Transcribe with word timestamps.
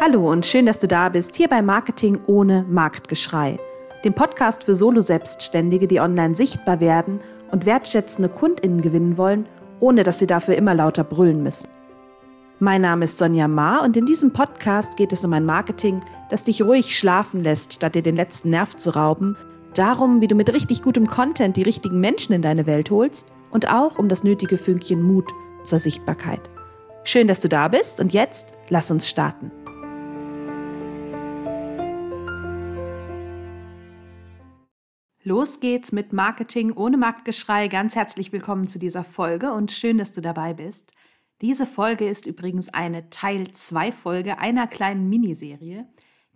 Hallo 0.00 0.30
und 0.30 0.46
schön, 0.46 0.64
dass 0.64 0.78
du 0.78 0.86
da 0.86 1.08
bist, 1.08 1.34
hier 1.34 1.48
bei 1.48 1.60
Marketing 1.60 2.20
ohne 2.28 2.64
Marktgeschrei, 2.68 3.58
dem 4.04 4.14
Podcast 4.14 4.62
für 4.62 4.76
Solo-Selbstständige, 4.76 5.88
die 5.88 5.98
online 5.98 6.36
sichtbar 6.36 6.78
werden 6.78 7.18
und 7.50 7.66
wertschätzende 7.66 8.28
KundInnen 8.28 8.80
gewinnen 8.80 9.18
wollen, 9.18 9.48
ohne 9.80 10.04
dass 10.04 10.20
sie 10.20 10.28
dafür 10.28 10.54
immer 10.54 10.72
lauter 10.72 11.02
brüllen 11.02 11.42
müssen. 11.42 11.68
Mein 12.60 12.82
Name 12.82 13.06
ist 13.06 13.18
Sonja 13.18 13.48
Ma 13.48 13.78
und 13.78 13.96
in 13.96 14.06
diesem 14.06 14.32
Podcast 14.32 14.96
geht 14.96 15.12
es 15.12 15.24
um 15.24 15.32
ein 15.32 15.44
Marketing, 15.44 16.00
das 16.30 16.44
dich 16.44 16.62
ruhig 16.62 16.96
schlafen 16.96 17.40
lässt, 17.40 17.72
statt 17.72 17.96
dir 17.96 18.02
den 18.02 18.14
letzten 18.14 18.50
Nerv 18.50 18.76
zu 18.76 18.90
rauben, 18.90 19.36
darum, 19.74 20.20
wie 20.20 20.28
du 20.28 20.36
mit 20.36 20.52
richtig 20.52 20.82
gutem 20.82 21.08
Content 21.08 21.56
die 21.56 21.64
richtigen 21.64 21.98
Menschen 21.98 22.34
in 22.34 22.42
deine 22.42 22.66
Welt 22.66 22.92
holst 22.92 23.32
und 23.50 23.68
auch 23.68 23.98
um 23.98 24.08
das 24.08 24.22
nötige 24.22 24.58
Fünkchen 24.58 25.02
Mut 25.02 25.28
zur 25.64 25.80
Sichtbarkeit. 25.80 26.48
Schön, 27.02 27.26
dass 27.26 27.40
du 27.40 27.48
da 27.48 27.66
bist 27.66 27.98
und 27.98 28.12
jetzt 28.12 28.52
lass 28.68 28.92
uns 28.92 29.08
starten. 29.08 29.50
Los 35.28 35.60
geht's 35.60 35.92
mit 35.92 36.14
Marketing 36.14 36.72
ohne 36.72 36.96
Marktgeschrei. 36.96 37.68
Ganz 37.68 37.94
herzlich 37.94 38.32
willkommen 38.32 38.66
zu 38.66 38.78
dieser 38.78 39.04
Folge 39.04 39.52
und 39.52 39.70
schön, 39.70 39.98
dass 39.98 40.10
du 40.10 40.22
dabei 40.22 40.54
bist. 40.54 40.92
Diese 41.42 41.66
Folge 41.66 42.08
ist 42.08 42.26
übrigens 42.26 42.70
eine 42.70 43.10
Teil 43.10 43.52
2 43.52 43.92
Folge 43.92 44.38
einer 44.38 44.66
kleinen 44.66 45.10
Miniserie, 45.10 45.86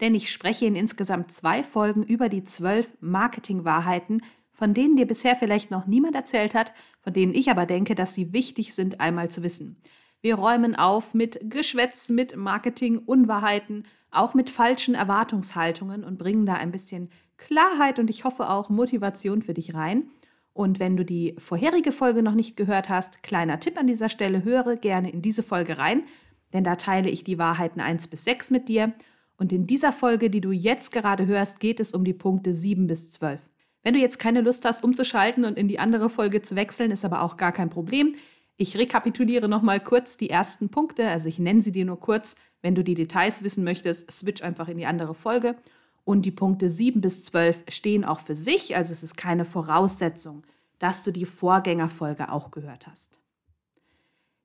denn 0.02 0.14
ich 0.14 0.30
spreche 0.30 0.66
in 0.66 0.74
insgesamt 0.74 1.32
zwei 1.32 1.64
Folgen 1.64 2.02
über 2.02 2.28
die 2.28 2.44
zwölf 2.44 2.92
Marketingwahrheiten, 3.00 4.20
von 4.52 4.74
denen 4.74 4.96
dir 4.96 5.06
bisher 5.06 5.36
vielleicht 5.36 5.70
noch 5.70 5.86
niemand 5.86 6.14
erzählt 6.14 6.54
hat, 6.54 6.74
von 7.00 7.14
denen 7.14 7.34
ich 7.34 7.50
aber 7.50 7.64
denke, 7.64 7.94
dass 7.94 8.12
sie 8.12 8.34
wichtig 8.34 8.74
sind, 8.74 9.00
einmal 9.00 9.30
zu 9.30 9.42
wissen. 9.42 9.78
Wir 10.22 10.36
räumen 10.36 10.76
auf 10.76 11.14
mit 11.14 11.40
Geschwätz, 11.50 12.08
mit 12.08 12.36
Marketing-Unwahrheiten, 12.36 13.82
auch 14.12 14.34
mit 14.34 14.50
falschen 14.50 14.94
Erwartungshaltungen 14.94 16.04
und 16.04 16.16
bringen 16.16 16.46
da 16.46 16.54
ein 16.54 16.70
bisschen 16.70 17.10
Klarheit 17.38 17.98
und 17.98 18.08
ich 18.08 18.22
hoffe 18.22 18.48
auch 18.48 18.70
Motivation 18.70 19.42
für 19.42 19.52
dich 19.52 19.74
rein. 19.74 20.04
Und 20.52 20.78
wenn 20.78 20.96
du 20.96 21.04
die 21.04 21.34
vorherige 21.38 21.90
Folge 21.90 22.22
noch 22.22 22.34
nicht 22.34 22.56
gehört 22.56 22.88
hast, 22.88 23.24
kleiner 23.24 23.58
Tipp 23.58 23.76
an 23.76 23.88
dieser 23.88 24.08
Stelle, 24.08 24.44
höre 24.44 24.76
gerne 24.76 25.10
in 25.10 25.22
diese 25.22 25.42
Folge 25.42 25.78
rein, 25.78 26.04
denn 26.52 26.62
da 26.62 26.76
teile 26.76 27.10
ich 27.10 27.24
die 27.24 27.38
Wahrheiten 27.38 27.80
1 27.80 28.06
bis 28.06 28.24
6 28.24 28.50
mit 28.50 28.68
dir. 28.68 28.92
Und 29.38 29.52
in 29.52 29.66
dieser 29.66 29.92
Folge, 29.92 30.30
die 30.30 30.40
du 30.40 30.52
jetzt 30.52 30.92
gerade 30.92 31.26
hörst, 31.26 31.58
geht 31.58 31.80
es 31.80 31.94
um 31.94 32.04
die 32.04 32.12
Punkte 32.12 32.54
7 32.54 32.86
bis 32.86 33.10
12. 33.10 33.40
Wenn 33.82 33.94
du 33.94 33.98
jetzt 33.98 34.20
keine 34.20 34.42
Lust 34.42 34.64
hast, 34.64 34.84
umzuschalten 34.84 35.44
und 35.44 35.58
in 35.58 35.66
die 35.66 35.80
andere 35.80 36.08
Folge 36.10 36.42
zu 36.42 36.54
wechseln, 36.54 36.92
ist 36.92 37.04
aber 37.04 37.22
auch 37.22 37.36
gar 37.36 37.50
kein 37.50 37.70
Problem. 37.70 38.14
Ich 38.62 38.76
rekapituliere 38.76 39.48
nochmal 39.48 39.80
kurz 39.80 40.16
die 40.16 40.30
ersten 40.30 40.68
Punkte, 40.68 41.08
also 41.08 41.28
ich 41.28 41.40
nenne 41.40 41.60
sie 41.60 41.72
dir 41.72 41.84
nur 41.84 41.98
kurz. 41.98 42.36
Wenn 42.60 42.76
du 42.76 42.84
die 42.84 42.94
Details 42.94 43.42
wissen 43.42 43.64
möchtest, 43.64 44.08
switch 44.08 44.40
einfach 44.40 44.68
in 44.68 44.78
die 44.78 44.86
andere 44.86 45.16
Folge. 45.16 45.56
Und 46.04 46.26
die 46.26 46.30
Punkte 46.30 46.70
7 46.70 47.00
bis 47.00 47.24
12 47.24 47.64
stehen 47.70 48.04
auch 48.04 48.20
für 48.20 48.36
sich, 48.36 48.76
also 48.76 48.92
es 48.92 49.02
ist 49.02 49.16
keine 49.16 49.44
Voraussetzung, 49.44 50.44
dass 50.78 51.02
du 51.02 51.10
die 51.10 51.24
Vorgängerfolge 51.24 52.30
auch 52.30 52.52
gehört 52.52 52.86
hast. 52.86 53.18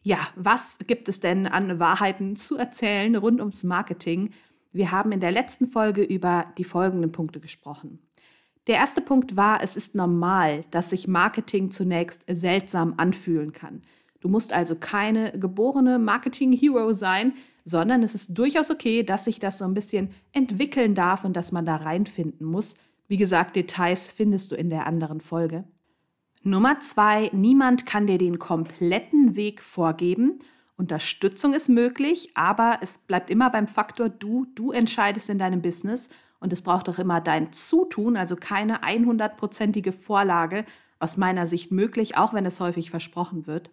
Ja, 0.01 0.17
was 0.35 0.79
gibt 0.87 1.09
es 1.09 1.19
denn 1.19 1.45
an 1.45 1.79
Wahrheiten 1.79 2.37
zu 2.37 2.57
erzählen 2.57 3.15
rund 3.17 3.39
ums 3.39 3.63
Marketing? 3.63 4.31
Wir 4.71 4.89
haben 4.89 5.11
in 5.11 5.19
der 5.19 5.31
letzten 5.31 5.67
Folge 5.67 6.01
über 6.01 6.51
die 6.57 6.63
folgenden 6.63 7.11
Punkte 7.11 7.39
gesprochen. 7.39 7.99
Der 8.65 8.77
erste 8.77 9.01
Punkt 9.01 9.35
war, 9.35 9.61
es 9.61 9.75
ist 9.75 9.93
normal, 9.93 10.65
dass 10.71 10.89
sich 10.89 11.07
Marketing 11.07 11.69
zunächst 11.69 12.23
seltsam 12.27 12.95
anfühlen 12.97 13.53
kann. 13.53 13.83
Du 14.19 14.29
musst 14.29 14.53
also 14.53 14.75
keine 14.75 15.37
geborene 15.37 15.99
Marketing-Hero 15.99 16.93
sein, 16.93 17.33
sondern 17.65 18.01
es 18.01 18.15
ist 18.15 18.37
durchaus 18.37 18.71
okay, 18.71 19.03
dass 19.03 19.25
sich 19.25 19.39
das 19.39 19.57
so 19.57 19.65
ein 19.65 19.73
bisschen 19.73 20.09
entwickeln 20.31 20.95
darf 20.95 21.23
und 21.25 21.35
dass 21.35 21.51
man 21.51 21.65
da 21.65 21.75
reinfinden 21.75 22.47
muss. 22.47 22.75
Wie 23.07 23.17
gesagt, 23.17 23.55
Details 23.55 24.07
findest 24.07 24.51
du 24.51 24.55
in 24.55 24.69
der 24.69 24.87
anderen 24.87 25.21
Folge. 25.21 25.65
Nummer 26.43 26.79
zwei, 26.79 27.29
niemand 27.33 27.85
kann 27.85 28.07
dir 28.07 28.17
den 28.17 28.39
kompletten 28.39 29.35
Weg 29.35 29.61
vorgeben. 29.61 30.39
Unterstützung 30.77 31.53
ist 31.53 31.67
möglich, 31.67 32.31
aber 32.35 32.79
es 32.81 32.99
bleibt 32.99 33.29
immer 33.29 33.49
beim 33.49 33.67
Faktor 33.67 34.09
du, 34.09 34.45
du 34.55 34.71
entscheidest 34.71 35.29
in 35.29 35.39
deinem 35.39 35.61
Business 35.61 36.09
und 36.39 36.53
es 36.53 36.61
braucht 36.61 36.87
auch 36.87 36.99
immer 36.99 37.19
dein 37.19 37.51
Zutun, 37.51 38.15
also 38.15 38.35
keine 38.35 38.83
100%ige 38.83 39.91
Vorlage 39.91 40.65
aus 40.99 41.17
meiner 41.17 41.47
Sicht 41.47 41.71
möglich, 41.71 42.17
auch 42.17 42.33
wenn 42.33 42.45
es 42.45 42.59
häufig 42.59 42.91
versprochen 42.91 43.47
wird. 43.47 43.71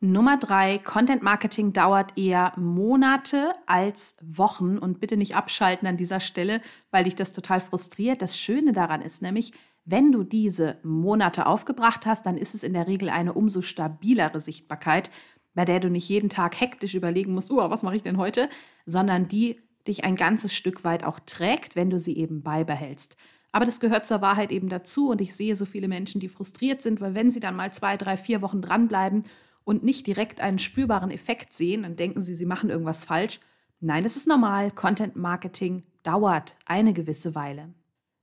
Nummer 0.00 0.36
drei, 0.36 0.78
Content 0.78 1.22
Marketing 1.22 1.72
dauert 1.72 2.16
eher 2.16 2.52
Monate 2.56 3.50
als 3.66 4.14
Wochen 4.22 4.78
und 4.78 5.00
bitte 5.00 5.16
nicht 5.16 5.34
abschalten 5.34 5.88
an 5.88 5.96
dieser 5.96 6.20
Stelle, 6.20 6.60
weil 6.92 7.02
dich 7.02 7.16
das 7.16 7.32
total 7.32 7.60
frustriert. 7.60 8.22
Das 8.22 8.38
Schöne 8.38 8.70
daran 8.70 9.02
ist 9.02 9.22
nämlich, 9.22 9.52
wenn 9.84 10.12
du 10.12 10.22
diese 10.22 10.78
Monate 10.84 11.46
aufgebracht 11.46 12.06
hast, 12.06 12.26
dann 12.26 12.36
ist 12.36 12.54
es 12.54 12.62
in 12.62 12.74
der 12.74 12.86
Regel 12.86 13.08
eine 13.08 13.32
umso 13.32 13.60
stabilere 13.60 14.38
Sichtbarkeit, 14.38 15.10
bei 15.54 15.64
der 15.64 15.80
du 15.80 15.90
nicht 15.90 16.08
jeden 16.08 16.30
Tag 16.30 16.60
hektisch 16.60 16.94
überlegen 16.94 17.34
musst, 17.34 17.50
oh, 17.50 17.56
was 17.56 17.82
mache 17.82 17.96
ich 17.96 18.04
denn 18.04 18.18
heute, 18.18 18.48
sondern 18.86 19.26
die 19.26 19.60
dich 19.88 20.04
ein 20.04 20.14
ganzes 20.14 20.54
Stück 20.54 20.84
weit 20.84 21.02
auch 21.02 21.18
trägt, 21.18 21.74
wenn 21.74 21.90
du 21.90 21.98
sie 21.98 22.16
eben 22.16 22.44
beibehältst. 22.44 23.16
Aber 23.50 23.64
das 23.64 23.80
gehört 23.80 24.06
zur 24.06 24.20
Wahrheit 24.20 24.52
eben 24.52 24.68
dazu 24.68 25.08
und 25.10 25.20
ich 25.20 25.34
sehe 25.34 25.56
so 25.56 25.64
viele 25.64 25.88
Menschen, 25.88 26.20
die 26.20 26.28
frustriert 26.28 26.82
sind, 26.82 27.00
weil 27.00 27.14
wenn 27.14 27.30
sie 27.30 27.40
dann 27.40 27.56
mal 27.56 27.72
zwei, 27.72 27.96
drei, 27.96 28.16
vier 28.16 28.42
Wochen 28.42 28.62
dranbleiben 28.62 29.24
und 29.68 29.84
nicht 29.84 30.06
direkt 30.06 30.40
einen 30.40 30.58
spürbaren 30.58 31.10
Effekt 31.10 31.52
sehen, 31.52 31.82
dann 31.82 31.94
denken 31.94 32.22
sie, 32.22 32.34
sie 32.34 32.46
machen 32.46 32.70
irgendwas 32.70 33.04
falsch. 33.04 33.38
Nein, 33.80 34.02
das 34.02 34.16
ist 34.16 34.26
normal. 34.26 34.70
Content 34.70 35.14
Marketing 35.14 35.82
dauert 36.02 36.56
eine 36.64 36.94
gewisse 36.94 37.34
Weile. 37.34 37.74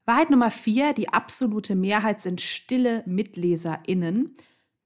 Wahrheit 0.05 0.31
Nummer 0.31 0.50
vier, 0.50 0.94
die 0.94 1.09
absolute 1.09 1.75
Mehrheit 1.75 2.19
sind 2.19 2.41
stille 2.41 3.03
MitleserInnen. 3.05 4.34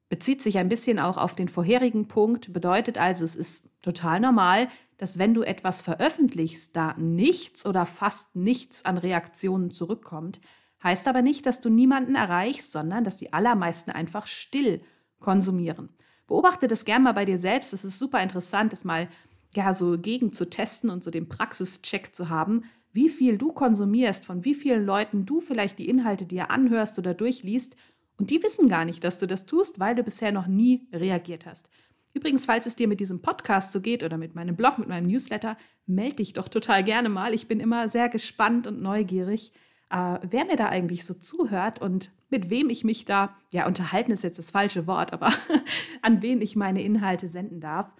Bezieht 0.09 0.41
sich 0.41 0.57
ein 0.57 0.67
bisschen 0.67 0.99
auch 0.99 1.15
auf 1.15 1.33
den 1.33 1.47
vorherigen 1.47 2.09
Punkt, 2.09 2.51
bedeutet 2.51 2.97
also, 2.97 3.23
es 3.23 3.37
ist 3.37 3.69
total 3.81 4.19
normal, 4.19 4.67
dass 4.97 5.17
wenn 5.17 5.33
du 5.33 5.43
etwas 5.43 5.81
veröffentlichst, 5.81 6.75
da 6.75 6.93
nichts 6.97 7.65
oder 7.65 7.85
fast 7.85 8.35
nichts 8.35 8.83
an 8.83 8.97
Reaktionen 8.97 9.71
zurückkommt. 9.71 10.41
Heißt 10.83 11.07
aber 11.07 11.21
nicht, 11.21 11.45
dass 11.45 11.61
du 11.61 11.69
niemanden 11.69 12.15
erreichst, 12.15 12.73
sondern 12.73 13.05
dass 13.05 13.15
die 13.15 13.31
allermeisten 13.31 13.91
einfach 13.91 14.27
still 14.27 14.81
konsumieren. 15.19 15.87
Beobachte 16.29 16.67
das 16.67 16.85
gerne 16.85 17.03
mal 17.03 17.13
bei 17.13 17.25
dir 17.25 17.39
selbst. 17.39 17.73
Es 17.73 17.83
ist 17.83 17.97
super 17.97 18.21
interessant, 18.21 18.71
das 18.71 18.85
mal 18.85 19.09
ja 19.55 19.73
so 19.73 19.97
gegen 19.97 20.31
zu 20.31 20.47
testen 20.47 20.91
und 20.91 21.03
so 21.03 21.09
den 21.09 21.27
Praxischeck 21.27 22.15
zu 22.15 22.29
haben, 22.29 22.63
wie 22.93 23.09
viel 23.09 23.39
du 23.39 23.51
konsumierst, 23.51 24.25
von 24.25 24.45
wie 24.45 24.53
vielen 24.53 24.85
Leuten 24.85 25.25
du 25.25 25.41
vielleicht 25.41 25.79
die 25.79 25.89
Inhalte 25.89 26.27
dir 26.27 26.51
anhörst 26.51 26.99
oder 26.99 27.15
durchliest. 27.15 27.75
Und 28.17 28.29
die 28.29 28.43
wissen 28.43 28.69
gar 28.69 28.85
nicht, 28.85 29.03
dass 29.03 29.17
du 29.17 29.25
das 29.25 29.47
tust, 29.47 29.79
weil 29.79 29.95
du 29.95 30.03
bisher 30.03 30.31
noch 30.31 30.45
nie 30.45 30.87
reagiert 30.93 31.47
hast. 31.47 31.71
Übrigens, 32.13 32.45
falls 32.45 32.67
es 32.67 32.75
dir 32.75 32.87
mit 32.87 32.99
diesem 32.99 33.23
Podcast 33.23 33.71
so 33.71 33.81
geht 33.81 34.03
oder 34.03 34.17
mit 34.17 34.35
meinem 34.35 34.55
Blog, 34.55 34.77
mit 34.77 34.87
meinem 34.87 35.07
Newsletter, 35.07 35.57
melde 35.87 36.17
dich 36.17 36.33
doch 36.33 36.47
total 36.47 36.83
gerne 36.83 37.09
mal. 37.09 37.33
Ich 37.33 37.47
bin 37.47 37.59
immer 37.59 37.89
sehr 37.89 38.07
gespannt 38.07 38.67
und 38.67 38.81
neugierig, 38.81 39.51
äh, 39.89 40.19
wer 40.21 40.45
mir 40.45 40.55
da 40.55 40.67
eigentlich 40.67 41.05
so 41.05 41.13
zuhört 41.13 41.81
und 41.81 42.11
mit 42.29 42.49
wem 42.49 42.69
ich 42.69 42.83
mich 42.83 43.05
da, 43.05 43.35
ja, 43.51 43.65
unterhalten 43.65 44.11
ist 44.11 44.23
jetzt 44.23 44.37
das 44.37 44.51
falsche 44.51 44.87
Wort, 44.87 45.13
aber 45.13 45.33
an 46.01 46.21
wen 46.21 46.41
ich 46.41 46.55
meine 46.55 46.81
Inhalte 46.81 47.27
senden 47.27 47.59
darf. 47.59 47.93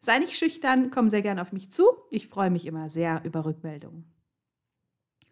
Sei 0.00 0.18
nicht 0.18 0.36
schüchtern, 0.36 0.90
komm 0.90 1.08
sehr 1.08 1.22
gerne 1.22 1.42
auf 1.42 1.52
mich 1.52 1.70
zu. 1.70 1.84
Ich 2.10 2.28
freue 2.28 2.50
mich 2.50 2.66
immer 2.66 2.90
sehr 2.90 3.22
über 3.24 3.44
Rückmeldungen. 3.44 4.04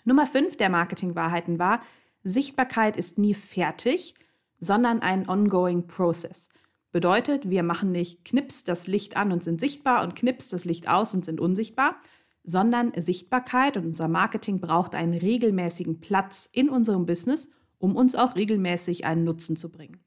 Nummer 0.05 0.27
5 0.27 0.57
der 0.57 0.69
Marketingwahrheiten 0.69 1.59
war, 1.59 1.81
Sichtbarkeit 2.23 2.97
ist 2.97 3.19
nie 3.19 3.35
fertig, 3.35 4.15
sondern 4.61 5.01
ein 5.01 5.29
ongoing 5.29 5.87
process. 5.87 6.49
Bedeutet, 6.93 7.49
wir 7.51 7.63
machen 7.63 7.93
nicht 7.93 8.25
Knips 8.25 8.65
das 8.65 8.87
Licht 8.87 9.17
an 9.17 9.33
und 9.33 9.43
sind 9.43 9.61
sichtbar 9.61 10.03
und 10.03 10.15
Knips 10.15 10.49
das 10.49 10.65
Licht 10.65 10.89
aus 10.89 11.15
und 11.15 11.25
sind 11.25 11.41
unsichtbar, 11.41 11.97
sondern 12.45 12.93
Sichtbarkeit 12.97 13.77
und 13.77 13.87
unser 13.87 14.07
Marketing 14.07 14.61
braucht 14.61 14.95
einen 14.95 15.15
regelmäßigen 15.15 16.01
Platz 16.01 16.49
in 16.53 16.69
unserem 16.69 17.07
Business, 17.07 17.51
um 17.79 17.97
uns 17.97 18.15
auch 18.15 18.37
regelmäßig 18.37 19.07
einen 19.07 19.25
Nutzen 19.25 19.57
zu 19.57 19.73
bringen. 19.73 19.99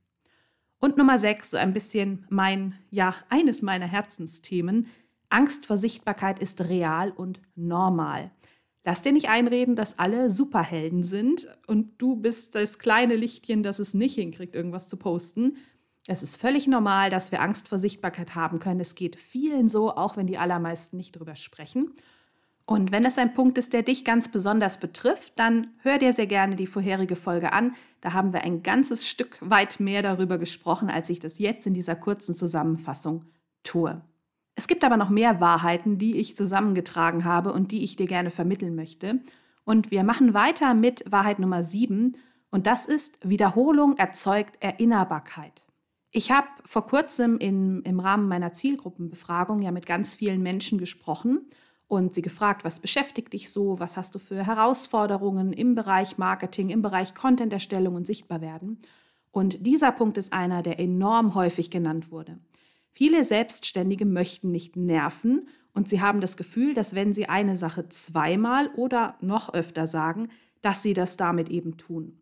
Und 0.79 0.97
Nummer 0.97 1.17
sechs, 1.17 1.51
so 1.51 1.57
ein 1.57 1.73
bisschen 1.73 2.25
mein, 2.29 2.75
ja, 2.91 3.15
eines 3.29 3.63
meiner 3.63 3.87
Herzensthemen. 3.87 4.87
Angst 5.29 5.65
vor 5.65 5.77
Sichtbarkeit 5.77 6.39
ist 6.39 6.61
real 6.61 7.11
und 7.11 7.41
normal. 7.55 8.31
Lass 8.85 9.01
dir 9.01 9.11
nicht 9.11 9.27
einreden, 9.27 9.75
dass 9.75 9.99
alle 9.99 10.29
Superhelden 10.29 11.03
sind 11.03 11.47
und 11.65 11.97
du 11.97 12.15
bist 12.15 12.55
das 12.55 12.79
kleine 12.79 13.15
Lichtchen, 13.15 13.63
das 13.63 13.79
es 13.79 13.93
nicht 13.93 14.15
hinkriegt, 14.15 14.55
irgendwas 14.55 14.87
zu 14.87 14.95
posten. 14.95 15.57
Es 16.07 16.23
ist 16.23 16.37
völlig 16.37 16.67
normal, 16.67 17.09
dass 17.09 17.33
wir 17.33 17.41
Angst 17.41 17.67
vor 17.67 17.79
Sichtbarkeit 17.79 18.33
haben 18.33 18.59
können. 18.59 18.79
Es 18.79 18.95
geht 18.95 19.17
vielen 19.17 19.67
so, 19.67 19.91
auch 19.91 20.15
wenn 20.15 20.25
die 20.25 20.37
allermeisten 20.37 20.95
nicht 20.95 21.11
drüber 21.11 21.35
sprechen. 21.35 21.91
Und 22.69 22.91
wenn 22.91 23.05
es 23.05 23.17
ein 23.17 23.33
Punkt 23.33 23.57
ist, 23.57 23.71
der 23.71 23.81
dich 23.81 24.03
ganz 24.03 24.27
besonders 24.27 24.77
betrifft, 24.77 25.39
dann 25.39 25.67
hör 25.79 25.97
dir 25.97 26.11
sehr 26.11 26.27
gerne 26.27 26.57
die 26.57 26.67
vorherige 26.67 27.15
Folge 27.15 27.53
an. 27.53 27.73
Da 28.01 28.11
haben 28.11 28.33
wir 28.33 28.41
ein 28.41 28.61
ganzes 28.61 29.07
Stück 29.07 29.37
weit 29.39 29.79
mehr 29.79 30.01
darüber 30.01 30.37
gesprochen, 30.37 30.89
als 30.89 31.09
ich 31.09 31.21
das 31.21 31.39
jetzt 31.39 31.65
in 31.65 31.73
dieser 31.73 31.95
kurzen 31.95 32.35
Zusammenfassung 32.35 33.23
tue. 33.63 34.01
Es 34.55 34.67
gibt 34.67 34.83
aber 34.83 34.97
noch 34.97 35.09
mehr 35.09 35.39
Wahrheiten, 35.39 35.97
die 35.97 36.17
ich 36.17 36.35
zusammengetragen 36.35 37.23
habe 37.23 37.53
und 37.53 37.71
die 37.71 37.85
ich 37.85 37.95
dir 37.95 38.05
gerne 38.05 38.31
vermitteln 38.31 38.75
möchte. 38.75 39.21
Und 39.63 39.89
wir 39.89 40.03
machen 40.03 40.33
weiter 40.33 40.73
mit 40.73 41.05
Wahrheit 41.09 41.39
Nummer 41.39 41.63
7 41.63 42.17
und 42.49 42.67
das 42.67 42.85
ist 42.85 43.17
Wiederholung 43.23 43.95
erzeugt 43.95 44.57
Erinnerbarkeit. 44.59 45.65
Ich 46.11 46.31
habe 46.31 46.47
vor 46.65 46.85
kurzem 46.85 47.37
in, 47.37 47.81
im 47.83 48.01
Rahmen 48.01 48.27
meiner 48.27 48.51
Zielgruppenbefragung 48.51 49.61
ja 49.61 49.71
mit 49.71 49.85
ganz 49.85 50.15
vielen 50.15 50.43
Menschen 50.43 50.79
gesprochen 50.79 51.47
und 51.87 52.15
sie 52.15 52.21
gefragt, 52.21 52.63
was 52.63 52.79
beschäftigt 52.79 53.33
dich 53.33 53.51
so, 53.51 53.79
was 53.79 53.97
hast 53.97 54.13
du 54.15 54.19
für 54.19 54.45
Herausforderungen 54.45 55.53
im 55.53 55.75
Bereich 55.75 56.17
Marketing, 56.17 56.69
im 56.69 56.81
Bereich 56.81 57.13
Content-Erstellung 57.13 57.95
und 57.95 58.05
Sichtbarwerden. 58.05 58.77
Und 59.31 59.65
dieser 59.65 59.91
Punkt 59.91 60.17
ist 60.17 60.33
einer, 60.33 60.63
der 60.63 60.79
enorm 60.79 61.35
häufig 61.35 61.69
genannt 61.69 62.11
wurde. 62.11 62.39
Viele 62.91 63.23
Selbstständige 63.23 64.05
möchten 64.05 64.51
nicht 64.51 64.75
nerven 64.75 65.47
und 65.73 65.87
sie 65.87 66.01
haben 66.01 66.19
das 66.21 66.35
Gefühl, 66.35 66.73
dass 66.73 66.95
wenn 66.95 67.13
sie 67.13 67.29
eine 67.29 67.55
Sache 67.55 67.87
zweimal 67.89 68.69
oder 68.75 69.15
noch 69.21 69.53
öfter 69.53 69.85
sagen, 69.85 70.29
dass 70.61 70.81
sie 70.81 70.95
das 70.95 71.17
damit 71.17 71.49
eben 71.49 71.77
tun. 71.77 72.19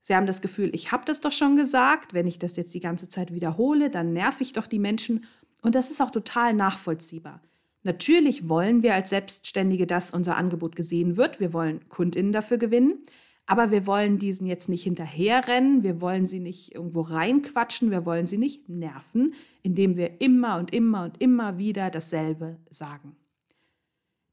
Sie 0.00 0.16
haben 0.16 0.26
das 0.26 0.40
Gefühl, 0.40 0.74
ich 0.74 0.90
habe 0.90 1.04
das 1.04 1.20
doch 1.20 1.32
schon 1.32 1.54
gesagt, 1.54 2.14
wenn 2.14 2.26
ich 2.26 2.38
das 2.38 2.56
jetzt 2.56 2.74
die 2.74 2.80
ganze 2.80 3.08
Zeit 3.08 3.32
wiederhole, 3.32 3.90
dann 3.90 4.12
nerv 4.12 4.40
ich 4.40 4.52
doch 4.52 4.66
die 4.66 4.78
Menschen 4.78 5.24
und 5.62 5.74
das 5.74 5.90
ist 5.90 6.00
auch 6.00 6.10
total 6.10 6.54
nachvollziehbar. 6.54 7.40
Natürlich 7.82 8.48
wollen 8.48 8.82
wir 8.82 8.94
als 8.94 9.10
Selbstständige, 9.10 9.86
dass 9.86 10.10
unser 10.10 10.36
Angebot 10.36 10.76
gesehen 10.76 11.16
wird. 11.16 11.40
Wir 11.40 11.52
wollen 11.52 11.88
Kundinnen 11.88 12.32
dafür 12.32 12.58
gewinnen. 12.58 13.04
Aber 13.46 13.70
wir 13.70 13.86
wollen 13.86 14.18
diesen 14.18 14.46
jetzt 14.46 14.68
nicht 14.68 14.82
hinterherrennen, 14.82 15.82
wir 15.82 16.02
wollen 16.02 16.26
sie 16.26 16.38
nicht 16.38 16.74
irgendwo 16.74 17.00
reinquatschen, 17.00 17.90
wir 17.90 18.04
wollen 18.04 18.26
sie 18.26 18.36
nicht 18.36 18.68
nerven, 18.68 19.32
indem 19.62 19.96
wir 19.96 20.20
immer 20.20 20.58
und 20.58 20.70
immer 20.74 21.04
und 21.04 21.22
immer 21.22 21.56
wieder 21.56 21.88
dasselbe 21.88 22.58
sagen. 22.68 23.16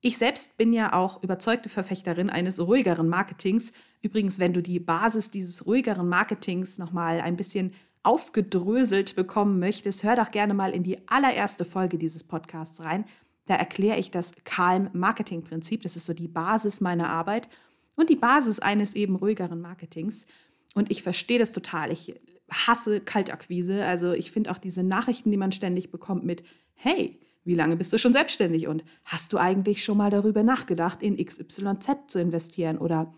Ich 0.01 0.18
selbst 0.18 0.57
bin 0.57 0.74
ja 0.74 0.92
auch 0.92 1.24
überzeugte 1.24 1.69
Verfechterin 1.69 2.30
eines 2.30 2.59
ruhigeren 2.59 3.07
Marketings. 3.07 3.71
Übrigens, 4.01 4.38
wenn 4.38 4.51
du 4.51 4.62
die 4.62 4.81
Basis 4.81 5.31
dieses 5.31 5.65
ruhigeren 5.65 6.09
Marketings 6.09 6.77
nochmal 6.77 7.21
ein 7.21 7.38
bisschen 7.38 7.71
aufgedröselt 8.03 9.15
bekommen 9.15 9.59
möchtest, 9.59 10.03
hör 10.03 10.18
doch 10.18 10.30
gerne 10.30 10.53
mal 10.53 10.74
in 10.74 10.83
die 10.83 11.07
allererste 11.07 11.65
Folge 11.65 11.97
dieses 11.97 12.24
Podcasts 12.24 12.83
rein. 12.83 13.06
Da 13.45 13.56
erkläre 13.56 14.00
ich 14.00 14.12
das 14.12 14.31
Calm 14.44 14.89
Marketing 14.94 15.42
Prinzip. 15.42 15.83
Das 15.83 15.95
ist 15.95 16.06
so 16.06 16.13
die 16.13 16.27
Basis 16.27 16.81
meiner 16.81 17.09
Arbeit 17.09 17.47
und 17.95 18.09
die 18.09 18.15
Basis 18.15 18.59
eines 18.59 18.94
eben 18.95 19.15
ruhigeren 19.15 19.62
Marketings. 19.62 20.25
Und 20.74 20.92
ich 20.92 21.03
verstehe 21.03 21.39
das 21.39 21.51
total. 21.51 21.92
Ich 21.92 22.15
hasse 22.51 23.01
Kaltakquise. 23.01 23.86
Also 23.86 24.13
ich 24.13 24.31
finde 24.31 24.51
auch 24.51 24.57
diese 24.57 24.83
Nachrichten, 24.83 25.31
die 25.31 25.38
man 25.38 25.51
ständig 25.51 25.92
bekommt 25.92 26.25
mit, 26.25 26.44
hey, 26.74 27.19
wie 27.44 27.56
lange 27.56 27.77
bist 27.77 27.94
du 27.94 28.00
schon 28.00 28.13
selbstständig 28.13 28.68
und 28.68 28.83
hast 29.03 29.31
du 29.31 29.38
eigentlich 29.38 29.83
schon 29.83 29.97
mal 29.97 30.09
darüber 30.09 30.44
nachgedacht, 30.44 31.01
in 31.01 31.24
XYZ 31.24 32.07
zu 32.07 32.19
investieren? 32.19 32.80
Oder 32.80 33.13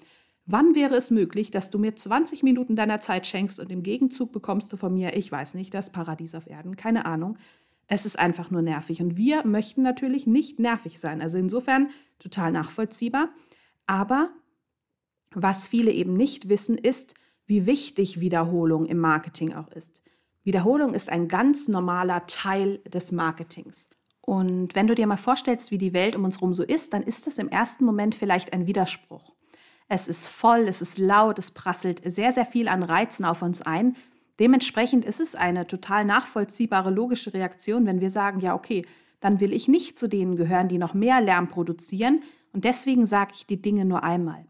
wann 0.46 0.76
wäre 0.76 0.96
es 0.96 1.12
möglich, 1.12 1.50
dass 1.50 1.70
du 1.70 1.80
mir 1.80 1.96
20 1.96 2.44
Minuten 2.44 2.76
deiner 2.76 3.00
Zeit 3.00 3.26
schenkst 3.26 3.60
und 3.60 3.72
im 3.72 3.84
Gegenzug 3.84 4.34
bekommst 4.34 4.72
du 4.72 4.78
von 4.78 4.94
mir, 4.94 5.16
ich 5.16 5.32
weiß 5.32 5.54
nicht, 5.54 5.74
das 5.74 5.92
Paradies 5.92 6.36
auf 6.36 6.48
Erden, 6.48 6.76
keine 6.76 7.06
Ahnung. 7.06 7.38
Es 7.88 8.06
ist 8.06 8.20
einfach 8.20 8.52
nur 8.52 8.62
nervig. 8.62 9.02
Und 9.02 9.18
wir 9.18 9.46
möchten 9.46 9.82
natürlich 9.82 10.28
nicht 10.28 10.60
nervig 10.60 11.00
sein. 11.00 11.22
Also 11.22 11.38
insofern 11.38 11.90
total 12.20 12.52
nachvollziehbar. 12.52 13.30
Aber 13.86 14.30
was 15.32 15.68
viele 15.68 15.92
eben 15.92 16.14
nicht 16.14 16.50
wissen, 16.50 16.78
ist, 16.78 17.14
wie 17.46 17.66
wichtig 17.66 18.20
Wiederholung 18.20 18.86
im 18.86 18.98
Marketing 18.98 19.54
auch 19.54 19.70
ist. 19.70 20.02
Wiederholung 20.44 20.94
ist 20.94 21.10
ein 21.10 21.28
ganz 21.28 21.68
normaler 21.68 22.26
Teil 22.28 22.80
des 22.80 23.12
Marketings. 23.12 23.90
Und 24.22 24.76
wenn 24.76 24.88
du 24.88 24.96
dir 24.96 25.08
mal 25.08 25.18
vorstellst, 25.18 25.72
wie 25.72 25.78
die 25.78 25.94
Welt 25.94 26.16
um 26.16 26.26
uns 26.26 26.38
herum 26.38 26.54
so 26.54 26.64
ist, 26.64 26.94
dann 26.94 27.04
ist 27.04 27.28
es 27.28 27.38
im 27.38 27.48
ersten 27.48 27.86
Moment 27.86 28.14
vielleicht 28.14 28.52
ein 28.52 28.68
Widerspruch. 28.68 29.34
Es 29.88 30.10
ist 30.10 30.28
voll, 30.28 30.68
es 30.68 30.82
ist 30.82 30.98
laut, 30.98 31.40
es 31.40 31.52
prasselt 31.52 32.02
sehr, 32.04 32.34
sehr 32.34 32.46
viel 32.46 32.68
an 32.68 32.84
Reizen 32.84 33.24
auf 33.24 33.42
uns 33.42 33.62
ein, 33.62 33.96
Dementsprechend 34.40 35.06
ist 35.06 35.20
es 35.20 35.36
eine 35.36 35.66
total 35.68 36.06
nachvollziehbare 36.06 36.92
logische 36.92 37.34
Reaktion, 37.34 37.86
wenn 37.86 38.02
wir 38.02 38.10
sagen, 38.10 38.40
ja, 38.40 38.54
okay, 38.54 38.86
dann 39.20 39.40
will 39.40 39.54
ich 39.54 39.68
nicht 39.68 39.98
zu 39.98 40.08
denen 40.08 40.36
gehören, 40.36 40.68
die 40.68 40.78
noch 40.78 40.94
mehr 40.94 41.22
Lärm 41.22 41.48
produzieren 41.48 42.22
und 42.54 42.66
deswegen 42.66 43.06
sage 43.06 43.32
ich 43.36 43.48
die 43.48 43.62
Dinge 43.62 43.86
nur 43.86 44.04
einmal. 44.04 44.46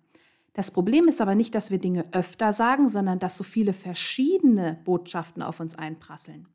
Das 0.54 0.72
Problem 0.72 1.08
ist 1.08 1.22
aber 1.22 1.36
nicht, 1.36 1.54
dass 1.56 1.72
wir 1.72 1.78
Dinge 1.78 2.06
öfter 2.12 2.52
sagen, 2.52 2.90
sondern 2.90 3.20
dass 3.20 3.38
so 3.38 3.44
viele 3.44 3.74
verschiedene 3.74 4.80
Botschaften 4.86 5.44
auf 5.44 5.60
uns 5.60 5.78
einprasseln. 5.78 6.48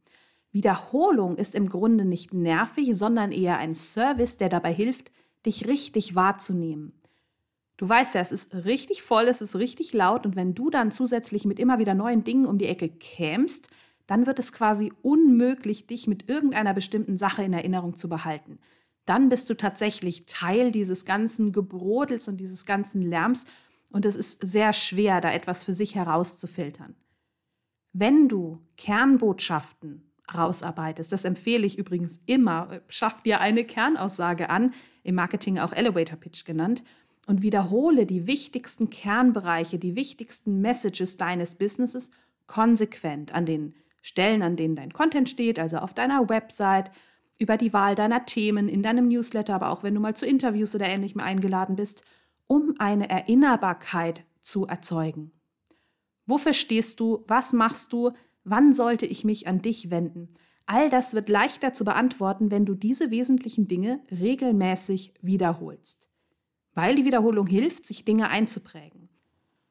Wiederholung 0.51 1.37
ist 1.37 1.55
im 1.55 1.69
Grunde 1.69 2.05
nicht 2.05 2.35
nervig, 2.35 2.97
sondern 2.97 3.33
eher 3.33 3.59
ein 3.59 3.75
Service, 3.75 4.37
der 4.37 4.49
dabei 4.49 4.75
hilft, 4.75 5.13
dich 5.47 5.67
richtig 5.69 6.15
wahrzunehmen. 6.15 6.93
Du 7.83 7.89
weißt 7.89 8.15
ja, 8.15 8.21
es 8.21 8.31
ist 8.31 8.55
richtig 8.65 9.03
voll, 9.03 9.25
es 9.25 9.41
ist 9.41 9.57
richtig 9.57 9.93
laut 9.93 10.25
und 10.25 10.37
wenn 10.37 10.55
du 10.55 10.71
dann 10.71 10.93
zusätzlich 10.93 11.45
mit 11.45 11.59
immer 11.59 11.81
wieder 11.81 11.95
neuen 11.95 12.23
Dingen 12.23 12.47
um 12.47 12.57
die 12.57 12.69
Ecke 12.69 12.89
kämst, 12.89 13.71
dann 14.07 14.25
wird 14.25 14.39
es 14.39 14.53
quasi 14.53 14.93
unmöglich, 15.03 15.89
dich 15.89 16.07
mit 16.07 16.29
irgendeiner 16.29 16.75
bestimmten 16.75 17.19
Sache 17.19 17.43
in 17.43 17.53
Erinnerung 17.53 17.97
zu 17.97 18.09
behalten. 18.09 18.61
Dann 19.05 19.29
bist 19.29 19.51
du 19.51 19.55
tatsächlich 19.55 20.27
Teil 20.27 20.71
dieses 20.71 21.05
ganzen 21.05 21.51
Gebrodels 21.51 22.29
und 22.29 22.37
dieses 22.37 22.67
ganzen 22.67 23.03
Lärms 23.03 23.47
und 23.91 24.07
es 24.07 24.15
ist 24.15 24.47
sehr 24.47 24.73
schwer, 24.73 25.21
da 25.21 25.33
etwas 25.33 25.65
für 25.65 25.75
sich 25.75 25.97
herauszufiltern. 25.97 26.95
Wenn 27.93 28.29
du 28.29 28.61
Kernbotschaften 28.77 30.09
rausarbeitest, 30.33 31.11
das 31.11 31.25
empfehle 31.25 31.67
ich 31.67 31.79
übrigens 31.79 32.21
immer, 32.27 32.81
schaff 32.87 33.25
dir 33.25 33.41
eine 33.41 33.65
Kernaussage 33.65 34.51
an, 34.51 34.73
im 35.03 35.17
Marketing 35.17 35.59
auch 35.59 35.73
Elevator 35.73 36.17
Pitch 36.17 36.45
genannt, 36.45 36.85
und 37.27 37.43
wiederhole 37.43 38.07
die 38.07 38.27
wichtigsten 38.27 38.91
Kernbereiche, 38.91 39.79
die 39.79 39.97
wichtigsten 39.97 40.61
Messages 40.61 41.17
deines 41.17 41.55
Businesses 41.55 42.11
konsequent 42.47 43.33
an 43.33 43.47
den 43.47 43.75
Stellen, 44.01 44.43
an 44.43 44.57
denen 44.57 44.75
dein 44.75 44.93
Content 44.93 45.29
steht, 45.29 45.59
also 45.59 45.79
auf 45.79 45.95
deiner 45.95 46.29
Website, 46.29 46.91
über 47.39 47.57
die 47.57 47.73
Wahl 47.73 47.95
deiner 47.95 48.27
Themen, 48.27 48.69
in 48.69 48.83
deinem 48.83 49.09
Newsletter, 49.09 49.55
aber 49.55 49.71
auch 49.71 49.83
wenn 49.83 49.95
du 49.95 50.01
mal 50.01 50.15
zu 50.15 50.27
Interviews 50.27 50.75
oder 50.75 50.87
ähnlichem 50.87 51.21
eingeladen 51.21 51.77
bist, 51.77 52.05
um 52.47 52.75
eine 52.79 53.09
Erinnerbarkeit 53.09 54.25
zu 54.43 54.67
erzeugen. 54.67 55.33
Wofür 56.27 56.53
stehst 56.53 57.01
du? 57.01 57.25
Was 57.27 57.53
machst 57.53 57.93
du? 57.93 58.11
Wann 58.45 58.73
sollte 58.73 59.07
ich 59.07 59.25
mich 59.25 59.47
an 59.47 59.63
dich 59.63 59.91
wenden? 59.91 60.35
All 60.67 60.91
das 60.91 61.15
wird 61.15 61.29
leichter 61.29 61.73
zu 61.73 61.85
beantworten, 61.85 62.51
wenn 62.51 62.67
du 62.67 62.75
diese 62.75 63.11
wesentlichen 63.11 63.67
Dinge 63.67 64.01
regelmäßig 64.11 65.15
wiederholst 65.21 66.12
weil 66.75 66.95
die 66.95 67.05
Wiederholung 67.05 67.47
hilft, 67.47 67.87
sich 67.87 68.05
Dinge 68.05 68.29
einzuprägen. 68.29 69.09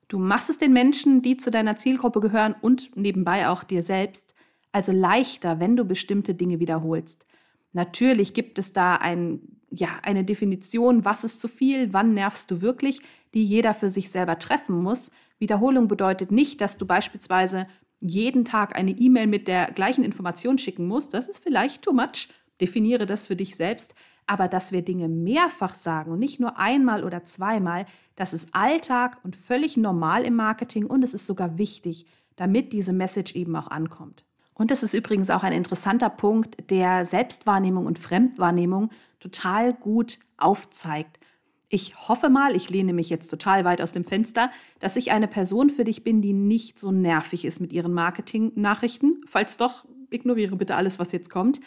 Du 0.08 0.20
machst 0.20 0.50
es 0.50 0.58
den 0.58 0.74
Menschen, 0.74 1.22
die 1.22 1.38
zu 1.38 1.52
deiner 1.52 1.78
Zielgruppe 1.78 2.20
gehören 2.20 2.54
und 2.60 2.96
nebenbei 2.98 3.48
auch 3.48 3.64
dir 3.64 3.82
selbst, 3.82 4.36
also 4.72 4.92
leichter, 4.92 5.60
wenn 5.60 5.76
du 5.76 5.86
bestimmte 5.86 6.34
Dinge 6.34 6.60
wiederholst. 6.60 7.26
Natürlich 7.74 8.34
gibt 8.34 8.60
es 8.60 8.74
da 8.74 8.96
ein, 8.96 9.40
ja, 9.70 10.00
eine 10.04 10.26
Definition, 10.26 11.06
was 11.06 11.24
ist 11.24 11.40
zu 11.40 11.48
viel, 11.48 11.94
wann 11.94 12.14
nervst 12.14 12.52
du 12.52 12.62
wirklich, 12.62 13.00
die 13.34 13.44
jeder 13.44 13.74
für 13.74 13.90
sich 13.90 14.10
selber 14.10 14.38
treffen 14.38 14.76
muss. 14.82 15.12
Wiederholung 15.40 15.88
bedeutet 15.88 16.32
nicht, 16.32 16.60
dass 16.60 16.78
du 16.78 16.86
beispielsweise 16.86 17.68
jeden 18.02 18.46
Tag 18.46 18.76
eine 18.76 18.92
E-Mail 18.92 19.28
mit 19.28 19.48
der 19.48 19.68
gleichen 19.68 20.04
Information 20.04 20.58
schicken 20.58 20.88
musst. 20.88 21.14
Das 21.14 21.30
ist 21.30 21.42
vielleicht 21.42 21.84
too 21.84 21.94
much. 21.94 22.30
Definiere 22.62 23.06
das 23.06 23.28
für 23.28 23.36
dich 23.36 23.56
selbst 23.56 23.96
aber 24.32 24.48
dass 24.48 24.72
wir 24.72 24.82
Dinge 24.82 25.10
mehrfach 25.10 25.76
sagen 25.76 26.12
und 26.12 26.20
nicht 26.20 26.40
nur 26.40 26.58
einmal 26.58 27.04
oder 27.04 27.26
zweimal, 27.26 27.86
das 28.16 28.34
ist 28.34 28.50
Alltag 28.54 29.18
und 29.24 29.36
völlig 29.36 29.76
normal 29.76 30.24
im 30.24 30.36
Marketing 30.36 30.86
und 30.86 31.04
es 31.04 31.14
ist 31.14 31.26
sogar 31.26 31.58
wichtig, 31.58 32.06
damit 32.36 32.72
diese 32.74 32.94
Message 32.94 33.36
eben 33.36 33.56
auch 33.58 33.68
ankommt. 33.68 34.24
Und 34.54 34.72
das 34.72 34.84
ist 34.84 34.94
übrigens 34.94 35.30
auch 35.32 35.44
ein 35.44 35.54
interessanter 35.54 36.10
Punkt, 36.10 36.70
der 36.70 37.06
Selbstwahrnehmung 37.06 37.86
und 37.86 38.00
Fremdwahrnehmung 38.00 38.92
total 39.20 39.74
gut 39.74 40.20
aufzeigt. 40.38 41.20
Ich 41.68 42.08
hoffe 42.08 42.30
mal, 42.30 42.56
ich 42.56 42.70
lehne 42.70 42.94
mich 42.94 43.10
jetzt 43.10 43.30
total 43.30 43.66
weit 43.66 43.82
aus 43.82 43.92
dem 43.92 44.04
Fenster, 44.04 44.52
dass 44.80 44.98
ich 44.98 45.12
eine 45.12 45.28
Person 45.28 45.70
für 45.70 45.84
dich 45.84 46.04
bin, 46.04 46.22
die 46.22 46.34
nicht 46.34 46.80
so 46.80 46.92
nervig 46.92 47.44
ist 47.44 47.60
mit 47.60 47.74
ihren 47.74 47.94
Marketing-Nachrichten. 47.94 49.22
Falls 49.28 49.58
doch, 49.58 49.86
ignoriere 50.10 50.56
bitte 50.56 50.76
alles, 50.76 51.00
was 51.00 51.12
jetzt 51.12 51.30
kommt. 51.30 51.60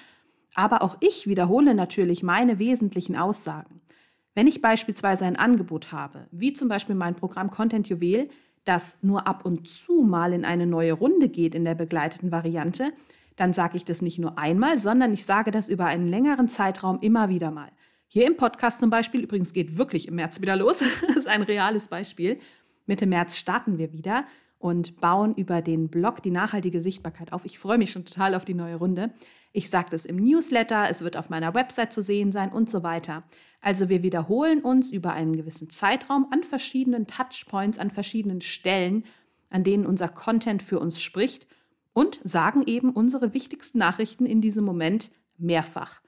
Aber 0.55 0.83
auch 0.83 0.97
ich 1.01 1.27
wiederhole 1.27 1.75
natürlich 1.75 2.23
meine 2.23 2.59
wesentlichen 2.59 3.17
Aussagen. 3.17 3.81
Wenn 4.35 4.47
ich 4.47 4.61
beispielsweise 4.61 5.27
ein 5.27 5.37
Angebot 5.37 5.93
habe, 5.93 6.27
wie 6.31 6.53
zum 6.53 6.69
Beispiel 6.69 6.95
mein 6.95 7.15
Programm 7.15 7.51
Content 7.51 7.89
Juwel, 7.89 8.29
das 8.65 9.03
nur 9.03 9.27
ab 9.27 9.45
und 9.45 9.69
zu 9.69 10.03
mal 10.03 10.33
in 10.33 10.45
eine 10.45 10.67
neue 10.67 10.95
Runde 10.95 11.29
geht 11.29 11.55
in 11.55 11.65
der 11.65 11.75
begleiteten 11.75 12.33
Variante, 12.33 12.93
dann 13.37 13.53
sage 13.53 13.77
ich 13.77 13.85
das 13.85 14.01
nicht 14.01 14.19
nur 14.19 14.39
einmal, 14.39 14.79
sondern 14.79 15.13
ich 15.13 15.25
sage 15.25 15.51
das 15.51 15.69
über 15.69 15.87
einen 15.87 16.07
längeren 16.07 16.49
Zeitraum 16.49 16.99
immer 17.01 17.29
wieder 17.29 17.51
mal. 17.51 17.71
Hier 18.09 18.27
im 18.27 18.37
Podcast 18.37 18.81
zum 18.81 18.91
Beispiel, 18.91 19.23
übrigens 19.23 19.53
geht 19.53 19.77
wirklich 19.77 20.09
im 20.09 20.15
März 20.15 20.41
wieder 20.41 20.57
los, 20.57 20.79
das 21.07 21.17
ist 21.17 21.29
ein 21.29 21.43
reales 21.43 21.89
Beispiel. 21.89 22.39
Mitte 22.87 23.07
März 23.07 23.37
starten 23.37 23.79
wir 23.79 23.93
wieder 23.93 24.25
und 24.59 25.01
bauen 25.01 25.35
über 25.35 25.63
den 25.63 25.89
Blog 25.89 26.23
die 26.23 26.31
nachhaltige 26.31 26.81
Sichtbarkeit 26.81 27.33
auf. 27.33 27.45
Ich 27.45 27.59
freue 27.59 27.79
mich 27.79 27.91
schon 27.91 28.05
total 28.05 28.35
auf 28.35 28.45
die 28.45 28.55
neue 28.55 28.77
Runde. 28.77 29.13
Ich 29.57 29.71
sage 29.71 29.89
das 29.91 30.05
im 30.05 30.17
Newsletter, 30.17 30.91
es 30.91 31.03
wird 31.03 31.17
auf 31.17 31.31
meiner 31.31 31.55
Website 31.55 31.93
zu 31.93 32.03
sehen 32.03 32.33
sein 32.33 32.51
und 32.51 32.69
so 32.69 32.83
weiter. 32.83 33.23
Also 33.61 33.89
wir 33.89 34.03
wiederholen 34.03 34.61
uns 34.61 34.91
über 34.91 35.13
einen 35.13 35.37
gewissen 35.37 35.71
Zeitraum 35.71 36.27
an 36.33 36.43
verschiedenen 36.43 37.07
Touchpoints, 37.07 37.79
an 37.79 37.91
verschiedenen 37.91 38.41
Stellen, 38.41 39.05
an 39.51 39.63
denen 39.63 39.87
unser 39.87 40.09
Content 40.09 40.61
für 40.61 40.81
uns 40.81 41.01
spricht 41.01 41.47
und 41.93 42.19
sagen 42.25 42.65
eben 42.67 42.91
unsere 42.91 43.33
wichtigsten 43.33 43.79
Nachrichten 43.79 44.27
in 44.27 44.41
diesem 44.41 44.65
Moment 44.65 45.13
mehrfach. 45.39 46.01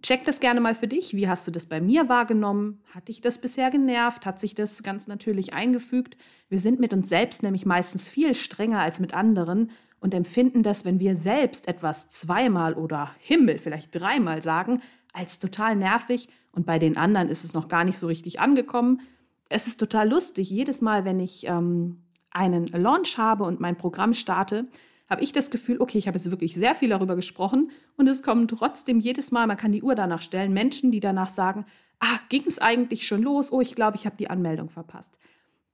Check 0.00 0.22
das 0.22 0.38
gerne 0.38 0.60
mal 0.60 0.76
für 0.76 0.86
dich. 0.86 1.16
Wie 1.16 1.28
hast 1.28 1.48
du 1.48 1.50
das 1.50 1.66
bei 1.66 1.80
mir 1.80 2.08
wahrgenommen? 2.08 2.80
Hat 2.94 3.08
dich 3.08 3.20
das 3.20 3.40
bisher 3.40 3.72
genervt? 3.72 4.24
Hat 4.24 4.38
sich 4.38 4.54
das 4.54 4.84
ganz 4.84 5.08
natürlich 5.08 5.52
eingefügt? 5.52 6.16
Wir 6.48 6.60
sind 6.60 6.78
mit 6.78 6.92
uns 6.92 7.08
selbst 7.08 7.42
nämlich 7.42 7.66
meistens 7.66 8.08
viel 8.08 8.36
strenger 8.36 8.78
als 8.78 9.00
mit 9.00 9.14
anderen 9.14 9.72
und 10.00 10.14
empfinden 10.14 10.62
das, 10.62 10.84
wenn 10.84 11.00
wir 11.00 11.16
selbst 11.16 11.68
etwas 11.68 12.08
zweimal 12.08 12.74
oder 12.74 13.10
Himmel 13.18 13.58
vielleicht 13.58 13.94
dreimal 13.94 14.42
sagen, 14.42 14.80
als 15.12 15.38
total 15.38 15.76
nervig 15.76 16.28
und 16.52 16.66
bei 16.66 16.78
den 16.78 16.96
anderen 16.96 17.28
ist 17.28 17.44
es 17.44 17.54
noch 17.54 17.68
gar 17.68 17.84
nicht 17.84 17.98
so 17.98 18.06
richtig 18.06 18.40
angekommen. 18.40 19.00
Es 19.48 19.66
ist 19.66 19.78
total 19.78 20.08
lustig. 20.08 20.50
Jedes 20.50 20.80
Mal, 20.80 21.04
wenn 21.04 21.20
ich 21.20 21.46
ähm, 21.46 22.02
einen 22.30 22.66
Launch 22.66 23.16
habe 23.18 23.44
und 23.44 23.60
mein 23.60 23.76
Programm 23.76 24.14
starte, 24.14 24.68
habe 25.08 25.22
ich 25.22 25.32
das 25.32 25.50
Gefühl, 25.50 25.80
okay, 25.80 25.98
ich 25.98 26.08
habe 26.08 26.18
jetzt 26.18 26.30
wirklich 26.30 26.54
sehr 26.54 26.74
viel 26.74 26.90
darüber 26.90 27.16
gesprochen 27.16 27.70
und 27.96 28.08
es 28.08 28.22
kommen 28.22 28.48
trotzdem 28.48 29.00
jedes 29.00 29.30
Mal, 29.30 29.46
man 29.46 29.56
kann 29.56 29.72
die 29.72 29.82
Uhr 29.82 29.94
danach 29.94 30.20
stellen, 30.20 30.52
Menschen, 30.52 30.90
die 30.90 31.00
danach 31.00 31.30
sagen, 31.30 31.64
ah, 32.00 32.18
ging 32.28 32.44
es 32.46 32.58
eigentlich 32.58 33.06
schon 33.06 33.22
los? 33.22 33.52
Oh, 33.52 33.60
ich 33.60 33.74
glaube, 33.74 33.96
ich 33.96 34.04
habe 34.04 34.16
die 34.16 34.28
Anmeldung 34.28 34.68
verpasst. 34.68 35.18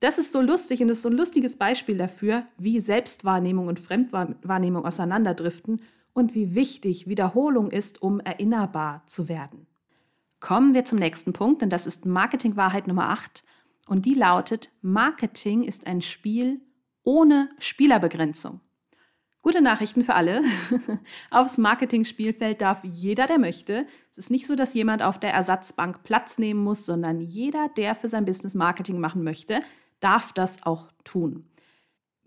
Das 0.02 0.18
ist 0.18 0.32
so 0.32 0.40
lustig 0.40 0.82
und 0.82 0.88
ist 0.88 1.02
so 1.02 1.09
ein 1.09 1.16
lustiges 1.16 1.54
Beispiel 1.54 1.97
dafür, 1.97 2.44
wie 2.59 2.80
Selbstwahrnehmung 2.80 3.68
und 3.68 3.78
Fremdwahrnehmung 3.78 4.85
auseinanderdriften 4.85 5.80
und 6.12 6.35
wie 6.35 6.56
wichtig 6.56 7.06
Wiederholung 7.06 7.71
ist, 7.71 8.02
um 8.02 8.18
erinnerbar 8.18 9.04
zu 9.06 9.28
werden. 9.28 9.68
Kommen 10.40 10.75
wir 10.75 10.85
zum 10.85 10.99
nächsten 10.99 11.32
Punkt, 11.32 11.62
denn 11.62 11.71
das 11.71 11.87
ist 11.87 12.04
Marketingwahrheit 12.04 12.88
Nummer 12.88 13.11
8 13.11 13.44
und 13.87 14.04
die 14.04 14.14
lautet, 14.14 14.73
Marketing 14.80 15.62
ist 15.62 15.87
ein 15.87 16.02
Spiel 16.02 16.61
ohne 17.04 17.49
Spielerbegrenzung. 17.61 18.59
Gute 19.40 19.61
Nachrichten 19.61 20.02
für 20.02 20.14
alle. 20.14 20.42
Aufs 21.30 21.59
Marketing-Spielfeld 21.59 22.61
darf 22.61 22.82
jeder, 22.82 23.28
der 23.28 23.38
möchte. 23.38 23.87
Es 24.11 24.18
ist 24.18 24.30
nicht 24.32 24.49
so, 24.49 24.56
dass 24.56 24.75
jemand 24.75 25.04
auf 25.04 25.21
der 25.21 25.32
Ersatzbank 25.32 26.02
Platz 26.02 26.38
nehmen 26.38 26.64
muss, 26.64 26.87
sondern 26.87 27.21
jeder, 27.21 27.68
der 27.76 27.94
für 27.94 28.09
sein 28.09 28.25
Business 28.25 28.56
Marketing 28.56 28.99
machen 28.99 29.23
möchte, 29.23 29.61
darf 30.02 30.32
das 30.32 30.64
auch 30.64 30.88
tun. 31.04 31.49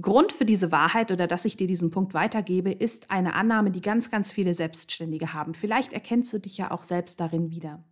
Grund 0.02 0.34
für 0.34 0.46
diese 0.46 0.72
Wahrheit 0.72 1.12
oder 1.12 1.26
dass 1.26 1.46
ich 1.46 1.56
dir 1.56 1.68
diesen 1.68 1.90
Punkt 1.90 2.14
weitergebe, 2.14 2.72
ist 2.72 3.12
eine 3.12 3.34
Annahme, 3.34 3.72
die 3.72 3.82
ganz, 3.82 4.12
ganz 4.12 4.32
viele 4.32 4.54
Selbstständige 4.54 5.34
haben. 5.34 5.54
Vielleicht 5.54 5.94
erkennst 5.94 6.34
du 6.34 6.40
dich 6.40 6.58
ja 6.58 6.72
auch 6.72 6.84
selbst 6.84 7.20
darin 7.20 7.50
wieder. 7.50 7.84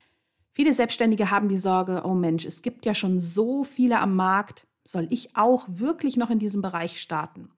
Viele 0.51 0.73
Selbstständige 0.73 1.31
haben 1.31 1.47
die 1.47 1.57
Sorge, 1.57 2.03
oh 2.05 2.13
Mensch, 2.13 2.45
es 2.45 2.61
gibt 2.61 2.85
ja 2.85 2.93
schon 2.93 3.19
so 3.19 3.63
viele 3.63 3.99
am 3.99 4.15
Markt, 4.15 4.67
soll 4.83 5.07
ich 5.09 5.35
auch 5.35 5.65
wirklich 5.69 6.17
noch 6.17 6.29
in 6.29 6.39
diesem 6.39 6.61
Bereich 6.61 7.01
starten? 7.01 7.49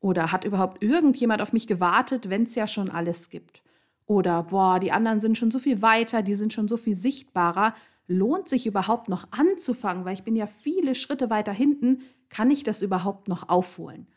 Oder 0.00 0.30
hat 0.30 0.44
überhaupt 0.44 0.82
irgendjemand 0.82 1.42
auf 1.42 1.52
mich 1.52 1.66
gewartet, 1.66 2.30
wenn 2.30 2.44
es 2.44 2.54
ja 2.54 2.68
schon 2.68 2.90
alles 2.90 3.30
gibt? 3.30 3.62
Oder 4.06 4.44
boah, 4.44 4.78
die 4.78 4.92
anderen 4.92 5.20
sind 5.20 5.36
schon 5.36 5.50
so 5.50 5.58
viel 5.58 5.82
weiter, 5.82 6.22
die 6.22 6.34
sind 6.34 6.52
schon 6.52 6.68
so 6.68 6.76
viel 6.76 6.94
sichtbarer 6.94 7.74
lohnt 8.08 8.48
sich 8.48 8.66
überhaupt 8.66 9.08
noch 9.08 9.30
anzufangen, 9.30 10.04
weil 10.04 10.14
ich 10.14 10.24
bin 10.24 10.34
ja 10.34 10.46
viele 10.46 10.94
Schritte 10.94 11.30
weiter 11.30 11.52
hinten, 11.52 12.00
kann 12.30 12.50
ich 12.50 12.64
das 12.64 12.82
überhaupt 12.82 13.28
noch 13.28 13.48
aufholen? 13.48 14.08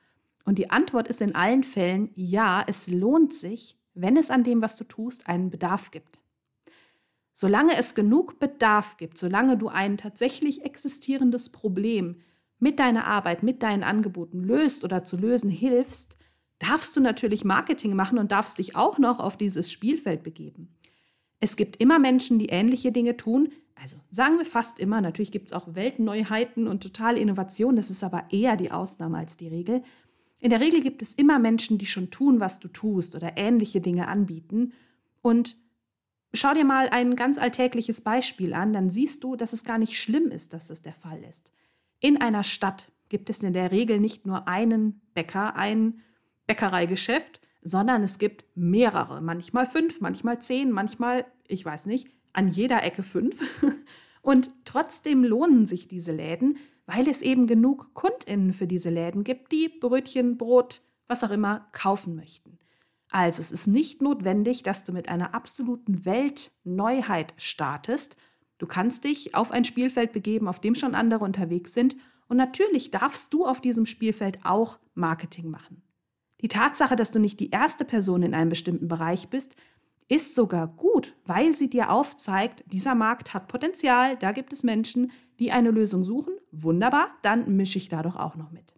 Und 0.46 0.58
die 0.58 0.72
Antwort 0.72 1.08
ist 1.08 1.22
in 1.22 1.36
allen 1.36 1.64
Fällen 1.64 2.10
ja, 2.16 2.64
es 2.66 2.88
lohnt 2.88 3.34
sich, 3.34 3.78
wenn 3.94 4.18
es 4.18 4.32
an 4.32 4.44
dem, 4.44 4.62
was 4.62 4.78
du 4.78 4.86
tust, 4.86 5.28
einen 5.28 5.50
Bedarf 5.50 5.92
gibt. 5.92 6.20
Solange 7.34 7.78
es 7.78 7.96
genug 7.96 8.40
Bedarf 8.40 8.98
gibt, 8.98 9.18
solange 9.18 9.58
du 9.58 9.68
ein 9.68 9.98
tatsächlich 9.98 10.64
existierendes 10.64 11.50
Problem 11.50 12.22
mit 12.60 12.80
deiner 12.80 13.08
Arbeit, 13.08 13.44
mit 13.44 13.64
deinen 13.64 13.84
Angeboten 13.84 14.44
löst 14.44 14.84
oder 14.84 15.04
zu 15.04 15.18
lösen 15.18 15.50
hilfst, 15.50 16.18
darfst 16.60 16.96
du 16.96 17.02
natürlich 17.02 17.44
Marketing 17.44 17.96
machen 17.96 18.20
und 18.20 18.32
darfst 18.32 18.60
dich 18.60 18.76
auch 18.76 19.00
noch 19.00 19.20
auf 19.20 19.38
dieses 19.38 19.72
Spielfeld 19.72 20.24
begeben. 20.24 20.78
Es 21.40 21.56
gibt 21.56 21.78
immer 21.78 21.98
Menschen, 21.98 22.38
die 22.38 22.50
ähnliche 22.50 22.92
Dinge 22.92 23.18
tun, 23.18 23.50
also 23.82 23.98
sagen 24.12 24.38
wir 24.38 24.46
fast 24.46 24.80
immer, 24.80 25.02
natürlich 25.02 25.32
gibt 25.32 25.48
es 25.48 25.54
auch 25.54 25.74
Weltneuheiten 25.74 26.68
und 26.68 26.84
totale 26.84 27.20
Innovation, 27.20 27.76
das 27.76 27.90
ist 27.90 28.04
aber 28.04 28.26
eher 28.30 28.56
die 28.56 28.72
Ausnahme 28.72 29.18
als 29.18 29.38
die 29.38 29.48
Regel. 29.48 29.82
In 30.40 30.52
der 30.52 30.60
Regel 30.60 30.82
gibt 30.82 31.02
es 31.02 31.14
immer 31.14 31.40
Menschen, 31.40 31.78
die 31.78 31.88
schon 31.88 32.12
tun, 32.12 32.40
was 32.40 32.60
du 32.60 32.68
tust 32.68 33.16
oder 33.16 33.38
ähnliche 33.38 33.82
Dinge 33.82 34.08
anbieten. 34.08 34.74
Und 35.22 35.58
schau 36.34 36.54
dir 36.54 36.66
mal 36.66 36.90
ein 36.90 37.16
ganz 37.16 37.38
alltägliches 37.38 38.02
Beispiel 38.02 38.54
an, 38.54 38.74
dann 38.74 38.90
siehst 38.90 39.24
du, 39.24 39.36
dass 39.36 39.54
es 39.54 39.64
gar 39.64 39.78
nicht 39.78 40.00
schlimm 40.00 40.28
ist, 40.30 40.54
dass 40.54 40.70
es 40.70 40.82
der 40.82 40.94
Fall 40.94 41.24
ist. 41.24 41.52
In 42.00 42.22
einer 42.22 42.44
Stadt 42.44 42.92
gibt 43.10 43.30
es 43.30 43.44
in 43.44 43.54
der 43.54 43.72
Regel 43.72 44.00
nicht 44.00 44.26
nur 44.26 44.48
einen 44.48 45.02
Bäcker, 45.14 45.56
ein 45.56 46.02
Bäckereigeschäft, 46.48 47.42
sondern 47.62 48.04
es 48.04 48.18
gibt 48.18 48.46
mehrere, 48.56 49.22
manchmal 49.22 49.68
fünf, 49.68 50.02
manchmal 50.02 50.42
zehn, 50.42 50.72
manchmal, 50.72 51.26
ich 51.48 51.64
weiß 51.64 51.86
nicht, 51.86 52.10
an 52.34 52.48
jeder 52.48 52.84
Ecke 52.84 53.04
fünf. 53.04 53.42
Und 54.22 54.52
trotzdem 54.66 55.24
lohnen 55.24 55.66
sich 55.66 55.88
diese 55.88 56.12
Läden, 56.12 56.58
weil 56.86 57.08
es 57.08 57.22
eben 57.22 57.48
genug 57.48 57.94
KundInnen 57.94 58.54
für 58.54 58.68
diese 58.68 58.90
Läden 58.90 59.24
gibt, 59.24 59.52
die 59.52 59.70
Brötchen, 59.70 60.38
Brot, 60.38 60.82
was 61.08 61.24
auch 61.24 61.32
immer 61.32 61.68
kaufen 61.72 62.16
möchten. 62.16 62.60
Also 63.10 63.42
es 63.42 63.52
ist 63.52 63.68
nicht 63.68 64.02
notwendig, 64.02 64.64
dass 64.64 64.84
du 64.84 64.94
mit 64.94 65.10
einer 65.10 65.36
absoluten 65.36 66.06
Weltneuheit 66.06 67.34
startest. 67.38 68.16
Du 68.58 68.68
kannst 68.68 69.04
dich 69.04 69.36
auf 69.36 69.52
ein 69.52 69.66
Spielfeld 69.66 70.14
begeben, 70.14 70.48
auf 70.48 70.60
dem 70.60 70.76
schon 70.76 70.96
andere 70.96 71.26
unterwegs 71.26 71.74
sind. 71.74 71.98
Und 72.28 72.38
natürlich 72.38 72.92
darfst 72.92 73.34
du 73.34 73.46
auf 73.46 73.60
diesem 73.60 73.86
Spielfeld 73.86 74.40
auch 74.46 74.80
Marketing 74.94 75.50
machen. 75.50 75.82
Die 76.42 76.48
Tatsache, 76.48 76.96
dass 76.96 77.12
du 77.12 77.20
nicht 77.20 77.40
die 77.40 77.52
erste 77.52 77.86
Person 77.86 78.24
in 78.24 78.34
einem 78.34 78.50
bestimmten 78.50 78.88
Bereich 78.88 79.28
bist, 79.28 79.56
ist 80.12 80.36
sogar 80.36 80.68
gut, 80.68 81.16
weil 81.26 81.56
sie 81.56 81.70
dir 81.70 81.90
aufzeigt, 81.90 82.66
dieser 82.68 82.96
Markt 82.96 83.34
hat 83.34 83.48
Potenzial, 83.48 84.18
da 84.18 84.34
gibt 84.34 84.52
es 84.52 84.62
Menschen, 84.62 85.12
die 85.40 85.54
eine 85.54 85.72
Lösung 85.72 86.04
suchen. 86.04 86.34
Wunderbar, 86.52 87.12
dann 87.22 87.56
mische 87.56 87.78
ich 87.78 87.88
da 87.88 88.04
doch 88.04 88.18
auch 88.18 88.36
noch 88.36 88.52
mit. 88.52 88.74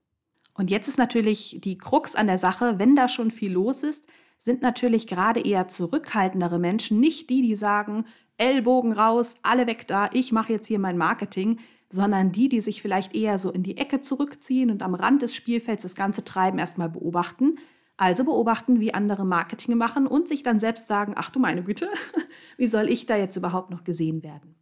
Und 0.53 0.69
jetzt 0.69 0.87
ist 0.87 0.99
natürlich 0.99 1.57
die 1.63 1.79
Krux 1.79 2.13
an 2.13 2.27
der 2.27 2.37
Sache, 2.37 2.77
wenn 2.77 2.95
da 2.95 3.07
schon 3.07 3.31
viel 3.31 3.51
los 3.51 3.81
ist, 3.81 4.05
sind 4.37 4.61
natürlich 4.61 5.07
gerade 5.07 5.39
eher 5.39 5.67
zurückhaltendere 5.67 6.59
Menschen 6.59 6.99
nicht 6.99 7.31
die, 7.31 7.41
die 7.41 7.55
sagen, 7.55 8.05
Ellbogen 8.37 8.91
raus, 8.91 9.33
alle 9.41 9.65
weg 9.65 9.87
da, 9.87 10.11
ich 10.13 10.31
mache 10.31 10.53
jetzt 10.53 10.67
hier 10.67 10.77
mein 10.77 10.97
Marketing, 10.99 11.59
sondern 11.89 12.31
die, 12.31 12.47
die 12.47 12.61
sich 12.61 12.83
vielleicht 12.83 13.15
eher 13.15 13.39
so 13.39 13.49
in 13.49 13.63
die 13.63 13.77
Ecke 13.77 14.01
zurückziehen 14.01 14.69
und 14.69 14.83
am 14.83 14.93
Rand 14.93 15.23
des 15.23 15.33
Spielfelds 15.33 15.81
das 15.81 15.95
ganze 15.95 16.23
Treiben 16.23 16.59
erstmal 16.59 16.89
beobachten, 16.89 17.55
also 17.97 18.23
beobachten, 18.23 18.79
wie 18.79 18.93
andere 18.93 19.25
Marketing 19.25 19.77
machen 19.77 20.07
und 20.07 20.27
sich 20.27 20.43
dann 20.43 20.59
selbst 20.59 20.87
sagen, 20.87 21.13
ach 21.15 21.29
du 21.29 21.39
meine 21.39 21.63
Güte, 21.63 21.89
wie 22.57 22.67
soll 22.67 22.89
ich 22.89 23.05
da 23.05 23.15
jetzt 23.15 23.37
überhaupt 23.37 23.69
noch 23.69 23.83
gesehen 23.83 24.23
werden? 24.23 24.55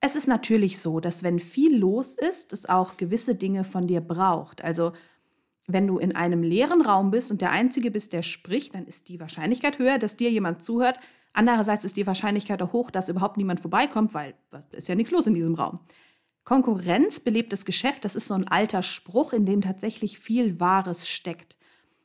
Es 0.00 0.16
ist 0.16 0.28
natürlich 0.28 0.80
so, 0.80 1.00
dass 1.00 1.22
wenn 1.22 1.38
viel 1.38 1.76
los 1.76 2.14
ist, 2.14 2.52
es 2.52 2.68
auch 2.68 2.96
gewisse 2.96 3.34
Dinge 3.34 3.64
von 3.64 3.86
dir 3.86 4.00
braucht. 4.00 4.64
Also 4.64 4.92
wenn 5.66 5.86
du 5.86 5.98
in 5.98 6.16
einem 6.16 6.42
leeren 6.42 6.80
Raum 6.80 7.10
bist 7.10 7.30
und 7.30 7.42
der 7.42 7.50
Einzige 7.50 7.90
bist, 7.90 8.12
der 8.12 8.22
spricht, 8.22 8.74
dann 8.74 8.86
ist 8.86 9.08
die 9.08 9.20
Wahrscheinlichkeit 9.20 9.78
höher, 9.78 9.98
dass 9.98 10.16
dir 10.16 10.30
jemand 10.30 10.64
zuhört. 10.64 10.98
Andererseits 11.32 11.84
ist 11.84 11.96
die 11.96 12.06
Wahrscheinlichkeit 12.06 12.62
auch 12.62 12.72
hoch, 12.72 12.90
dass 12.90 13.08
überhaupt 13.08 13.36
niemand 13.36 13.60
vorbeikommt, 13.60 14.14
weil 14.14 14.34
ist 14.72 14.88
ja 14.88 14.94
nichts 14.94 15.12
los 15.12 15.26
in 15.26 15.34
diesem 15.34 15.54
Raum. 15.54 15.80
Konkurrenz 16.44 17.20
belebt 17.20 17.52
das 17.52 17.64
Geschäft, 17.64 18.04
das 18.04 18.16
ist 18.16 18.26
so 18.26 18.34
ein 18.34 18.48
alter 18.48 18.82
Spruch, 18.82 19.32
in 19.32 19.44
dem 19.44 19.60
tatsächlich 19.60 20.18
viel 20.18 20.58
Wahres 20.58 21.06
steckt. 21.06 21.56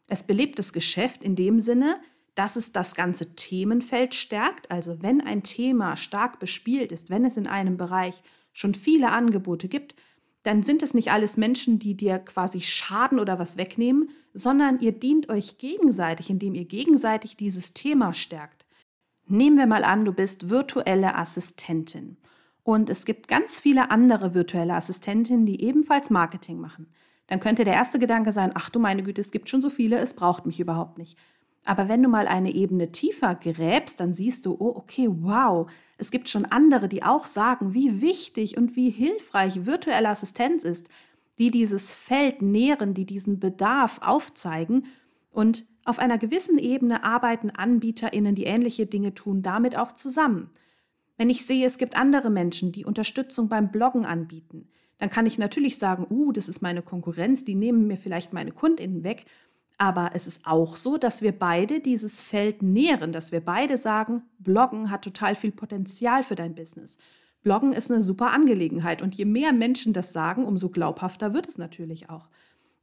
Es 0.07 0.23
belebt 0.23 0.59
das 0.59 0.73
Geschäft 0.73 1.23
in 1.23 1.35
dem 1.35 1.59
Sinne, 1.59 1.99
dass 2.35 2.57
es 2.57 2.73
das 2.73 2.95
ganze 2.95 3.35
Themenfeld 3.35 4.13
stärkt. 4.13 4.69
Also 4.69 5.01
wenn 5.01 5.21
ein 5.21 5.43
Thema 5.43 5.95
stark 5.97 6.39
bespielt 6.39 6.91
ist, 6.91 7.09
wenn 7.09 7.25
es 7.25 7.37
in 7.37 7.47
einem 7.47 7.77
Bereich 7.77 8.21
schon 8.53 8.75
viele 8.75 9.11
Angebote 9.11 9.67
gibt, 9.67 9.95
dann 10.43 10.61
sind 10.61 10.83
es 10.83 10.93
nicht 10.93 11.11
alles 11.11 11.37
Menschen, 11.37 11.79
die 11.79 11.97
dir 11.97 12.19
quasi 12.19 12.61
schaden 12.61 13.19
oder 13.19 13.39
was 13.39 13.57
wegnehmen, 13.57 14.09
sondern 14.33 14.79
ihr 14.79 14.91
dient 14.91 15.29
euch 15.29 15.57
gegenseitig, 15.57 16.29
indem 16.29 16.53
ihr 16.53 16.65
gegenseitig 16.65 17.35
dieses 17.35 17.73
Thema 17.73 18.13
stärkt. 18.13 18.65
Nehmen 19.27 19.57
wir 19.57 19.65
mal 19.65 19.83
an, 19.83 20.05
du 20.05 20.13
bist 20.13 20.49
virtuelle 20.49 21.15
Assistentin 21.15 22.17
und 22.61 22.91
es 22.91 23.05
gibt 23.05 23.27
ganz 23.27 23.59
viele 23.59 23.89
andere 23.89 24.35
virtuelle 24.35 24.75
Assistentinnen, 24.75 25.47
die 25.47 25.63
ebenfalls 25.63 26.11
Marketing 26.11 26.59
machen 26.59 26.93
dann 27.27 27.39
könnte 27.39 27.63
der 27.63 27.73
erste 27.73 27.99
Gedanke 27.99 28.31
sein, 28.31 28.51
ach 28.53 28.69
du 28.69 28.79
meine 28.79 29.03
Güte, 29.03 29.21
es 29.21 29.31
gibt 29.31 29.49
schon 29.49 29.61
so 29.61 29.69
viele, 29.69 29.97
es 29.97 30.13
braucht 30.13 30.45
mich 30.45 30.59
überhaupt 30.59 30.97
nicht. 30.97 31.17
Aber 31.65 31.89
wenn 31.89 32.03
du 32.03 32.09
mal 32.09 32.27
eine 32.27 32.53
Ebene 32.53 32.91
tiefer 32.91 33.33
gräbst, 33.33 33.99
dann 33.99 34.13
siehst 34.13 34.45
du, 34.45 34.55
oh, 34.59 34.73
okay, 34.75 35.07
wow, 35.09 35.67
es 35.97 36.11
gibt 36.11 36.29
schon 36.29 36.45
andere, 36.45 36.87
die 36.87 37.03
auch 37.03 37.25
sagen, 37.25 37.73
wie 37.73 38.01
wichtig 38.01 38.55
und 38.57 38.75
wie 38.75 38.91
hilfreich 38.91 39.65
virtuelle 39.65 40.09
Assistenz 40.09 40.63
ist. 40.63 40.89
die 41.37 41.51
dieses 41.51 41.93
Feld 41.93 42.41
nähren, 42.41 42.93
die 42.93 43.05
diesen 43.05 43.41
Bedarf 43.41 43.99
aufzeigen 44.01 44.85
und 45.31 45.65
auf 45.83 45.99
einer 45.99 46.17
gewissen 46.17 46.57
Ebene 46.57 47.03
arbeiten 47.03 47.51
Anbieterinnen, 47.51 48.35
die 48.35 48.45
ähnliche 48.45 48.85
Dinge 48.85 49.13
tun, 49.13 49.41
damit 49.41 49.77
auch 49.77 49.91
zusammen. 49.91 50.49
Wenn 51.17 51.29
ich 51.29 51.45
sehe, 51.45 51.65
es 51.65 51.77
gibt 51.77 51.97
andere 51.97 52.29
Menschen, 52.29 52.71
die 52.71 52.85
Unterstützung 52.85 53.49
beim 53.49 53.69
Bloggen 53.69 54.05
anbieten, 54.05 54.69
dann 54.97 55.09
kann 55.09 55.25
ich 55.25 55.37
natürlich 55.37 55.77
sagen, 55.77 56.07
uh, 56.09 56.31
das 56.31 56.47
ist 56.47 56.61
meine 56.61 56.81
Konkurrenz, 56.81 57.45
die 57.45 57.55
nehmen 57.55 57.87
mir 57.87 57.97
vielleicht 57.97 58.33
meine 58.33 58.51
Kundinnen 58.51 59.03
weg. 59.03 59.25
Aber 59.77 60.11
es 60.13 60.25
ist 60.25 60.47
auch 60.47 60.77
so, 60.77 60.97
dass 60.97 61.21
wir 61.21 61.33
beide 61.33 61.81
dieses 61.81 62.21
Feld 62.21 62.61
nähren, 62.61 63.11
dass 63.11 63.33
wir 63.33 63.41
beide 63.41 63.75
sagen, 63.75 64.23
Bloggen 64.39 64.89
hat 64.89 65.01
total 65.01 65.35
viel 65.35 65.51
Potenzial 65.51 66.23
für 66.23 66.35
dein 66.35 66.55
Business. 66.55 66.97
Bloggen 67.43 67.73
ist 67.73 67.91
eine 67.91 68.01
super 68.01 68.31
Angelegenheit 68.31 69.01
und 69.01 69.15
je 69.15 69.25
mehr 69.25 69.51
Menschen 69.51 69.91
das 69.91 70.13
sagen, 70.13 70.45
umso 70.45 70.69
glaubhafter 70.69 71.33
wird 71.33 71.47
es 71.47 71.57
natürlich 71.57 72.09
auch. 72.09 72.29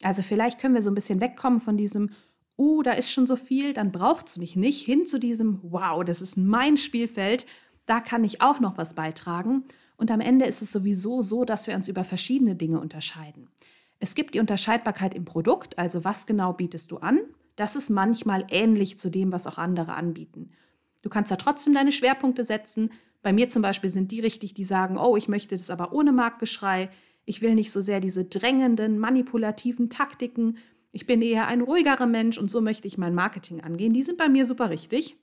Also 0.02 0.22
vielleicht 0.22 0.60
können 0.60 0.74
wir 0.74 0.82
so 0.82 0.90
ein 0.90 0.94
bisschen 0.94 1.20
wegkommen 1.20 1.60
von 1.60 1.76
diesem, 1.76 2.10
uh, 2.58 2.82
da 2.82 2.92
ist 2.92 3.10
schon 3.10 3.26
so 3.26 3.36
viel, 3.36 3.72
dann 3.72 3.90
braucht 3.90 4.28
es 4.28 4.38
mich 4.38 4.54
nicht, 4.54 4.84
hin 4.84 5.06
zu 5.06 5.18
diesem, 5.18 5.60
wow, 5.62 6.04
das 6.04 6.20
ist 6.20 6.36
mein 6.36 6.76
Spielfeld, 6.76 7.46
da 7.86 8.00
kann 8.00 8.22
ich 8.22 8.42
auch 8.42 8.60
noch 8.60 8.76
was 8.76 8.94
beitragen. 8.94 9.64
Und 9.96 10.10
am 10.10 10.20
Ende 10.20 10.46
ist 10.46 10.62
es 10.62 10.72
sowieso 10.72 11.22
so, 11.22 11.44
dass 11.44 11.66
wir 11.66 11.74
uns 11.74 11.88
über 11.88 12.04
verschiedene 12.04 12.56
Dinge 12.56 12.80
unterscheiden. 12.80 13.48
Es 13.98 14.14
gibt 14.14 14.34
die 14.34 14.40
Unterscheidbarkeit 14.40 15.14
im 15.14 15.24
Produkt, 15.24 15.78
also 15.78 16.04
was 16.04 16.26
genau 16.26 16.52
bietest 16.52 16.90
du 16.90 16.98
an. 16.98 17.20
Das 17.56 17.76
ist 17.76 17.90
manchmal 17.90 18.46
ähnlich 18.50 18.98
zu 18.98 19.10
dem, 19.10 19.30
was 19.30 19.46
auch 19.46 19.58
andere 19.58 19.94
anbieten. 19.94 20.50
Du 21.02 21.10
kannst 21.10 21.30
da 21.30 21.36
trotzdem 21.36 21.74
deine 21.74 21.92
Schwerpunkte 21.92 22.44
setzen. 22.44 22.90
Bei 23.22 23.32
mir 23.32 23.48
zum 23.48 23.62
Beispiel 23.62 23.90
sind 23.90 24.10
die 24.10 24.20
richtig, 24.20 24.54
die 24.54 24.64
sagen, 24.64 24.96
oh, 24.96 25.16
ich 25.16 25.28
möchte 25.28 25.56
das 25.56 25.70
aber 25.70 25.92
ohne 25.92 26.12
Marktgeschrei. 26.12 26.90
Ich 27.24 27.42
will 27.42 27.54
nicht 27.54 27.70
so 27.70 27.80
sehr 27.80 28.00
diese 28.00 28.24
drängenden, 28.24 28.98
manipulativen 28.98 29.90
Taktiken. 29.90 30.58
Ich 30.90 31.06
bin 31.06 31.22
eher 31.22 31.46
ein 31.46 31.60
ruhigerer 31.60 32.06
Mensch 32.06 32.38
und 32.38 32.50
so 32.50 32.60
möchte 32.60 32.88
ich 32.88 32.98
mein 32.98 33.14
Marketing 33.14 33.60
angehen. 33.60 33.92
Die 33.92 34.02
sind 34.02 34.18
bei 34.18 34.28
mir 34.28 34.46
super 34.46 34.70
richtig. 34.70 35.16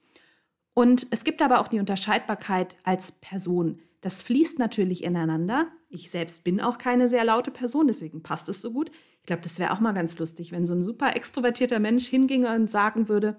Und 0.74 1.08
es 1.12 1.24
gibt 1.24 1.42
aber 1.42 1.60
auch 1.60 1.68
die 1.68 1.80
Unterscheidbarkeit 1.80 2.78
als 2.84 3.12
Person. 3.12 3.80
Das 4.01 4.22
fließt 4.22 4.60
natürlich 4.60 5.03
ineinander. 5.03 5.68
Ich 5.89 6.10
selbst 6.10 6.44
bin 6.44 6.62
auch 6.62 6.77
keine 6.77 7.10
sehr 7.10 7.25
laute 7.25 7.51
Person, 7.51 7.88
deswegen 7.88 8.24
passt 8.24 8.48
es 8.48 8.62
so 8.62 8.72
gut. 8.72 8.91
Ich 9.20 9.25
glaube, 9.25 9.41
das 9.41 9.60
wäre 9.60 9.72
auch 9.72 9.79
mal 9.79 9.91
ganz 9.91 10.18
lustig, 10.20 10.51
wenn 10.51 10.65
so 10.65 10.74
ein 10.74 10.84
super 10.84 11.15
extrovertierter 11.15 11.79
Mensch 11.79 12.08
hinginge 12.08 12.53
und 12.56 12.70
sagen 12.70 13.10
würde, 13.10 13.38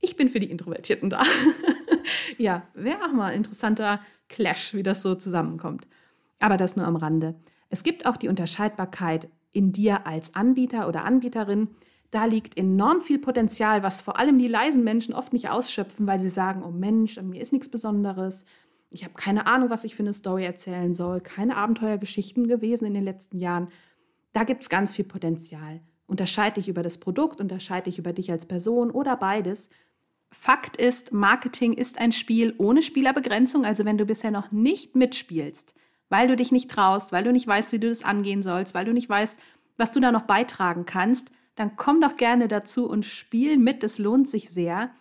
ich 0.00 0.16
bin 0.16 0.28
für 0.28 0.40
die 0.40 0.50
Introvertierten 0.50 1.08
da. 1.08 1.22
ja, 2.38 2.68
wäre 2.74 3.04
auch 3.04 3.12
mal 3.12 3.28
ein 3.28 3.38
interessanter 3.38 4.00
Clash, 4.28 4.74
wie 4.74 4.82
das 4.82 5.00
so 5.00 5.14
zusammenkommt. 5.14 5.86
Aber 6.38 6.58
das 6.58 6.76
nur 6.76 6.86
am 6.86 6.96
Rande. 6.96 7.36
Es 7.70 7.82
gibt 7.82 8.04
auch 8.04 8.18
die 8.18 8.28
Unterscheidbarkeit 8.28 9.28
in 9.52 9.72
dir 9.72 10.06
als 10.06 10.34
Anbieter 10.34 10.88
oder 10.88 11.04
Anbieterin. 11.04 11.68
Da 12.10 12.26
liegt 12.26 12.58
enorm 12.58 13.00
viel 13.00 13.18
Potenzial, 13.18 13.82
was 13.82 14.02
vor 14.02 14.18
allem 14.18 14.38
die 14.38 14.48
leisen 14.48 14.84
Menschen 14.84 15.14
oft 15.14 15.32
nicht 15.32 15.48
ausschöpfen, 15.48 16.06
weil 16.06 16.20
sie 16.20 16.28
sagen, 16.28 16.62
oh 16.62 16.70
Mensch, 16.70 17.16
an 17.16 17.30
mir 17.30 17.40
ist 17.40 17.52
nichts 17.52 17.70
Besonderes 17.70 18.44
ich 18.94 19.02
habe 19.02 19.14
keine 19.14 19.48
Ahnung, 19.48 19.70
was 19.70 19.82
ich 19.82 19.96
für 19.96 20.04
eine 20.04 20.14
Story 20.14 20.44
erzählen 20.44 20.94
soll, 20.94 21.20
keine 21.20 21.56
Abenteuergeschichten 21.56 22.46
gewesen 22.46 22.86
in 22.86 22.94
den 22.94 23.02
letzten 23.02 23.38
Jahren. 23.38 23.68
Da 24.32 24.44
gibt 24.44 24.62
es 24.62 24.68
ganz 24.68 24.94
viel 24.94 25.04
Potenzial. 25.04 25.80
Unterscheide 26.06 26.54
dich 26.60 26.68
über 26.68 26.84
das 26.84 26.98
Produkt, 26.98 27.40
unterscheide 27.40 27.90
dich 27.90 27.98
über 27.98 28.12
dich 28.12 28.30
als 28.30 28.46
Person 28.46 28.92
oder 28.92 29.16
beides. 29.16 29.68
Fakt 30.30 30.76
ist, 30.76 31.12
Marketing 31.12 31.72
ist 31.72 31.98
ein 31.98 32.12
Spiel 32.12 32.54
ohne 32.58 32.82
Spielerbegrenzung. 32.82 33.64
Also 33.64 33.84
wenn 33.84 33.98
du 33.98 34.06
bisher 34.06 34.30
noch 34.30 34.52
nicht 34.52 34.94
mitspielst, 34.94 35.74
weil 36.08 36.28
du 36.28 36.36
dich 36.36 36.52
nicht 36.52 36.70
traust, 36.70 37.10
weil 37.10 37.24
du 37.24 37.32
nicht 37.32 37.48
weißt, 37.48 37.72
wie 37.72 37.80
du 37.80 37.88
das 37.88 38.04
angehen 38.04 38.44
sollst, 38.44 38.74
weil 38.74 38.84
du 38.84 38.92
nicht 38.92 39.08
weißt, 39.08 39.36
was 39.76 39.90
du 39.90 39.98
da 39.98 40.12
noch 40.12 40.22
beitragen 40.22 40.86
kannst, 40.86 41.32
dann 41.56 41.74
komm 41.74 42.00
doch 42.00 42.16
gerne 42.16 42.46
dazu 42.46 42.88
und 42.88 43.04
spiel 43.04 43.58
mit. 43.58 43.82
Es 43.82 43.98
lohnt 43.98 44.28
sich 44.28 44.50
sehr. 44.50 44.92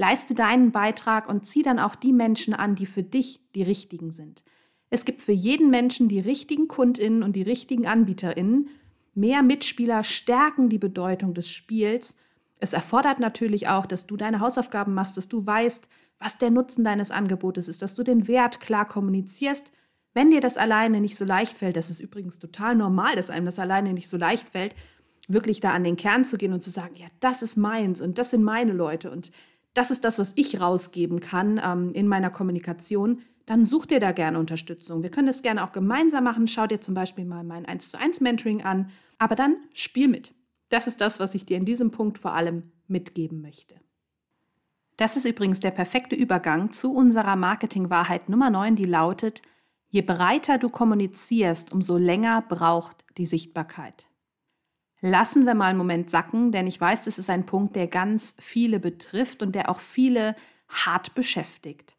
Leiste 0.00 0.34
deinen 0.34 0.72
Beitrag 0.72 1.28
und 1.28 1.46
zieh 1.46 1.62
dann 1.62 1.78
auch 1.78 1.94
die 1.94 2.14
Menschen 2.14 2.54
an, 2.54 2.74
die 2.74 2.86
für 2.86 3.02
dich 3.02 3.40
die 3.54 3.62
richtigen 3.62 4.12
sind. 4.12 4.42
Es 4.88 5.04
gibt 5.04 5.20
für 5.20 5.32
jeden 5.32 5.68
Menschen 5.68 6.08
die 6.08 6.20
richtigen 6.20 6.68
Kundinnen 6.68 7.22
und 7.22 7.36
die 7.36 7.42
richtigen 7.42 7.86
Anbieterinnen. 7.86 8.70
Mehr 9.14 9.42
Mitspieler 9.42 10.02
stärken 10.02 10.70
die 10.70 10.78
Bedeutung 10.78 11.34
des 11.34 11.50
Spiels. 11.50 12.16
Es 12.60 12.72
erfordert 12.72 13.20
natürlich 13.20 13.68
auch, 13.68 13.84
dass 13.84 14.06
du 14.06 14.16
deine 14.16 14.40
Hausaufgaben 14.40 14.94
machst, 14.94 15.18
dass 15.18 15.28
du 15.28 15.44
weißt, 15.44 15.90
was 16.18 16.38
der 16.38 16.50
Nutzen 16.50 16.82
deines 16.82 17.10
Angebotes 17.10 17.68
ist, 17.68 17.82
dass 17.82 17.94
du 17.94 18.02
den 18.02 18.26
Wert 18.26 18.58
klar 18.58 18.88
kommunizierst. 18.88 19.70
Wenn 20.14 20.30
dir 20.30 20.40
das 20.40 20.56
alleine 20.56 21.02
nicht 21.02 21.18
so 21.18 21.26
leicht 21.26 21.58
fällt, 21.58 21.76
das 21.76 21.90
ist 21.90 22.00
übrigens 22.00 22.38
total 22.38 22.74
normal, 22.74 23.16
dass 23.16 23.28
einem 23.28 23.44
das 23.44 23.58
alleine 23.58 23.92
nicht 23.92 24.08
so 24.08 24.16
leicht 24.16 24.48
fällt, 24.48 24.74
wirklich 25.28 25.60
da 25.60 25.72
an 25.72 25.84
den 25.84 25.96
Kern 25.96 26.24
zu 26.24 26.38
gehen 26.38 26.54
und 26.54 26.62
zu 26.62 26.70
sagen, 26.70 26.94
ja, 26.96 27.06
das 27.20 27.42
ist 27.42 27.56
meins 27.56 28.00
und 28.00 28.16
das 28.16 28.30
sind 28.30 28.42
meine 28.42 28.72
Leute 28.72 29.10
und 29.10 29.30
das 29.74 29.90
ist 29.90 30.04
das, 30.04 30.18
was 30.18 30.32
ich 30.36 30.60
rausgeben 30.60 31.20
kann 31.20 31.60
ähm, 31.62 31.92
in 31.92 32.08
meiner 32.08 32.30
Kommunikation, 32.30 33.22
dann 33.46 33.64
such 33.64 33.86
dir 33.86 34.00
da 34.00 34.12
gerne 34.12 34.38
Unterstützung. 34.38 35.02
Wir 35.02 35.10
können 35.10 35.26
das 35.26 35.42
gerne 35.42 35.64
auch 35.64 35.72
gemeinsam 35.72 36.24
machen. 36.24 36.46
Schau 36.46 36.66
dir 36.66 36.80
zum 36.80 36.94
Beispiel 36.94 37.24
mal 37.24 37.44
mein 37.44 37.66
1 37.66 37.90
zu 37.90 37.98
1 37.98 38.20
Mentoring 38.20 38.62
an, 38.62 38.90
aber 39.18 39.34
dann 39.34 39.56
spiel 39.72 40.08
mit. 40.08 40.34
Das 40.68 40.86
ist 40.86 41.00
das, 41.00 41.18
was 41.18 41.34
ich 41.34 41.46
dir 41.46 41.56
in 41.56 41.64
diesem 41.64 41.90
Punkt 41.90 42.18
vor 42.18 42.32
allem 42.34 42.70
mitgeben 42.86 43.40
möchte. 43.40 43.74
Das 44.96 45.16
ist 45.16 45.24
übrigens 45.24 45.60
der 45.60 45.70
perfekte 45.70 46.14
Übergang 46.14 46.72
zu 46.72 46.94
unserer 46.94 47.34
Marketingwahrheit 47.34 48.28
Nummer 48.28 48.50
9, 48.50 48.76
die 48.76 48.84
lautet, 48.84 49.42
je 49.88 50.02
breiter 50.02 50.58
du 50.58 50.68
kommunizierst, 50.68 51.72
umso 51.72 51.96
länger 51.96 52.42
braucht 52.42 53.04
die 53.16 53.26
Sichtbarkeit 53.26 54.09
lassen 55.00 55.46
wir 55.46 55.54
mal 55.54 55.66
einen 55.66 55.78
Moment 55.78 56.10
sacken, 56.10 56.52
denn 56.52 56.66
ich 56.66 56.80
weiß, 56.80 57.04
das 57.04 57.18
ist 57.18 57.30
ein 57.30 57.46
Punkt, 57.46 57.76
der 57.76 57.86
ganz 57.86 58.34
viele 58.38 58.80
betrifft 58.80 59.42
und 59.42 59.54
der 59.54 59.70
auch 59.70 59.80
viele 59.80 60.36
hart 60.68 61.14
beschäftigt. 61.14 61.96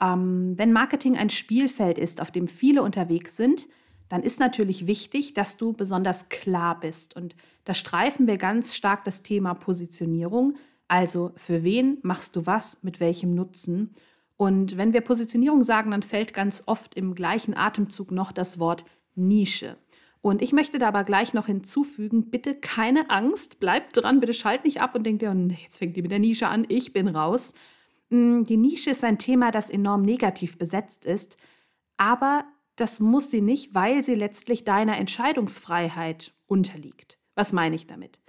Ähm, 0.00 0.54
wenn 0.56 0.72
Marketing 0.72 1.16
ein 1.16 1.30
Spielfeld 1.30 1.98
ist, 1.98 2.20
auf 2.20 2.30
dem 2.30 2.48
viele 2.48 2.82
unterwegs 2.82 3.36
sind, 3.36 3.68
dann 4.08 4.22
ist 4.22 4.38
natürlich 4.38 4.86
wichtig, 4.86 5.34
dass 5.34 5.56
du 5.56 5.72
besonders 5.72 6.28
klar 6.28 6.78
bist. 6.78 7.16
Und 7.16 7.34
da 7.64 7.74
streifen 7.74 8.26
wir 8.26 8.36
ganz 8.36 8.74
stark 8.74 9.04
das 9.04 9.22
Thema 9.22 9.54
Positionierung. 9.54 10.56
Also 10.88 11.32
für 11.36 11.64
wen 11.64 11.98
machst 12.02 12.36
du 12.36 12.46
was, 12.46 12.82
mit 12.82 13.00
welchem 13.00 13.34
Nutzen? 13.34 13.94
Und 14.36 14.76
wenn 14.76 14.92
wir 14.92 15.00
Positionierung 15.00 15.64
sagen, 15.64 15.92
dann 15.92 16.02
fällt 16.02 16.34
ganz 16.34 16.62
oft 16.66 16.94
im 16.96 17.14
gleichen 17.14 17.56
Atemzug 17.56 18.10
noch 18.10 18.32
das 18.32 18.58
Wort 18.58 18.84
Nische. 19.14 19.76
Und 20.24 20.40
ich 20.40 20.54
möchte 20.54 20.78
da 20.78 20.88
aber 20.88 21.04
gleich 21.04 21.34
noch 21.34 21.44
hinzufügen, 21.44 22.30
bitte 22.30 22.54
keine 22.54 23.10
Angst, 23.10 23.60
bleibt 23.60 23.94
dran, 23.94 24.20
bitte 24.20 24.32
schalt 24.32 24.64
nicht 24.64 24.80
ab 24.80 24.94
und 24.94 25.04
denkt 25.04 25.20
dir, 25.20 25.36
jetzt 25.62 25.76
fängt 25.76 25.98
die 25.98 26.00
mit 26.00 26.10
der 26.10 26.18
Nische 26.18 26.48
an, 26.48 26.64
ich 26.70 26.94
bin 26.94 27.08
raus. 27.08 27.52
Mm, 28.08 28.42
die 28.44 28.56
Nische 28.56 28.88
ist 28.88 29.04
ein 29.04 29.18
Thema, 29.18 29.50
das 29.50 29.68
enorm 29.68 30.00
negativ 30.00 30.56
besetzt 30.56 31.04
ist, 31.04 31.36
aber 31.98 32.46
das 32.74 33.00
muss 33.00 33.30
sie 33.30 33.42
nicht, 33.42 33.74
weil 33.74 34.02
sie 34.02 34.14
letztlich 34.14 34.64
deiner 34.64 34.96
Entscheidungsfreiheit 34.96 36.32
unterliegt. 36.46 37.18
Was 37.34 37.52
meine 37.52 37.76
ich 37.76 37.86
damit? 37.86 38.22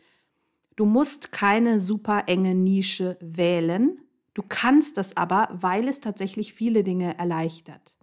Du 0.76 0.84
musst 0.84 1.32
keine 1.32 1.80
super 1.80 2.24
enge 2.28 2.56
Nische 2.56 3.18
wählen, 3.22 4.02
du 4.34 4.44
kannst 4.46 4.98
das 4.98 5.16
aber, 5.16 5.48
weil 5.54 5.88
es 5.88 6.02
tatsächlich 6.02 6.54
viele 6.54 6.84
Dinge 6.84 7.18
erleichtert. 7.18 7.96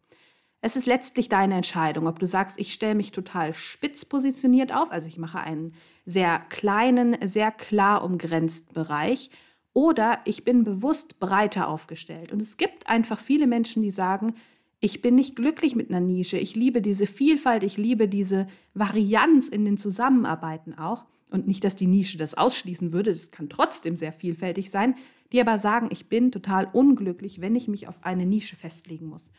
Es 0.64 0.77
ist 0.77 0.87
letztlich 0.87 1.29
deine 1.29 1.57
Entscheidung, 1.57 2.07
ob 2.07 2.20
du 2.20 2.27
sagst, 2.27 2.57
ich 2.57 2.72
stelle 2.72 2.94
mich 2.94 3.11
total 3.11 3.53
spitz 3.53 4.05
positioniert 4.05 4.72
auf, 4.72 4.92
also 4.92 5.09
ich 5.09 5.18
mache 5.18 5.40
einen 5.40 5.75
sehr 6.07 6.38
kleinen, 6.38 7.16
sehr 7.27 7.51
klar 7.51 8.05
umgrenzten 8.05 8.72
Bereich, 8.72 9.31
oder 9.72 10.20
ich 10.25 10.44
bin 10.44 10.62
bewusst 10.62 11.18
breiter 11.18 11.66
aufgestellt. 11.66 12.31
Und 12.31 12.40
es 12.40 12.59
gibt 12.59 12.88
einfach 12.88 13.18
viele 13.18 13.48
Menschen, 13.48 13.83
die 13.83 13.90
sagen, 13.90 14.35
ich 14.79 15.03
bin 15.03 15.16
nicht 15.16 15.35
glücklich 15.35 15.75
mit 15.75 15.90
einer 15.90 16.01
Nische, 16.01 16.38
ich 16.38 16.55
liebe 16.55 16.81
diese 16.81 17.09
Vielfalt, 17.09 17.64
ich 17.64 17.77
liebe 17.77 18.07
diese 18.07 18.46
Varianz 18.72 19.48
in 19.48 19.64
den 19.64 19.79
Zusammenarbeiten 19.79 20.79
auch. 20.79 21.07
Und 21.29 21.48
nicht, 21.48 21.64
dass 21.64 21.75
die 21.75 21.87
Nische 21.87 22.18
das 22.18 22.35
ausschließen 22.35 22.92
würde, 22.92 23.11
das 23.11 23.31
kann 23.31 23.48
trotzdem 23.48 23.96
sehr 23.96 24.12
vielfältig 24.12 24.70
sein, 24.70 24.94
die 25.33 25.40
aber 25.40 25.59
sagen, 25.59 25.88
ich 25.90 26.09
bin 26.09 26.31
total 26.31 26.68
unglücklich, 26.72 27.40
wenn 27.40 27.57
ich 27.57 27.66
mich 27.68 27.88
auf 27.88 28.05
eine 28.05 28.27
Nische 28.27 28.55
festlegen 28.55 29.07
muss. 29.07 29.31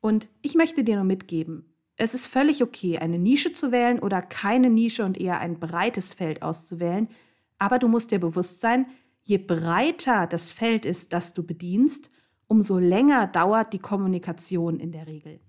Und 0.00 0.28
ich 0.42 0.54
möchte 0.54 0.84
dir 0.84 0.96
nur 0.96 1.04
mitgeben, 1.04 1.72
es 1.96 2.12
ist 2.12 2.26
völlig 2.26 2.62
okay, 2.62 2.98
eine 2.98 3.18
Nische 3.18 3.52
zu 3.52 3.72
wählen 3.72 3.98
oder 3.98 4.20
keine 4.20 4.68
Nische 4.68 5.04
und 5.04 5.18
eher 5.18 5.40
ein 5.40 5.58
breites 5.58 6.12
Feld 6.12 6.42
auszuwählen, 6.42 7.08
aber 7.58 7.78
du 7.78 7.88
musst 7.88 8.10
dir 8.10 8.20
bewusst 8.20 8.60
sein, 8.60 8.86
je 9.22 9.38
breiter 9.38 10.26
das 10.26 10.52
Feld 10.52 10.84
ist, 10.84 11.12
das 11.12 11.32
du 11.32 11.42
bedienst, 11.42 12.10
umso 12.48 12.78
länger 12.78 13.26
dauert 13.26 13.72
die 13.72 13.78
Kommunikation 13.78 14.78
in 14.78 14.92
der 14.92 15.06
Regel. 15.06 15.40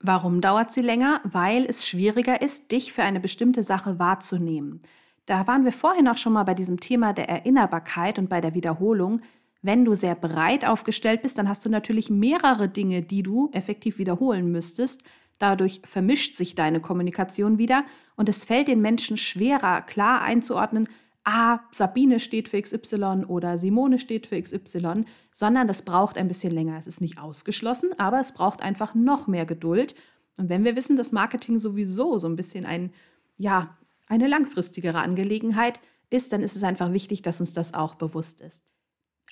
Warum 0.00 0.40
dauert 0.40 0.72
sie 0.72 0.80
länger? 0.80 1.20
Weil 1.24 1.64
es 1.64 1.86
schwieriger 1.86 2.42
ist, 2.42 2.72
dich 2.72 2.92
für 2.92 3.04
eine 3.04 3.20
bestimmte 3.20 3.62
Sache 3.62 4.00
wahrzunehmen. 4.00 4.82
Da 5.26 5.46
waren 5.46 5.64
wir 5.64 5.70
vorhin 5.72 6.08
auch 6.08 6.16
schon 6.16 6.32
mal 6.32 6.42
bei 6.42 6.54
diesem 6.54 6.80
Thema 6.80 7.12
der 7.12 7.28
Erinnerbarkeit 7.28 8.18
und 8.18 8.28
bei 8.28 8.40
der 8.40 8.54
Wiederholung. 8.54 9.20
Wenn 9.62 9.84
du 9.84 9.94
sehr 9.94 10.16
breit 10.16 10.66
aufgestellt 10.66 11.22
bist, 11.22 11.38
dann 11.38 11.48
hast 11.48 11.64
du 11.64 11.68
natürlich 11.68 12.10
mehrere 12.10 12.68
Dinge, 12.68 13.02
die 13.02 13.22
du 13.22 13.48
effektiv 13.52 13.98
wiederholen 13.98 14.50
müsstest. 14.50 15.02
Dadurch 15.38 15.80
vermischt 15.84 16.34
sich 16.34 16.56
deine 16.56 16.80
Kommunikation 16.80 17.58
wieder 17.58 17.84
und 18.16 18.28
es 18.28 18.44
fällt 18.44 18.68
den 18.68 18.80
Menschen 18.80 19.16
schwerer, 19.16 19.82
klar 19.82 20.22
einzuordnen, 20.22 20.88
ah, 21.24 21.60
Sabine 21.70 22.18
steht 22.18 22.48
für 22.48 22.60
XY 22.60 23.24
oder 23.28 23.56
Simone 23.56 23.98
steht 23.98 24.26
für 24.26 24.40
XY, 24.40 25.04
sondern 25.32 25.68
das 25.68 25.82
braucht 25.82 26.18
ein 26.18 26.28
bisschen 26.28 26.52
länger. 26.52 26.78
Es 26.78 26.88
ist 26.88 27.00
nicht 27.00 27.18
ausgeschlossen, 27.18 27.90
aber 27.98 28.20
es 28.20 28.32
braucht 28.32 28.62
einfach 28.62 28.94
noch 28.94 29.28
mehr 29.28 29.46
Geduld. 29.46 29.94
Und 30.38 30.48
wenn 30.48 30.64
wir 30.64 30.76
wissen, 30.76 30.96
dass 30.96 31.12
Marketing 31.12 31.58
sowieso 31.58 32.18
so 32.18 32.28
ein 32.28 32.36
bisschen 32.36 32.66
ein, 32.66 32.92
ja, 33.36 33.76
eine 34.08 34.26
langfristigere 34.26 34.98
Angelegenheit 34.98 35.80
ist, 36.10 36.32
dann 36.32 36.42
ist 36.42 36.56
es 36.56 36.64
einfach 36.64 36.92
wichtig, 36.92 37.22
dass 37.22 37.40
uns 37.40 37.52
das 37.52 37.74
auch 37.74 37.94
bewusst 37.94 38.40
ist. 38.40 38.71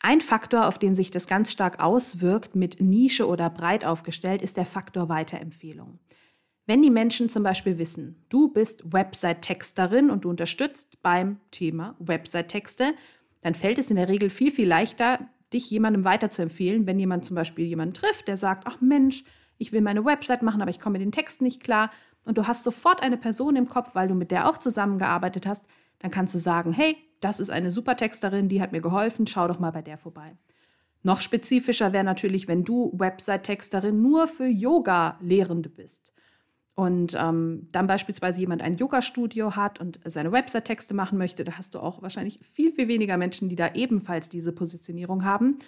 Ein 0.03 0.23
Faktor, 0.23 0.67
auf 0.67 0.79
den 0.79 0.97
sich 0.97 1.11
das 1.11 1.27
ganz 1.27 1.53
stark 1.53 1.83
auswirkt, 1.83 2.57
mit 2.57 2.81
Nische 2.81 3.29
oder 3.29 3.51
breit 3.51 3.85
aufgestellt, 3.85 4.41
ist 4.41 4.57
der 4.57 4.65
Faktor 4.65 5.11
Weiterempfehlung. 5.11 5.99
Wenn 6.67 6.81
die 6.81 6.91
Menschen 6.91 7.29
zum 7.29 7.43
Beispiel 7.43 7.77
wissen, 7.77 8.25
du 8.31 8.49
bist 8.49 8.93
Website-Texterin 8.93 10.09
und 10.09 10.25
du 10.25 10.31
unterstützt 10.31 11.03
beim 11.03 11.39
Thema 11.51 11.97
Website-Texte, 11.99 12.95
dann 13.43 13.55
fällt 13.55 13.79
es 13.79 13.91
in 13.91 13.97
der 13.97 14.09
Regel 14.09 14.31
viel, 14.31 14.51
viel 14.51 14.69
leichter, 14.69 15.19
dich 15.53 15.71
jemandem 15.71 16.05
weiterzuempfehlen, 16.05 16.87
wenn 16.87 16.99
jemand 16.99 17.27
zum 17.27 17.37
Beispiel 17.37 17.67
jemanden 17.67 17.95
trifft, 17.95 18.29
der 18.29 18.39
sagt, 18.39 18.67
ach 18.67 18.81
Mensch, 18.81 19.25
ich 19.59 19.73
will 19.73 19.83
meine 19.83 20.05
Website 20.07 20.43
machen, 20.43 20.63
aber 20.63 20.71
ich 20.71 20.81
komme 20.81 20.95
mit 20.95 21.03
den 21.03 21.13
Texten 21.13 21.45
nicht 21.45 21.63
klar. 21.63 21.91
Und 22.25 22.39
du 22.39 22.47
hast 22.47 22.65
sofort 22.65 23.03
eine 23.03 23.19
Person 23.19 23.57
im 23.57 23.69
Kopf, 23.69 23.95
weil 23.95 24.09
du 24.09 24.15
mit 24.15 24.31
der 24.31 24.49
auch 24.49 24.57
zusammengearbeitet 24.57 25.47
hast, 25.47 25.67
dann 25.99 26.11
kannst 26.11 26.35
du 26.35 26.39
sagen, 26.39 26.73
hey, 26.73 26.97
das 27.21 27.41
ist 27.41 27.51
eine 27.51 27.71
super 27.71 27.97
Texterin, 27.97 28.49
die 28.49 28.61
hat 28.61 28.73
mir 28.73 28.81
geholfen, 28.81 29.27
schau 29.27 29.47
doch 29.49 29.59
mal 29.59 29.71
bei 29.71 29.83
der 29.83 29.99
vorbei. 29.99 30.37
Noch 31.03 31.21
spezifischer 31.21 31.93
wäre 31.93 32.05
natürlich, 32.05 32.49
wenn 32.49 32.65
du 32.65 32.93
Website-Texterin 32.95 34.03
nur 34.03 34.29
für 34.29 34.47
Yoga-Lehrende 34.47 35.71
bist 35.71 36.13
und 36.75 37.17
ähm, 37.19 37.69
dann 37.73 37.87
beispielsweise 37.87 38.41
jemand 38.41 38.63
ein 38.63 38.75
Yoga-Studio 38.75 39.57
hat 39.57 39.81
und 39.81 40.01
seine 40.05 40.33
Website-Texte 40.33 40.95
machen 40.95 41.17
möchte, 41.17 41.45
da 41.45 41.53
hast 41.53 41.75
du 41.75 41.81
auch 41.81 42.03
wahrscheinlich 42.03 42.41
viel, 42.45 42.73
viel 42.73 42.89
weniger 42.89 43.17
Menschen, 43.17 43.49
die 43.49 43.57
da 43.57 43.75
ebenfalls 43.75 44.29
diese 44.29 44.53
Positionierung 44.53 45.25
haben. 45.25 45.59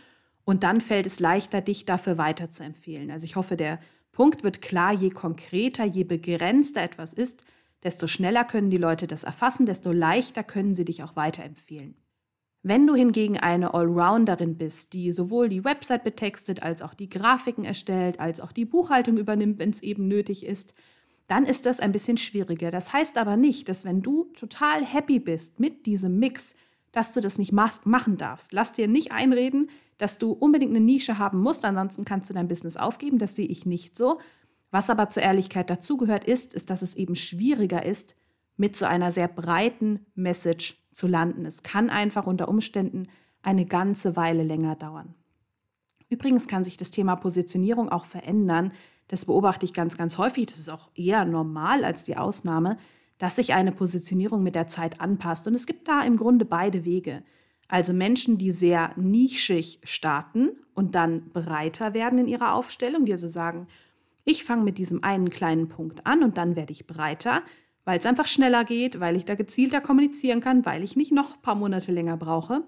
Und 0.45 0.65
dann 0.65 0.81
fällt 0.81 1.07
es 1.07 1.21
leichter, 1.21 1.61
dich 1.61 1.85
dafür 1.85 2.19
weiterzuempfehlen. 2.19 3.11
Also 3.11 3.25
ich 3.25 3.37
hoffe, 3.37 3.57
der 3.57 3.79
Punkt 4.11 4.43
wird 4.43 4.61
klar, 4.61 4.93
je 4.93 5.11
konkreter, 5.11 5.85
je 5.85 6.05
begrenzter 6.05 6.83
etwas 6.83 7.13
ist, 7.13 7.47
desto 7.83 8.07
schneller 8.07 8.45
können 8.45 8.71
die 8.71 8.77
Leute 8.77 9.07
das 9.07 9.25
erfassen, 9.25 9.67
desto 9.67 9.93
leichter 9.93 10.43
können 10.43 10.75
sie 10.75 10.85
dich 10.85 11.03
auch 11.03 11.17
weiterempfehlen. 11.17 11.97
Wenn 12.65 12.87
du 12.87 12.95
hingegen 12.95 13.39
eine 13.39 13.75
Allrounderin 13.75 14.57
bist, 14.57 14.93
die 14.93 15.11
sowohl 15.11 15.49
die 15.49 15.65
Website 15.65 16.05
betextet, 16.05 16.63
als 16.63 16.81
auch 16.81 16.95
die 16.95 17.09
Grafiken 17.09 17.65
erstellt, 17.65 18.21
als 18.21 18.41
auch 18.41 18.53
die 18.53 18.65
Buchhaltung 18.65 19.17
übernimmt, 19.17 19.59
wenn 19.59 19.71
es 19.71 19.83
eben 19.83 20.07
nötig 20.07 20.47
ist, 20.47 20.75
dann 21.27 21.45
ist 21.45 21.67
das 21.67 21.81
ein 21.81 21.93
bisschen 21.93 22.19
schwieriger. 22.19 22.71
Das 22.71 22.93
heißt 22.93 23.19
aber 23.19 23.37
nicht, 23.37 23.69
dass 23.69 23.85
wenn 23.85 24.03
du 24.03 24.25
total 24.37 24.85
happy 24.85 25.19
bist 25.19 25.59
mit 25.59 25.87
diesem 25.87 26.21
Mix, 26.21 26.55
dass 26.93 27.15
du 27.15 27.21
das 27.21 27.39
nicht 27.39 27.53
mach 27.53 27.85
machen 27.85 28.17
darfst. 28.17 28.53
Lass 28.53 28.73
dir 28.73 28.87
nicht 28.87 29.11
einreden, 29.11 29.71
dass 29.99 30.19
du 30.19 30.33
unbedingt 30.33 30.71
eine 30.71 30.85
Nische 30.85 31.19
haben 31.19 31.41
musst, 31.41 31.65
ansonsten 31.65 32.05
kannst 32.05 32.31
du 32.31 32.35
dein 32.35 32.49
Business 32.49 32.77
aufgeben. 32.77 33.19
Das 33.19 33.35
sehe 33.35 33.47
ich 33.47 33.67
nicht 33.67 33.97
so, 33.97 34.19
was 34.73 34.91
aber 34.91 35.11
zur 35.11 35.23
Ehrlichkeit 35.23 35.71
dazugehört 35.71 36.25
ist, 36.25 36.55
ist, 36.55 36.71
dass 36.71 36.83
es 36.83 36.95
eben 36.95 37.15
schwieriger 37.15 37.85
ist, 37.85 38.17
mit 38.57 38.75
so 38.75 38.87
einer 38.87 39.13
sehr 39.13 39.29
breiten 39.29 40.07
Message 40.15 40.83
zu 40.93 41.07
landen. 41.07 41.47
Es 41.47 41.63
kann 41.63 41.91
einfach 41.91 42.27
unter 42.27 42.49
Umständen 42.49 43.07
eine 43.43 43.67
ganze 43.67 44.17
Weile 44.17 44.43
länger 44.43 44.75
dauern. 44.75 45.15
Übrigens 46.09 46.49
kann 46.49 46.65
sich 46.65 46.77
das 46.77 46.91
Thema 46.91 47.17
Positionierung 47.17 47.91
auch 47.91 48.07
verändern. 48.07 48.73
Das 49.09 49.27
beobachte 49.27 49.65
ich 49.67 49.75
ganz, 49.75 49.97
ganz 49.97 50.19
häufig. 50.19 50.47
Das 50.47 50.59
ist 50.59 50.69
auch 50.69 50.91
eher 50.95 51.25
normal 51.25 51.85
als 51.85 52.05
die 52.05 52.17
Ausnahme, 52.17 52.79
dass 53.19 53.37
sich 53.37 53.55
eine 53.55 53.73
Positionierung 53.73 54.43
mit 54.43 54.55
der 54.55 54.69
Zeit 54.69 55.01
anpasst. 55.01 55.47
Und 55.47 55.55
es 55.55 55.67
gibt 55.67 55.89
da 55.89 56.03
im 56.03 56.17
Grunde 56.17 56.45
beide 56.45 56.85
Wege. 56.85 57.23
Also 57.69 57.93
Menschen, 57.93 58.39
die 58.39 58.53
sehr 58.53 58.93
nischig 58.97 59.81
starten 59.85 60.51
und 60.75 60.95
dann 60.95 61.31
breiter 61.31 61.95
werden 61.95 62.19
in 62.19 62.29
ihrer 62.29 62.55
Aufstellung, 62.55 63.07
die 63.07 63.13
also 63.13 63.29
sagen, 63.29 63.67
ich 64.25 64.45
fange 64.45 64.63
mit 64.63 64.79
diesem 64.79 65.03
einen 65.03 65.31
kleinen 65.31 65.69
Punkt 65.69 66.07
an 66.07 66.23
und 66.23 66.39
dann 66.39 66.57
werde 66.57 66.73
ich 66.73 66.87
breiter, 66.87 67.43
weil 67.85 67.99
es 67.99 68.07
einfach 68.07 68.27
schneller 68.27 68.65
geht, 68.65 69.01
weil 69.01 69.17
ich 69.17 69.25
da 69.25 69.35
gezielter 69.35 69.81
kommunizieren 69.81 70.41
kann, 70.41 70.65
weil 70.65 70.85
ich 70.85 70.97
nicht 70.97 71.13
noch 71.13 71.37
ein 71.37 71.43
paar 71.43 71.55
Monate 71.57 71.93
länger 71.93 72.17
brauche. 72.17 72.63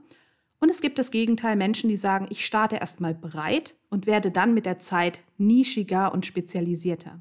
Und 0.60 0.70
es 0.70 0.80
gibt 0.80 0.98
das 0.98 1.10
Gegenteil, 1.10 1.56
Menschen, 1.56 1.88
die 1.88 1.96
sagen, 1.96 2.26
ich 2.30 2.44
starte 2.44 2.76
erstmal 2.76 3.14
breit 3.14 3.76
und 3.90 4.06
werde 4.06 4.30
dann 4.30 4.54
mit 4.54 4.66
der 4.66 4.78
Zeit 4.78 5.20
nischiger 5.36 6.12
und 6.12 6.26
spezialisierter. 6.26 7.20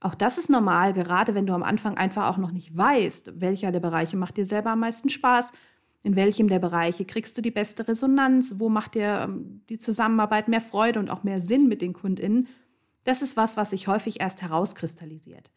Auch 0.00 0.14
das 0.14 0.38
ist 0.38 0.50
normal, 0.50 0.92
gerade 0.92 1.34
wenn 1.34 1.46
du 1.46 1.54
am 1.54 1.62
Anfang 1.62 1.96
einfach 1.96 2.28
auch 2.28 2.36
noch 2.36 2.52
nicht 2.52 2.76
weißt, 2.76 3.40
welcher 3.40 3.72
der 3.72 3.80
Bereiche 3.80 4.16
macht 4.16 4.36
dir 4.36 4.44
selber 4.44 4.70
am 4.70 4.80
meisten 4.80 5.08
Spaß, 5.08 5.50
in 6.02 6.16
welchem 6.16 6.48
der 6.48 6.58
Bereiche 6.58 7.06
kriegst 7.06 7.36
du 7.38 7.42
die 7.42 7.50
beste 7.50 7.88
Resonanz, 7.88 8.56
wo 8.58 8.68
macht 8.68 8.94
dir 8.94 9.22
ähm, 9.24 9.62
die 9.70 9.78
Zusammenarbeit 9.78 10.48
mehr 10.48 10.60
Freude 10.60 11.00
und 11.00 11.10
auch 11.10 11.22
mehr 11.22 11.40
Sinn 11.40 11.68
mit 11.68 11.80
den 11.80 11.94
Kundinnen. 11.94 12.48
Das 13.04 13.22
ist 13.22 13.36
was, 13.36 13.56
was 13.56 13.70
sich 13.70 13.86
häufig 13.86 14.20
erst 14.20 14.42
herauskristallisiert. 14.42 15.50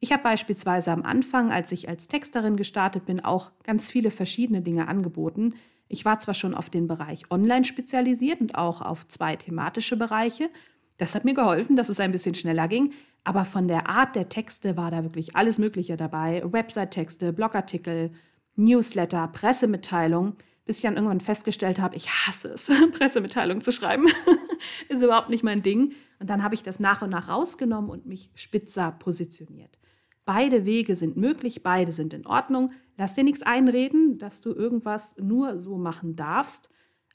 Ich 0.00 0.12
habe 0.12 0.22
beispielsweise 0.22 0.92
am 0.92 1.02
Anfang, 1.02 1.52
als 1.52 1.72
ich 1.72 1.88
als 1.88 2.08
Texterin 2.08 2.56
gestartet 2.56 3.06
bin, 3.06 3.24
auch 3.24 3.52
ganz 3.62 3.90
viele 3.90 4.10
verschiedene 4.10 4.60
Dinge 4.60 4.88
angeboten. 4.88 5.54
Ich 5.88 6.04
war 6.04 6.18
zwar 6.18 6.34
schon 6.34 6.54
auf 6.54 6.68
den 6.68 6.86
Bereich 6.86 7.30
Online 7.30 7.64
spezialisiert 7.64 8.40
und 8.40 8.56
auch 8.56 8.82
auf 8.82 9.06
zwei 9.08 9.36
thematische 9.36 9.96
Bereiche. 9.96 10.50
Das 10.98 11.14
hat 11.14 11.24
mir 11.24 11.34
geholfen, 11.34 11.76
dass 11.76 11.88
es 11.88 12.00
ein 12.00 12.12
bisschen 12.12 12.34
schneller 12.34 12.68
ging. 12.68 12.92
Aber 13.24 13.44
von 13.44 13.68
der 13.68 13.88
Art 13.88 14.16
der 14.16 14.28
Texte 14.28 14.76
war 14.76 14.90
da 14.90 15.02
wirklich 15.02 15.34
alles 15.34 15.58
Mögliche 15.58 15.96
dabei. 15.96 16.42
Website-Texte, 16.44 17.32
Blogartikel, 17.32 18.10
Newsletter, 18.56 19.28
Pressemitteilung 19.28 20.36
bis 20.66 20.78
ich 20.78 20.82
dann 20.82 20.96
irgendwann 20.96 21.20
festgestellt 21.20 21.78
habe, 21.78 21.96
ich 21.96 22.10
hasse 22.10 22.48
es, 22.48 22.70
Pressemitteilungen 22.98 23.62
zu 23.62 23.72
schreiben. 23.72 24.08
ist 24.88 25.00
überhaupt 25.00 25.30
nicht 25.30 25.44
mein 25.44 25.62
Ding. 25.62 25.92
Und 26.18 26.30
dann 26.30 26.42
habe 26.42 26.54
ich 26.54 26.62
das 26.62 26.80
nach 26.80 27.02
und 27.02 27.10
nach 27.10 27.28
rausgenommen 27.28 27.90
und 27.90 28.06
mich 28.06 28.30
spitzer 28.34 28.92
positioniert. 28.92 29.78
Beide 30.24 30.64
Wege 30.64 30.96
sind 30.96 31.16
möglich, 31.16 31.62
beide 31.62 31.92
sind 31.92 32.12
in 32.12 32.26
Ordnung. 32.26 32.72
Lass 32.96 33.14
dir 33.14 33.22
nichts 33.22 33.42
einreden, 33.42 34.18
dass 34.18 34.40
du 34.40 34.52
irgendwas 34.52 35.16
nur 35.18 35.60
so 35.60 35.78
machen 35.78 36.16
darfst. 36.16 36.68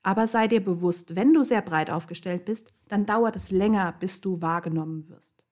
Aber 0.03 0.27
sei 0.27 0.47
dir 0.47 0.63
bewusst, 0.63 1.15
wenn 1.15 1.33
du 1.33 1.43
sehr 1.43 1.61
breit 1.61 1.91
aufgestellt 1.91 2.45
bist, 2.45 2.73
dann 2.87 3.05
dauert 3.05 3.35
es 3.35 3.51
länger, 3.51 3.93
bis 3.99 4.21
du 4.21 4.41
wahrgenommen 4.41 5.09
wirst. 5.09 5.45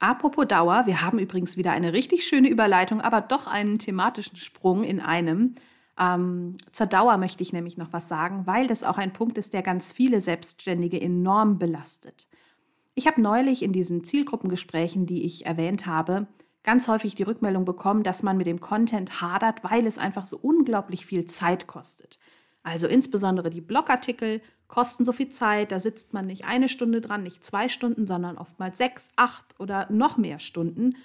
Apropos 0.00 0.46
Dauer, 0.46 0.86
wir 0.86 1.02
haben 1.02 1.18
übrigens 1.18 1.56
wieder 1.56 1.72
eine 1.72 1.92
richtig 1.92 2.24
schöne 2.24 2.48
Überleitung, 2.48 3.00
aber 3.00 3.20
doch 3.20 3.46
einen 3.46 3.78
thematischen 3.78 4.36
Sprung 4.36 4.84
in 4.84 5.00
einem. 5.00 5.56
Ähm, 5.98 6.56
zur 6.70 6.86
Dauer 6.86 7.18
möchte 7.18 7.42
ich 7.42 7.52
nämlich 7.52 7.76
noch 7.76 7.92
was 7.92 8.08
sagen, 8.08 8.46
weil 8.46 8.68
das 8.68 8.84
auch 8.84 8.98
ein 8.98 9.12
Punkt 9.12 9.38
ist, 9.38 9.52
der 9.52 9.62
ganz 9.62 9.92
viele 9.92 10.20
Selbstständige 10.20 11.00
enorm 11.00 11.58
belastet. 11.58 12.28
Ich 12.98 13.06
habe 13.06 13.22
neulich 13.22 13.62
in 13.62 13.72
diesen 13.72 14.02
Zielgruppengesprächen, 14.02 15.06
die 15.06 15.24
ich 15.24 15.46
erwähnt 15.46 15.86
habe, 15.86 16.26
ganz 16.64 16.88
häufig 16.88 17.14
die 17.14 17.22
Rückmeldung 17.22 17.64
bekommen, 17.64 18.02
dass 18.02 18.24
man 18.24 18.36
mit 18.36 18.48
dem 18.48 18.60
Content 18.60 19.20
hadert, 19.20 19.62
weil 19.62 19.86
es 19.86 19.98
einfach 19.98 20.26
so 20.26 20.36
unglaublich 20.36 21.06
viel 21.06 21.24
Zeit 21.24 21.68
kostet. 21.68 22.18
Also 22.64 22.88
insbesondere 22.88 23.50
die 23.50 23.60
Blogartikel 23.60 24.40
kosten 24.66 25.04
so 25.04 25.12
viel 25.12 25.28
Zeit, 25.28 25.70
da 25.70 25.78
sitzt 25.78 26.12
man 26.12 26.26
nicht 26.26 26.46
eine 26.46 26.68
Stunde 26.68 27.00
dran, 27.00 27.22
nicht 27.22 27.44
zwei 27.44 27.68
Stunden, 27.68 28.08
sondern 28.08 28.36
oftmals 28.36 28.78
sechs, 28.78 29.10
acht 29.14 29.54
oder 29.60 29.86
noch 29.92 30.16
mehr 30.16 30.40
Stunden. 30.40 30.96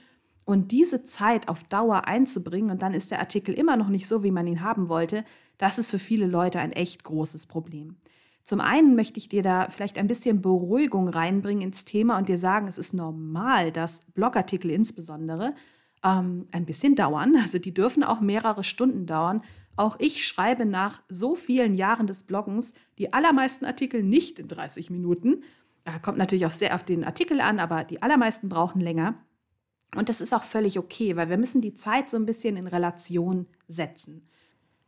Und 0.45 0.71
diese 0.71 1.03
Zeit 1.03 1.47
auf 1.47 1.63
Dauer 1.63 2.07
einzubringen 2.07 2.71
und 2.71 2.81
dann 2.81 2.95
ist 2.95 3.11
der 3.11 3.19
Artikel 3.19 3.53
immer 3.53 3.77
noch 3.77 3.89
nicht 3.89 4.07
so, 4.07 4.23
wie 4.23 4.31
man 4.31 4.47
ihn 4.47 4.63
haben 4.63 4.89
wollte, 4.89 5.25
das 5.59 5.77
ist 5.77 5.91
für 5.91 5.99
viele 5.99 6.25
Leute 6.25 6.57
ein 6.57 6.71
echt 6.71 7.03
großes 7.03 7.45
Problem. 7.45 7.97
Zum 8.43 8.59
einen 8.59 8.95
möchte 8.95 9.19
ich 9.19 9.29
dir 9.29 9.41
da 9.41 9.69
vielleicht 9.69 9.97
ein 9.97 10.07
bisschen 10.07 10.41
Beruhigung 10.41 11.07
reinbringen 11.07 11.63
ins 11.63 11.85
Thema 11.85 12.17
und 12.17 12.27
dir 12.27 12.37
sagen, 12.37 12.67
es 12.67 12.77
ist 12.77 12.93
normal, 12.93 13.71
dass 13.71 14.01
Blogartikel 14.13 14.69
insbesondere 14.71 15.55
ähm, 16.03 16.47
ein 16.51 16.65
bisschen 16.65 16.95
dauern. 16.95 17.35
Also 17.41 17.57
die 17.57 17.73
dürfen 17.73 18.03
auch 18.03 18.19
mehrere 18.19 18.63
Stunden 18.63 19.05
dauern. 19.05 19.41
Auch 19.75 19.97
ich 19.99 20.25
schreibe 20.27 20.65
nach 20.65 21.01
so 21.09 21.35
vielen 21.35 21.73
Jahren 21.73 22.05
des 22.05 22.23
Bloggens 22.23 22.73
die 22.97 23.13
allermeisten 23.13 23.65
Artikel 23.65 24.03
nicht 24.03 24.39
in 24.39 24.47
30 24.47 24.89
Minuten. 24.89 25.43
Kommt 26.01 26.17
natürlich 26.17 26.45
auch 26.45 26.51
sehr 26.51 26.75
auf 26.75 26.83
den 26.83 27.03
Artikel 27.03 27.41
an, 27.41 27.59
aber 27.59 27.83
die 27.83 28.01
allermeisten 28.01 28.49
brauchen 28.49 28.79
länger. 28.79 29.15
Und 29.95 30.09
das 30.09 30.21
ist 30.21 30.33
auch 30.33 30.43
völlig 30.43 30.79
okay, 30.79 31.15
weil 31.15 31.29
wir 31.29 31.37
müssen 31.37 31.61
die 31.61 31.75
Zeit 31.75 32.09
so 32.09 32.17
ein 32.17 32.25
bisschen 32.25 32.57
in 32.57 32.67
Relation 32.67 33.47
setzen. 33.67 34.23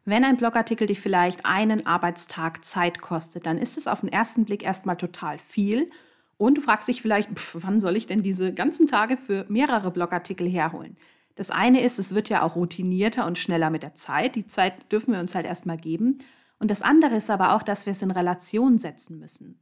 Wenn 0.08 0.24
ein 0.24 0.38
Blogartikel 0.38 0.86
dich 0.86 1.02
vielleicht 1.02 1.48
einen 1.48 1.88
Arbeitstag 1.88 2.64
Zeit 2.64 3.02
kostet, 3.02 3.48
dann 3.48 3.58
ist 3.58 3.76
es 3.76 3.88
auf 3.88 4.02
den 4.02 4.12
ersten 4.12 4.46
Blick 4.46 4.64
erstmal 4.64 4.98
total 4.98 5.40
viel. 5.40 5.90
Und 6.38 6.60
du 6.60 6.62
fragst 6.62 6.88
dich 6.88 7.02
vielleicht, 7.02 7.32
pff, 7.32 7.58
wann 7.62 7.80
soll 7.80 7.96
ich 7.96 8.06
denn 8.06 8.22
diese 8.22 8.54
ganzen 8.54 8.86
Tage 8.86 9.18
für 9.18 9.46
mehrere 9.50 9.90
Blogartikel 9.90 10.48
herholen? 10.48 10.96
Das 11.34 11.50
eine 11.50 11.82
ist, 11.82 11.98
es 11.98 12.14
wird 12.14 12.30
ja 12.30 12.44
auch 12.44 12.56
routinierter 12.56 13.26
und 13.26 13.40
schneller 13.40 13.72
mit 13.72 13.82
der 13.82 13.96
Zeit. 13.96 14.36
Die 14.36 14.46
Zeit 14.46 14.92
dürfen 14.92 15.12
wir 15.12 15.20
uns 15.20 15.34
halt 15.34 15.48
erstmal 15.48 15.78
geben. 15.78 16.20
Und 16.60 16.70
das 16.70 16.84
andere 16.84 17.16
ist 17.16 17.32
aber 17.32 17.56
auch, 17.56 17.64
dass 17.64 17.88
wir 17.88 17.92
es 17.92 18.02
in 18.04 18.12
Relation 18.12 18.78
setzen 18.78 19.18
müssen. 19.18 19.60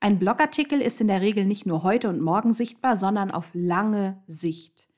Ein 0.00 0.18
Blogartikel 0.18 0.80
ist 0.80 1.00
in 1.00 1.08
der 1.08 1.20
Regel 1.20 1.44
nicht 1.44 1.64
nur 1.64 1.84
heute 1.84 2.08
und 2.08 2.20
morgen 2.20 2.52
sichtbar, 2.52 2.96
sondern 2.96 3.30
auf 3.30 3.50
lange 3.54 4.20
Sicht. 4.26 4.88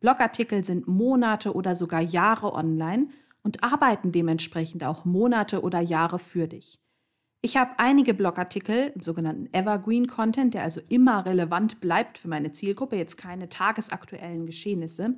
Blogartikel 0.00 0.64
sind 0.64 0.88
Monate 0.88 1.54
oder 1.54 1.74
sogar 1.74 2.00
Jahre 2.00 2.54
online 2.54 3.08
und 3.48 3.64
arbeiten 3.64 4.12
dementsprechend 4.12 4.84
auch 4.84 5.06
Monate 5.06 5.62
oder 5.62 5.80
Jahre 5.80 6.18
für 6.18 6.46
dich. 6.46 6.78
Ich 7.40 7.56
habe 7.56 7.70
einige 7.78 8.12
Blogartikel, 8.12 8.92
im 8.94 9.00
sogenannten 9.00 9.48
Evergreen 9.54 10.06
Content, 10.06 10.52
der 10.52 10.64
also 10.64 10.82
immer 10.90 11.24
relevant 11.24 11.80
bleibt 11.80 12.18
für 12.18 12.28
meine 12.28 12.52
Zielgruppe, 12.52 12.96
jetzt 12.96 13.16
keine 13.16 13.48
tagesaktuellen 13.48 14.44
Geschehnisse. 14.44 15.14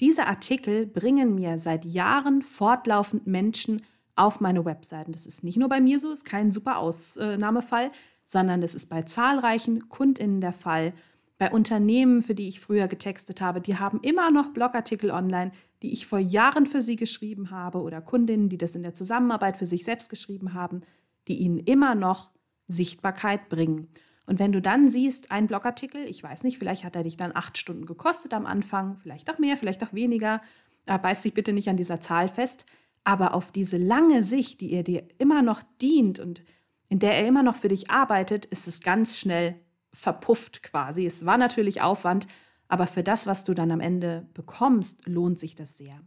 Diese 0.00 0.28
Artikel 0.28 0.86
bringen 0.86 1.34
mir 1.34 1.58
seit 1.58 1.84
Jahren 1.84 2.40
fortlaufend 2.40 3.26
Menschen 3.26 3.82
auf 4.16 4.40
meine 4.40 4.64
Webseiten. 4.64 5.12
Das 5.12 5.26
ist 5.26 5.44
nicht 5.44 5.58
nur 5.58 5.68
bei 5.68 5.82
mir 5.82 5.98
so, 5.98 6.10
ist 6.10 6.24
kein 6.24 6.52
super 6.52 6.78
Ausnahmefall, 6.78 7.90
sondern 8.24 8.62
das 8.62 8.74
ist 8.74 8.86
bei 8.86 9.02
zahlreichen 9.02 9.90
Kundinnen 9.90 10.40
der 10.40 10.54
Fall. 10.54 10.94
Bei 11.36 11.50
Unternehmen, 11.50 12.22
für 12.22 12.34
die 12.34 12.48
ich 12.48 12.60
früher 12.60 12.88
getextet 12.88 13.42
habe, 13.42 13.60
die 13.60 13.78
haben 13.78 14.00
immer 14.00 14.30
noch 14.30 14.54
Blogartikel 14.54 15.10
online, 15.10 15.52
die 15.82 15.92
ich 15.92 16.06
vor 16.06 16.18
Jahren 16.18 16.66
für 16.66 16.80
sie 16.80 16.96
geschrieben 16.96 17.50
habe 17.50 17.82
oder 17.82 18.00
Kundinnen, 18.00 18.48
die 18.48 18.58
das 18.58 18.74
in 18.74 18.82
der 18.82 18.94
Zusammenarbeit 18.94 19.56
für 19.56 19.66
sich 19.66 19.84
selbst 19.84 20.08
geschrieben 20.08 20.54
haben, 20.54 20.82
die 21.28 21.38
ihnen 21.38 21.58
immer 21.58 21.94
noch 21.94 22.30
Sichtbarkeit 22.68 23.48
bringen. 23.48 23.88
Und 24.26 24.38
wenn 24.38 24.52
du 24.52 24.62
dann 24.62 24.88
siehst, 24.88 25.30
ein 25.30 25.48
Blogartikel, 25.48 26.06
ich 26.08 26.22
weiß 26.22 26.44
nicht, 26.44 26.58
vielleicht 26.58 26.84
hat 26.84 26.96
er 26.96 27.02
dich 27.02 27.16
dann 27.16 27.32
acht 27.34 27.58
Stunden 27.58 27.86
gekostet 27.86 28.32
am 28.32 28.46
Anfang, 28.46 28.98
vielleicht 28.98 29.30
auch 29.30 29.38
mehr, 29.38 29.56
vielleicht 29.56 29.82
auch 29.82 29.92
weniger, 29.92 30.40
da 30.84 30.96
beißt 30.96 31.24
dich 31.24 31.34
bitte 31.34 31.52
nicht 31.52 31.68
an 31.68 31.76
dieser 31.76 32.00
Zahl 32.00 32.28
fest, 32.28 32.64
aber 33.04 33.34
auf 33.34 33.50
diese 33.50 33.76
lange 33.76 34.22
Sicht, 34.22 34.60
die 34.60 34.72
er 34.72 34.84
dir 34.84 35.02
immer 35.18 35.42
noch 35.42 35.62
dient 35.80 36.20
und 36.20 36.42
in 36.88 36.98
der 36.98 37.14
er 37.14 37.26
immer 37.26 37.42
noch 37.42 37.56
für 37.56 37.68
dich 37.68 37.90
arbeitet, 37.90 38.44
ist 38.46 38.68
es 38.68 38.80
ganz 38.80 39.16
schnell 39.16 39.58
verpufft 39.92 40.62
quasi. 40.62 41.06
Es 41.06 41.26
war 41.26 41.38
natürlich 41.38 41.82
Aufwand, 41.82 42.26
aber 42.72 42.86
für 42.86 43.02
das, 43.02 43.26
was 43.26 43.44
du 43.44 43.52
dann 43.52 43.70
am 43.70 43.80
Ende 43.80 44.26
bekommst, 44.32 45.06
lohnt 45.06 45.38
sich 45.38 45.54
das 45.54 45.76
sehr. 45.76 46.00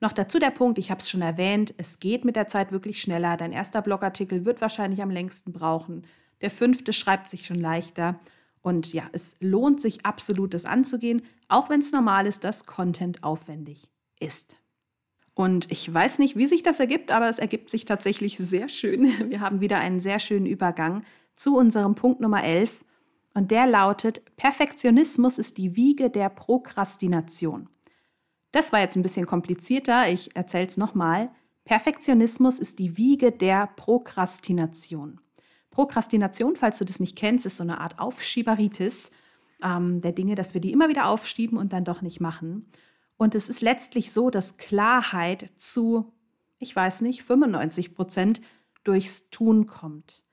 Noch 0.00 0.14
dazu 0.14 0.38
der 0.38 0.50
Punkt, 0.50 0.78
ich 0.78 0.90
habe 0.90 1.00
es 1.00 1.10
schon 1.10 1.20
erwähnt, 1.20 1.74
es 1.76 2.00
geht 2.00 2.24
mit 2.24 2.34
der 2.34 2.48
Zeit 2.48 2.72
wirklich 2.72 2.98
schneller. 2.98 3.36
Dein 3.36 3.52
erster 3.52 3.82
Blogartikel 3.82 4.46
wird 4.46 4.62
wahrscheinlich 4.62 5.02
am 5.02 5.10
längsten 5.10 5.52
brauchen. 5.52 6.06
Der 6.40 6.48
fünfte 6.48 6.94
schreibt 6.94 7.28
sich 7.28 7.44
schon 7.44 7.60
leichter. 7.60 8.18
Und 8.62 8.94
ja, 8.94 9.02
es 9.12 9.36
lohnt 9.40 9.82
sich 9.82 10.06
absolut, 10.06 10.54
das 10.54 10.64
anzugehen, 10.64 11.20
auch 11.48 11.68
wenn 11.68 11.80
es 11.80 11.92
normal 11.92 12.26
ist, 12.26 12.42
dass 12.42 12.64
Content 12.64 13.22
aufwendig 13.22 13.90
ist. 14.18 14.56
Und 15.34 15.70
ich 15.70 15.92
weiß 15.92 16.20
nicht, 16.20 16.36
wie 16.36 16.46
sich 16.46 16.62
das 16.62 16.80
ergibt, 16.80 17.10
aber 17.10 17.28
es 17.28 17.38
ergibt 17.38 17.68
sich 17.68 17.84
tatsächlich 17.84 18.38
sehr 18.38 18.70
schön. 18.70 19.12
Wir 19.30 19.42
haben 19.42 19.60
wieder 19.60 19.78
einen 19.78 20.00
sehr 20.00 20.20
schönen 20.20 20.46
Übergang 20.46 21.04
zu 21.36 21.54
unserem 21.54 21.94
Punkt 21.94 22.20
Nummer 22.20 22.42
11. 22.42 22.82
Und 23.38 23.52
der 23.52 23.68
lautet, 23.68 24.34
Perfektionismus 24.34 25.38
ist 25.38 25.58
die 25.58 25.76
Wiege 25.76 26.10
der 26.10 26.28
Prokrastination. 26.28 27.68
Das 28.50 28.72
war 28.72 28.80
jetzt 28.80 28.96
ein 28.96 29.04
bisschen 29.04 29.26
komplizierter, 29.26 30.08
ich 30.08 30.34
erzähle 30.34 30.66
es 30.66 30.76
nochmal. 30.76 31.30
Perfektionismus 31.64 32.58
ist 32.58 32.80
die 32.80 32.96
Wiege 32.96 33.30
der 33.30 33.68
Prokrastination. 33.68 35.20
Prokrastination, 35.70 36.56
falls 36.56 36.78
du 36.78 36.84
das 36.84 36.98
nicht 36.98 37.14
kennst, 37.14 37.46
ist 37.46 37.58
so 37.58 37.62
eine 37.62 37.80
Art 37.80 38.00
Aufschieberitis 38.00 39.12
ähm, 39.62 40.00
der 40.00 40.10
Dinge, 40.10 40.34
dass 40.34 40.52
wir 40.54 40.60
die 40.60 40.72
immer 40.72 40.88
wieder 40.88 41.06
aufschieben 41.06 41.58
und 41.58 41.72
dann 41.72 41.84
doch 41.84 42.02
nicht 42.02 42.18
machen. 42.18 42.66
Und 43.18 43.36
es 43.36 43.48
ist 43.48 43.62
letztlich 43.62 44.12
so, 44.12 44.30
dass 44.30 44.56
Klarheit 44.56 45.52
zu, 45.58 46.12
ich 46.58 46.74
weiß 46.74 47.02
nicht, 47.02 47.22
95 47.22 47.94
Prozent 47.94 48.40
durchs 48.82 49.30
Tun 49.30 49.66
kommt. 49.66 50.24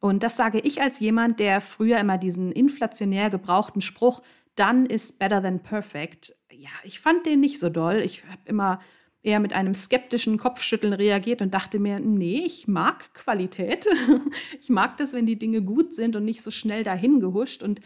Und 0.00 0.22
das 0.22 0.36
sage 0.36 0.60
ich 0.60 0.80
als 0.82 1.00
jemand, 1.00 1.40
der 1.40 1.60
früher 1.60 1.98
immer 1.98 2.18
diesen 2.18 2.52
inflationär 2.52 3.30
gebrauchten 3.30 3.80
Spruch, 3.80 4.22
dann 4.54 4.86
ist 4.86 5.18
better 5.18 5.42
than 5.42 5.60
perfect. 5.60 6.34
Ja, 6.50 6.70
ich 6.82 7.00
fand 7.00 7.26
den 7.26 7.40
nicht 7.40 7.58
so 7.58 7.68
doll. 7.68 7.96
Ich 7.96 8.24
habe 8.24 8.40
immer 8.46 8.80
eher 9.22 9.40
mit 9.40 9.52
einem 9.52 9.74
skeptischen 9.74 10.38
Kopfschütteln 10.38 10.92
reagiert 10.92 11.42
und 11.42 11.52
dachte 11.52 11.78
mir, 11.78 11.98
nee, 11.98 12.42
ich 12.46 12.68
mag 12.68 13.12
Qualität. 13.12 13.86
ich 14.60 14.70
mag 14.70 14.96
das, 14.98 15.12
wenn 15.12 15.26
die 15.26 15.38
Dinge 15.38 15.62
gut 15.62 15.94
sind 15.94 16.16
und 16.16 16.24
nicht 16.24 16.42
so 16.42 16.50
schnell 16.50 16.84
dahin 16.84 17.20
gehuscht. 17.20 17.62
Und 17.62 17.80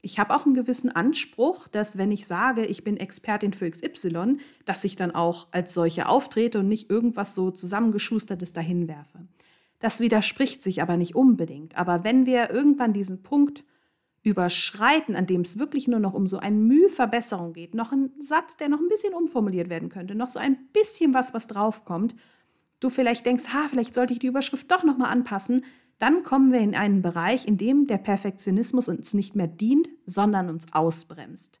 ich 0.00 0.18
habe 0.18 0.34
auch 0.34 0.46
einen 0.46 0.54
gewissen 0.54 0.90
Anspruch, 0.90 1.68
dass 1.68 1.98
wenn 1.98 2.10
ich 2.10 2.26
sage, 2.26 2.64
ich 2.64 2.82
bin 2.82 2.96
Expertin 2.96 3.52
für 3.52 3.70
XY, 3.70 4.38
dass 4.64 4.84
ich 4.84 4.96
dann 4.96 5.10
auch 5.10 5.48
als 5.50 5.74
solche 5.74 6.08
auftrete 6.08 6.60
und 6.60 6.68
nicht 6.68 6.90
irgendwas 6.90 7.34
so 7.34 7.50
zusammengeschustertes 7.50 8.52
dahin 8.52 8.88
werfe. 8.88 9.26
Das 9.78 10.00
widerspricht 10.00 10.62
sich 10.62 10.82
aber 10.82 10.96
nicht 10.96 11.14
unbedingt. 11.14 11.76
Aber 11.76 12.04
wenn 12.04 12.26
wir 12.26 12.50
irgendwann 12.50 12.92
diesen 12.92 13.22
Punkt 13.22 13.64
überschreiten, 14.22 15.14
an 15.14 15.26
dem 15.26 15.42
es 15.42 15.58
wirklich 15.58 15.86
nur 15.86 16.00
noch 16.00 16.12
um 16.12 16.26
so 16.26 16.38
ein 16.38 16.64
Mühe 16.64 16.88
Verbesserung 16.88 17.52
geht, 17.52 17.74
noch 17.74 17.92
ein 17.92 18.10
Satz, 18.18 18.56
der 18.56 18.68
noch 18.68 18.80
ein 18.80 18.88
bisschen 18.88 19.14
umformuliert 19.14 19.70
werden 19.70 19.88
könnte, 19.88 20.14
noch 20.14 20.28
so 20.30 20.40
ein 20.40 20.56
bisschen 20.72 21.14
was, 21.14 21.32
was 21.32 21.46
draufkommt, 21.46 22.16
du 22.80 22.90
vielleicht 22.90 23.24
denkst, 23.24 23.52
ha, 23.52 23.68
vielleicht 23.68 23.94
sollte 23.94 24.12
ich 24.12 24.18
die 24.18 24.26
Überschrift 24.26 24.70
doch 24.70 24.82
noch 24.82 24.98
mal 24.98 25.10
anpassen, 25.10 25.64
dann 25.98 26.24
kommen 26.24 26.52
wir 26.52 26.60
in 26.60 26.74
einen 26.74 27.02
Bereich, 27.02 27.46
in 27.46 27.56
dem 27.56 27.86
der 27.86 27.98
Perfektionismus 27.98 28.88
uns 28.88 29.14
nicht 29.14 29.36
mehr 29.36 29.46
dient, 29.46 29.88
sondern 30.04 30.50
uns 30.50 30.72
ausbremst. 30.72 31.60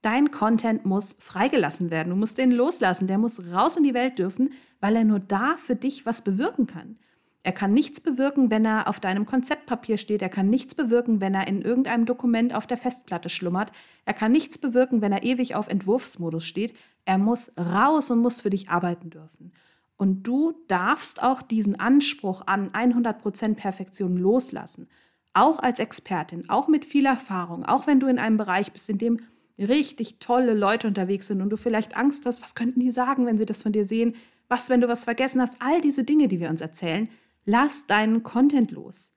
Dein 0.00 0.30
Content 0.30 0.84
muss 0.86 1.16
freigelassen 1.20 1.90
werden, 1.90 2.10
du 2.10 2.16
musst 2.16 2.38
den 2.38 2.52
loslassen, 2.52 3.06
der 3.06 3.18
muss 3.18 3.52
raus 3.52 3.76
in 3.76 3.82
die 3.82 3.94
Welt 3.94 4.18
dürfen, 4.18 4.52
weil 4.80 4.96
er 4.96 5.04
nur 5.04 5.20
da 5.20 5.56
für 5.56 5.76
dich 5.76 6.06
was 6.06 6.22
bewirken 6.22 6.66
kann. 6.66 6.98
Er 7.48 7.54
kann 7.54 7.72
nichts 7.72 7.98
bewirken, 7.98 8.50
wenn 8.50 8.66
er 8.66 8.88
auf 8.88 9.00
deinem 9.00 9.24
Konzeptpapier 9.24 9.96
steht. 9.96 10.20
Er 10.20 10.28
kann 10.28 10.50
nichts 10.50 10.74
bewirken, 10.74 11.22
wenn 11.22 11.32
er 11.32 11.48
in 11.48 11.62
irgendeinem 11.62 12.04
Dokument 12.04 12.54
auf 12.54 12.66
der 12.66 12.76
Festplatte 12.76 13.30
schlummert. 13.30 13.72
Er 14.04 14.12
kann 14.12 14.32
nichts 14.32 14.58
bewirken, 14.58 15.00
wenn 15.00 15.12
er 15.12 15.22
ewig 15.22 15.54
auf 15.54 15.66
Entwurfsmodus 15.68 16.44
steht. 16.44 16.76
Er 17.06 17.16
muss 17.16 17.50
raus 17.56 18.10
und 18.10 18.18
muss 18.18 18.42
für 18.42 18.50
dich 18.50 18.68
arbeiten 18.68 19.08
dürfen. 19.08 19.54
Und 19.96 20.24
du 20.24 20.62
darfst 20.68 21.22
auch 21.22 21.40
diesen 21.40 21.80
Anspruch 21.80 22.42
an 22.44 22.68
100% 22.72 23.54
Perfektion 23.54 24.18
loslassen. 24.18 24.86
Auch 25.32 25.58
als 25.60 25.78
Expertin, 25.78 26.50
auch 26.50 26.68
mit 26.68 26.84
viel 26.84 27.06
Erfahrung, 27.06 27.64
auch 27.64 27.86
wenn 27.86 27.98
du 27.98 28.08
in 28.08 28.18
einem 28.18 28.36
Bereich 28.36 28.72
bist, 28.72 28.90
in 28.90 28.98
dem 28.98 29.16
richtig 29.58 30.18
tolle 30.18 30.52
Leute 30.52 30.86
unterwegs 30.86 31.28
sind 31.28 31.40
und 31.40 31.48
du 31.48 31.56
vielleicht 31.56 31.96
Angst 31.96 32.26
hast, 32.26 32.42
was 32.42 32.54
könnten 32.54 32.80
die 32.80 32.90
sagen, 32.90 33.24
wenn 33.24 33.38
sie 33.38 33.46
das 33.46 33.62
von 33.62 33.72
dir 33.72 33.86
sehen? 33.86 34.16
Was, 34.48 34.68
wenn 34.68 34.82
du 34.82 34.88
was 34.88 35.04
vergessen 35.04 35.40
hast? 35.40 35.56
All 35.60 35.80
diese 35.80 36.04
Dinge, 36.04 36.28
die 36.28 36.40
wir 36.40 36.50
uns 36.50 36.60
erzählen, 36.60 37.08
Lass 37.44 37.86
deinen 37.86 38.22
Content 38.22 38.70
los. 38.70 39.12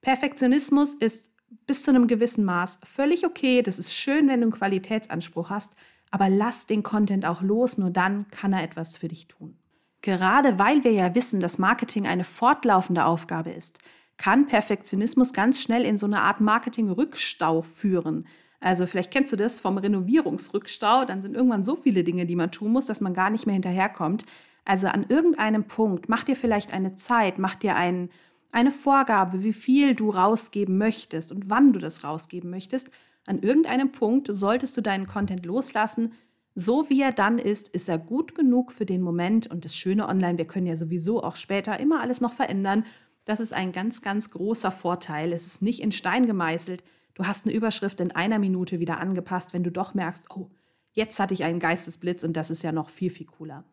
Perfektionismus 0.00 0.94
ist 0.94 1.30
bis 1.66 1.82
zu 1.82 1.90
einem 1.90 2.06
gewissen 2.06 2.44
Maß 2.44 2.78
völlig 2.84 3.26
okay. 3.26 3.62
Das 3.62 3.78
ist 3.78 3.94
schön, 3.94 4.28
wenn 4.28 4.40
du 4.40 4.46
einen 4.46 4.52
Qualitätsanspruch 4.52 5.50
hast, 5.50 5.74
aber 6.10 6.28
lass 6.28 6.66
den 6.66 6.82
Content 6.82 7.26
auch 7.26 7.42
los, 7.42 7.78
nur 7.78 7.90
dann 7.90 8.28
kann 8.28 8.52
er 8.52 8.62
etwas 8.62 8.96
für 8.96 9.08
dich 9.08 9.28
tun. 9.28 9.56
Gerade 10.02 10.58
weil 10.58 10.82
wir 10.84 10.92
ja 10.92 11.14
wissen, 11.14 11.40
dass 11.40 11.58
Marketing 11.58 12.06
eine 12.06 12.24
fortlaufende 12.24 13.04
Aufgabe 13.04 13.50
ist, 13.50 13.78
kann 14.16 14.46
Perfektionismus 14.46 15.32
ganz 15.32 15.60
schnell 15.60 15.84
in 15.84 15.98
so 15.98 16.06
eine 16.06 16.22
Art 16.22 16.40
Marketing-Rückstau 16.40 17.62
führen. 17.62 18.26
Also 18.60 18.86
vielleicht 18.86 19.10
kennst 19.10 19.32
du 19.32 19.36
das 19.36 19.60
vom 19.60 19.78
Renovierungsrückstau, 19.78 21.06
dann 21.06 21.22
sind 21.22 21.34
irgendwann 21.34 21.64
so 21.64 21.76
viele 21.76 22.04
Dinge, 22.04 22.26
die 22.26 22.36
man 22.36 22.50
tun 22.50 22.72
muss, 22.72 22.86
dass 22.86 23.00
man 23.00 23.14
gar 23.14 23.30
nicht 23.30 23.46
mehr 23.46 23.54
hinterherkommt. 23.54 24.26
Also 24.70 24.86
an 24.86 25.04
irgendeinem 25.08 25.64
Punkt, 25.64 26.08
mach 26.08 26.22
dir 26.22 26.36
vielleicht 26.36 26.72
eine 26.72 26.94
Zeit, 26.94 27.40
mach 27.40 27.56
dir 27.56 27.74
ein, 27.74 28.08
eine 28.52 28.70
Vorgabe, 28.70 29.42
wie 29.42 29.52
viel 29.52 29.96
du 29.96 30.10
rausgeben 30.10 30.78
möchtest 30.78 31.32
und 31.32 31.50
wann 31.50 31.72
du 31.72 31.80
das 31.80 32.04
rausgeben 32.04 32.50
möchtest. 32.50 32.88
An 33.26 33.40
irgendeinem 33.40 33.90
Punkt 33.90 34.28
solltest 34.30 34.76
du 34.76 34.80
deinen 34.80 35.08
Content 35.08 35.44
loslassen. 35.44 36.12
So 36.54 36.88
wie 36.88 37.02
er 37.02 37.10
dann 37.10 37.40
ist, 37.40 37.66
ist 37.66 37.88
er 37.88 37.98
gut 37.98 38.36
genug 38.36 38.70
für 38.70 38.86
den 38.86 39.02
Moment. 39.02 39.48
Und 39.48 39.64
das 39.64 39.74
Schöne 39.74 40.06
online, 40.06 40.38
wir 40.38 40.46
können 40.46 40.68
ja 40.68 40.76
sowieso 40.76 41.20
auch 41.20 41.34
später 41.34 41.80
immer 41.80 42.00
alles 42.00 42.20
noch 42.20 42.34
verändern. 42.34 42.84
Das 43.24 43.40
ist 43.40 43.52
ein 43.52 43.72
ganz, 43.72 44.02
ganz 44.02 44.30
großer 44.30 44.70
Vorteil. 44.70 45.32
Es 45.32 45.48
ist 45.48 45.62
nicht 45.62 45.82
in 45.82 45.90
Stein 45.90 46.26
gemeißelt. 46.26 46.84
Du 47.14 47.26
hast 47.26 47.44
eine 47.44 47.56
Überschrift 47.56 47.98
in 47.98 48.12
einer 48.12 48.38
Minute 48.38 48.78
wieder 48.78 49.00
angepasst, 49.00 49.52
wenn 49.52 49.64
du 49.64 49.72
doch 49.72 49.94
merkst, 49.94 50.26
oh, 50.30 50.48
jetzt 50.92 51.18
hatte 51.18 51.34
ich 51.34 51.42
einen 51.42 51.58
Geistesblitz 51.58 52.22
und 52.22 52.36
das 52.36 52.50
ist 52.50 52.62
ja 52.62 52.70
noch 52.70 52.88
viel, 52.88 53.10
viel 53.10 53.26
cooler. 53.26 53.64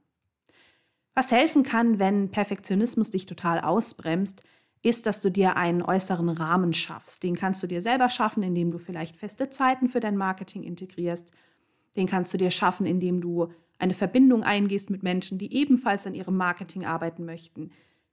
Was 1.17 1.31
helfen 1.31 1.63
kann, 1.63 1.97
wenn 1.97 2.29
Perfektionismus 2.29 3.09
dich 3.09 3.25
total 3.25 3.59
ausbremst, 3.59 4.43
ist, 4.83 5.07
dass 5.07 5.19
du 5.19 5.31
dir 5.31 5.57
einen 5.57 5.81
äußeren 5.81 6.29
Rahmen 6.29 6.73
schaffst. 6.73 7.23
Den 7.23 7.35
kannst 7.35 7.63
du 7.63 7.65
dir 7.65 7.81
selber 7.81 8.11
schaffen, 8.11 8.43
indem 8.43 8.69
du 8.69 8.77
vielleicht 8.77 9.17
feste 9.17 9.49
Zeiten 9.49 9.89
für 9.89 9.99
dein 9.99 10.15
Marketing 10.15 10.61
integrierst. 10.61 11.31
Den 11.95 12.05
kannst 12.05 12.35
du 12.35 12.37
dir 12.37 12.51
schaffen, 12.51 12.85
indem 12.85 13.19
du 13.19 13.47
eine 13.79 13.95
Verbindung 13.95 14.43
eingehst 14.43 14.91
mit 14.91 15.01
Menschen, 15.01 15.39
die 15.39 15.51
ebenfalls 15.55 16.05
an 16.05 16.13
ihrem 16.13 16.37
Marketing 16.37 16.85
arbeiten 16.85 17.25
möchten. 17.25 17.71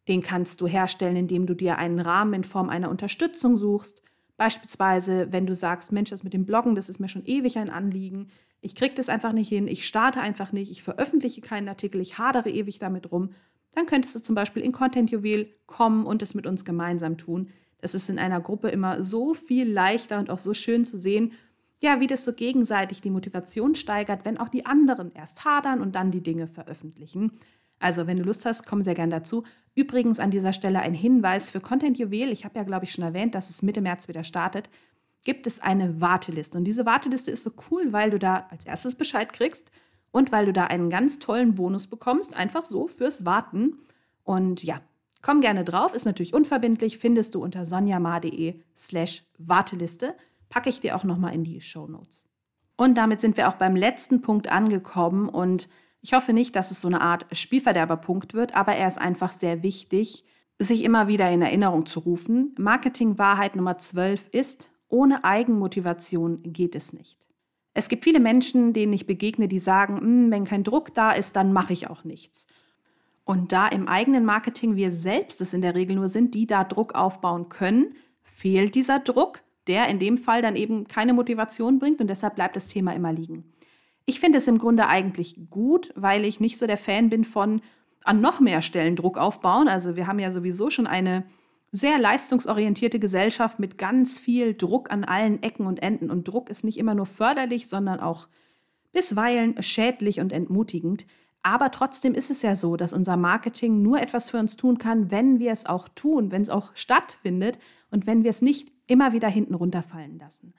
Den 0.09 0.23
kannst 0.23 0.63
du 0.63 0.67
herstellen, 0.67 1.17
indem 1.17 1.45
du 1.45 1.53
dir 1.53 1.77
einen 1.77 2.01
Rahmen 2.01 2.33
in 2.33 2.45
Form 2.45 2.71
einer 2.71 2.89
Unterstützung 2.89 3.59
suchst. 3.59 4.01
Beispielsweise, 4.37 5.33
wenn 5.33 5.47
du 5.47 5.55
sagst, 5.55 5.93
Mensch, 5.93 6.11
das 6.11 6.25
mit 6.25 6.35
dem 6.35 6.47
Bloggen, 6.47 6.75
das 6.75 6.89
ist 6.89 6.99
mir 6.99 7.09
schon 7.09 7.25
ewig 7.25 7.57
ein 7.59 7.71
Anliegen. 7.71 8.29
Ich 8.61 8.75
kriege 8.75 8.95
das 8.95 9.09
einfach 9.09 9.33
nicht 9.33 9.49
hin, 9.49 9.69
ich 9.69 9.87
starte 9.87 10.21
einfach 10.21 10.51
nicht, 10.53 10.71
ich 10.71 10.83
veröffentliche 10.83 11.41
keinen 11.41 11.69
Artikel, 11.69 12.01
ich 12.01 12.19
hadere 12.19 12.51
ewig 12.51 12.79
damit 12.79 13.13
rum. 13.13 13.31
dann 13.73 13.87
könntest 13.87 14.15
du 14.15 14.21
zum 14.21 14.37
Beispiel 14.37 14.63
in 14.63 14.71
Content 14.71 15.11
Juwel 15.11 15.53
kommen 15.67 16.07
und 16.07 16.23
es 16.23 16.37
mit 16.37 16.47
uns 16.47 16.65
gemeinsam 16.65 17.19
tun. 17.19 17.51
Das 17.81 17.95
ist 17.95 18.09
in 18.09 18.21
einer 18.21 18.41
Gruppe 18.41 18.69
immer 18.69 19.03
so 19.03 19.35
viel 19.35 19.71
leichter 19.71 20.19
und 20.21 20.31
auch 20.31 20.39
so 20.39 20.55
schön 20.55 20.85
zu 20.85 20.97
sehen, 20.97 21.33
ja, 21.83 22.01
wie 22.01 22.07
das 22.07 22.25
so 22.25 22.33
gegenseitig 22.33 23.01
die 23.03 23.11
Motivation 23.11 23.75
steigert, 23.75 24.25
wenn 24.25 24.39
auch 24.39 24.49
die 24.49 24.65
anderen 24.65 25.13
erst 25.13 25.45
hadern 25.45 25.81
und 25.81 25.97
dann 25.97 26.11
die 26.11 26.23
Dinge 26.23 26.47
veröffentlichen. 26.47 27.33
Also, 27.85 28.07
wenn 28.07 28.17
du 28.17 28.23
Lust 28.23 28.47
hast, 28.47 28.65
komm 28.65 28.83
sehr 28.83 28.95
gern 28.95 29.11
dazu. 29.11 29.45
Übrigens 29.75 30.19
an 30.19 30.31
dieser 30.31 30.55
Stelle 30.55 30.81
ein 30.81 30.95
Hinweis 30.95 31.51
für 31.51 31.61
Content 31.61 31.99
Juwel. 31.99 32.33
Ich 32.33 32.47
habe 32.47 32.59
ja, 32.59 32.65
glaube 32.65 32.87
ich, 32.87 32.93
schon 32.93 33.05
erwähnt, 33.05 33.35
dass 33.35 33.51
es 33.51 33.61
Mitte 33.61 33.83
März 33.83 34.09
wieder 34.09 34.25
startet. 34.25 34.71
Gibt 35.27 35.47
es 35.47 35.61
eine 35.61 36.01
Warteliste. 36.01 36.57
Und 36.57 36.65
diese 36.65 36.87
Warteliste 36.87 37.31
ist 37.31 37.43
so 37.43 37.51
cool, 37.71 37.93
weil 37.93 38.09
du 38.09 38.19
da 38.19 38.47
als 38.49 38.65
erstes 38.65 38.95
Bescheid 38.95 39.35
kriegst 39.35 39.71
und 40.13 40.33
weil 40.33 40.47
du 40.47 40.55
da 40.55 40.65
einen 40.65 40.89
ganz 40.89 41.19
tollen 41.19 41.57
Bonus 41.57 41.87
bekommst, 41.87 42.35
einfach 42.35 42.65
so 42.65 42.89
fürs 42.89 43.27
Warten. 43.27 43.77
Und 44.23 44.63
ja, 44.63 44.81
komm 45.21 45.43
gerne 45.43 45.63
drauf, 45.63 45.93
ist 45.95 46.07
natürlich 46.07 46.33
unverbindlich, 46.33 46.97
findest 46.97 47.35
du 47.35 47.43
unter 47.43 47.67
sonjamar.de 47.67 48.63
slash 48.75 49.25
Warteliste. 49.37 50.15
Packe 50.49 50.71
ich 50.71 50.81
dir 50.81 50.97
auch 50.97 51.05
nochmal 51.05 51.35
in 51.35 51.45
die 51.45 51.61
Show 51.61 51.87
Notes. 51.87 52.25
Und 52.79 52.95
damit 52.95 53.21
sind 53.21 53.37
wir 53.37 53.51
auch 53.51 53.57
beim 53.57 53.77
letzten 53.77 54.23
Punkt 54.23 54.51
angekommen 54.51 55.29
und 55.29 55.69
ich 56.05 56.13
hoffe 56.13 56.35
nicht, 56.35 56.55
dass 56.55 56.71
es 56.71 56.83
so 56.83 56.89
eine 56.89 57.01
Art 57.01 57.25
Spielverderberpunkt 57.33 58.35
wird, 58.35 58.55
aber 58.55 58.77
er 58.77 58.89
ist 58.89 59.01
einfach 59.01 59.33
sehr 59.33 59.63
wichtig, 59.63 60.23
sich 60.59 60.85
immer 60.85 61.09
wieder 61.09 61.31
in 61.31 61.41
Erinnerung 61.41 61.87
zu 61.87 62.01
rufen. 62.01 62.55
Marketing-Wahrheit 62.59 63.57
Nummer 63.57 63.79
12 63.79 64.29
ist, 64.31 64.69
ohne 64.89 65.25
Eigenmotivation 65.25 66.43
geht 66.43 66.75
es 66.75 66.93
nicht. 66.93 67.27
Es 67.73 67.89
gibt 67.89 68.05
viele 68.05 68.21
Menschen, 68.21 68.75
denen 68.75 68.93
ich 68.93 69.07
begegne, 69.07 69.49
die 69.49 69.59
sagen, 69.59 69.99
hm, 69.99 70.31
wenn 70.31 70.45
kein 70.45 70.63
Druck 70.63 70.93
da 70.93 71.13
ist, 71.13 71.37
dann 71.37 71.55
mache 71.55 71.73
ich 71.73 71.89
auch 71.89 72.05
nichts. 72.05 72.49
Und 73.25 73.53
da 73.53 73.67
im 73.67 73.89
eigenen 73.89 74.27
Marketing 74.27 74.77
wir 74.77 74.93
selbst 74.93 75.41
es 75.41 75.55
in 75.55 75.63
der 75.63 75.75
Regel 75.75 75.97
nur 75.97 76.09
sind, 76.09 76.35
die 76.35 76.47
da 76.47 76.65
Druck 76.65 76.95
aufbauen 76.95 77.49
können, 77.49 77.95
fehlt 78.23 78.75
dieser 78.75 78.99
Druck, 78.99 79.41
der 79.69 79.89
in 79.89 80.01
dem 80.01 80.19
Fall 80.19 80.43
dann 80.43 80.55
eben 80.55 80.87
keine 80.87 81.15
Motivation 81.15 81.79
bringt 81.79 82.03
und 82.03 82.09
deshalb 82.09 82.35
bleibt 82.35 82.57
das 82.57 82.67
Thema 82.67 82.93
immer 82.93 83.15
liegen. 83.15 83.54
Ich 84.07 84.21
finde 84.21 84.39
es 84.39 84.49
im 84.49 84.59
Grunde 84.59 84.87
eigentlich 84.87 85.49
gut, 85.51 85.93
weil 85.97 86.25
ich 86.25 86.41
nicht 86.41 86.59
so 86.59 86.67
der 86.67 86.77
Fan 86.77 87.09
bin 87.09 87.25
von 87.25 87.63
an 88.05 88.21
noch 88.21 88.41
mehr 88.41 88.61
Stellen 88.61 88.97
Druck 88.97 89.17
aufbauen. 89.17 89.67
Also 89.69 89.97
wir 89.97 90.07
haben 90.07 90.19
ja 90.19 90.31
sowieso 90.31 90.69
schon 90.71 90.87
eine 90.87 91.25
sehr 91.73 91.99
leistungsorientierte 91.99 93.01
Gesellschaft 93.01 93.59
mit 93.59 93.79
ganz 93.79 94.19
viel 94.19 94.55
Druck 94.55 94.93
an 94.93 95.05
allen 95.05 95.43
Ecken 95.43 95.67
und 95.67 95.83
Enden. 95.83 96.11
Und 96.11 96.29
Druck 96.29 96.51
ist 96.51 96.65
nicht 96.65 96.79
immer 96.79 96.95
nur 96.95 97.07
förderlich, 97.07 97.69
sondern 97.69 97.99
auch 97.99 98.29
bisweilen 98.93 99.61
schädlich 99.63 100.21
und 100.21 100.33
entmutigend. 100.33 101.07
Aber 101.43 101.71
trotzdem 101.71 102.15
ist 102.15 102.31
es 102.31 102.43
ja 102.43 102.57
so, 102.57 102.77
dass 102.77 102.93
unser 102.93 103.17
Marketing 103.17 103.83
nur 103.83 104.01
etwas 104.01 104.31
für 104.31 104.39
uns 104.39 104.57
tun 104.57 104.79
kann, 104.79 105.11
wenn 105.11 105.41
wir 105.41 105.53
es 105.53 105.67
auch 105.67 105.89
tun, 105.89 106.31
wenn 106.31 106.43
es 106.43 106.49
auch 106.49 106.73
stattfindet 106.75 107.59
und 107.91 108.07
wenn 108.07 108.23
wir 108.23 108.31
es 108.31 108.41
nicht 108.41 108.73
immer 108.87 109.13
wieder 109.13 109.29
hinten 109.29 109.55
runterfallen 109.55 110.19
lassen. 110.19 110.55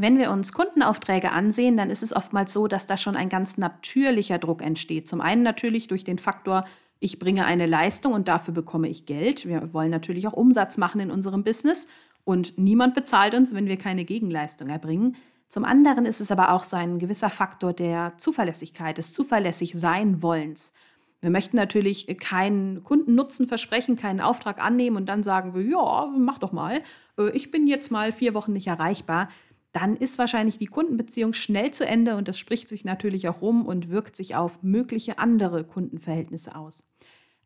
Wenn 0.00 0.16
wir 0.16 0.30
uns 0.30 0.54
Kundenaufträge 0.54 1.30
ansehen, 1.30 1.76
dann 1.76 1.90
ist 1.90 2.02
es 2.02 2.16
oftmals 2.16 2.54
so, 2.54 2.68
dass 2.68 2.86
da 2.86 2.96
schon 2.96 3.16
ein 3.16 3.28
ganz 3.28 3.58
natürlicher 3.58 4.38
Druck 4.38 4.62
entsteht. 4.62 5.06
Zum 5.06 5.20
einen 5.20 5.42
natürlich 5.42 5.88
durch 5.88 6.04
den 6.04 6.18
Faktor, 6.18 6.64
ich 7.00 7.18
bringe 7.18 7.44
eine 7.44 7.66
Leistung 7.66 8.14
und 8.14 8.26
dafür 8.26 8.54
bekomme 8.54 8.88
ich 8.88 9.04
Geld. 9.04 9.46
Wir 9.46 9.74
wollen 9.74 9.90
natürlich 9.90 10.26
auch 10.26 10.32
Umsatz 10.32 10.78
machen 10.78 11.02
in 11.02 11.10
unserem 11.10 11.44
Business 11.44 11.86
und 12.24 12.56
niemand 12.56 12.94
bezahlt 12.94 13.34
uns, 13.34 13.52
wenn 13.52 13.66
wir 13.66 13.76
keine 13.76 14.06
Gegenleistung 14.06 14.70
erbringen. 14.70 15.16
Zum 15.48 15.66
anderen 15.66 16.06
ist 16.06 16.22
es 16.22 16.32
aber 16.32 16.52
auch 16.52 16.64
so 16.64 16.78
ein 16.78 16.98
gewisser 16.98 17.28
Faktor 17.28 17.74
der 17.74 18.14
Zuverlässigkeit, 18.16 18.96
des 18.96 19.12
zuverlässig 19.12 19.74
sein 19.74 20.22
Wollens. 20.22 20.72
Wir 21.20 21.28
möchten 21.28 21.58
natürlich 21.58 22.06
keinen 22.18 22.82
Kundennutzen 22.82 23.46
versprechen, 23.46 23.96
keinen 23.96 24.22
Auftrag 24.22 24.64
annehmen 24.64 24.96
und 24.96 25.10
dann 25.10 25.22
sagen 25.22 25.54
wir, 25.54 25.62
ja, 25.62 26.10
mach 26.16 26.38
doch 26.38 26.52
mal, 26.52 26.80
äh, 27.18 27.28
ich 27.32 27.50
bin 27.50 27.66
jetzt 27.66 27.92
mal 27.92 28.12
vier 28.12 28.32
Wochen 28.32 28.54
nicht 28.54 28.68
erreichbar. 28.68 29.28
Dann 29.72 29.96
ist 29.96 30.18
wahrscheinlich 30.18 30.58
die 30.58 30.66
Kundenbeziehung 30.66 31.32
schnell 31.32 31.70
zu 31.70 31.86
Ende 31.86 32.16
und 32.16 32.26
das 32.26 32.38
spricht 32.38 32.68
sich 32.68 32.84
natürlich 32.84 33.28
auch 33.28 33.40
rum 33.40 33.66
und 33.66 33.88
wirkt 33.88 34.16
sich 34.16 34.34
auf 34.34 34.62
mögliche 34.62 35.18
andere 35.18 35.64
Kundenverhältnisse 35.64 36.56
aus. 36.56 36.84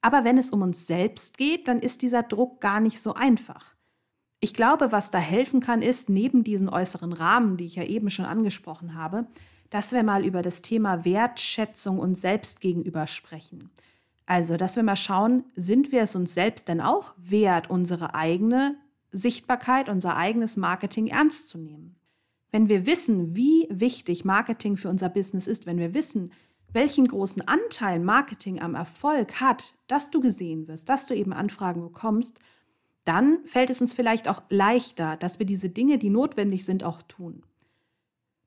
Aber 0.01 0.25
wenn 0.25 0.39
es 0.39 0.51
um 0.51 0.63
uns 0.63 0.87
selbst 0.87 1.39
geht, 1.39 1.69
dann 1.69 1.81
ist 1.81 2.03
dieser 2.03 2.23
Druck 2.23 2.61
gar 2.61 2.81
nicht 2.81 3.01
so 3.01 3.15
einfach. 3.15 3.75
Ich 4.41 4.53
glaube, 4.53 4.93
was 4.93 5.11
da 5.11 5.19
helfen 5.19 5.61
kann, 5.61 5.81
ist, 5.81 6.11
neben 6.11 6.45
diesen 6.45 6.69
äußeren 6.69 7.15
Rahmen, 7.15 7.57
die 7.57 7.65
ich 7.65 7.77
ja 7.77 7.85
eben 7.85 8.11
schon 8.11 8.27
angesprochen 8.27 8.95
habe, 8.95 9.27
dass 9.71 9.93
wir 9.93 10.03
mal 10.03 10.25
über 10.25 10.43
das 10.43 10.61
Thema 10.61 11.05
Wertschätzung 11.05 11.99
uns 11.99 12.21
selbst 12.21 12.61
gegenüber 12.61 13.07
sprechen. 13.07 13.71
Also, 14.27 14.57
dass 14.57 14.77
wir 14.77 14.83
mal 14.83 14.97
schauen, 14.97 15.45
sind 15.57 15.93
wir 15.93 16.03
es 16.03 16.15
uns 16.15 16.35
selbst 16.35 16.69
denn 16.69 16.81
auch 16.81 17.15
wert, 17.17 17.71
unsere 17.71 18.15
eigene 18.15 18.77
Sichtbarkeit, 19.13 19.89
unser 19.89 20.17
eigenes 20.17 20.57
Marketing 20.57 21.07
ernst 21.07 21.49
zu 21.49 21.59
nehmen? 21.59 21.97
Wenn 22.55 22.69
wir 22.69 22.87
wissen, 22.87 23.35
wie 23.35 23.67
wichtig 23.69 24.25
Marketing 24.25 24.77
für 24.77 24.89
unser 24.89 25.09
Business 25.09 25.49
ist, 25.49 25.67
wenn 25.67 25.79
wir 25.79 25.93
wissen, 25.93 26.31
welchen 26.73 27.09
großen 27.09 27.49
Anteil 27.49 27.99
Marketing 27.99 28.63
am 28.63 28.77
Erfolg 28.77 29.41
hat, 29.41 29.75
dass 29.89 30.13
du 30.13 30.21
gesehen 30.21 30.69
wirst, 30.69 30.89
dass 30.89 31.07
du 31.07 31.17
eben 31.17 31.33
Anfragen 31.33 31.83
bekommst, 31.83 32.39
dann 33.03 33.41
fällt 33.45 33.71
es 33.71 33.81
uns 33.81 33.93
vielleicht 33.93 34.29
auch 34.29 34.41
leichter, 34.51 35.17
dass 35.17 35.41
wir 35.41 35.47
diese 35.47 35.69
Dinge, 35.69 35.99
die 35.99 36.11
notwendig 36.11 36.65
sind, 36.65 36.85
auch 36.85 37.03
tun. 37.03 37.43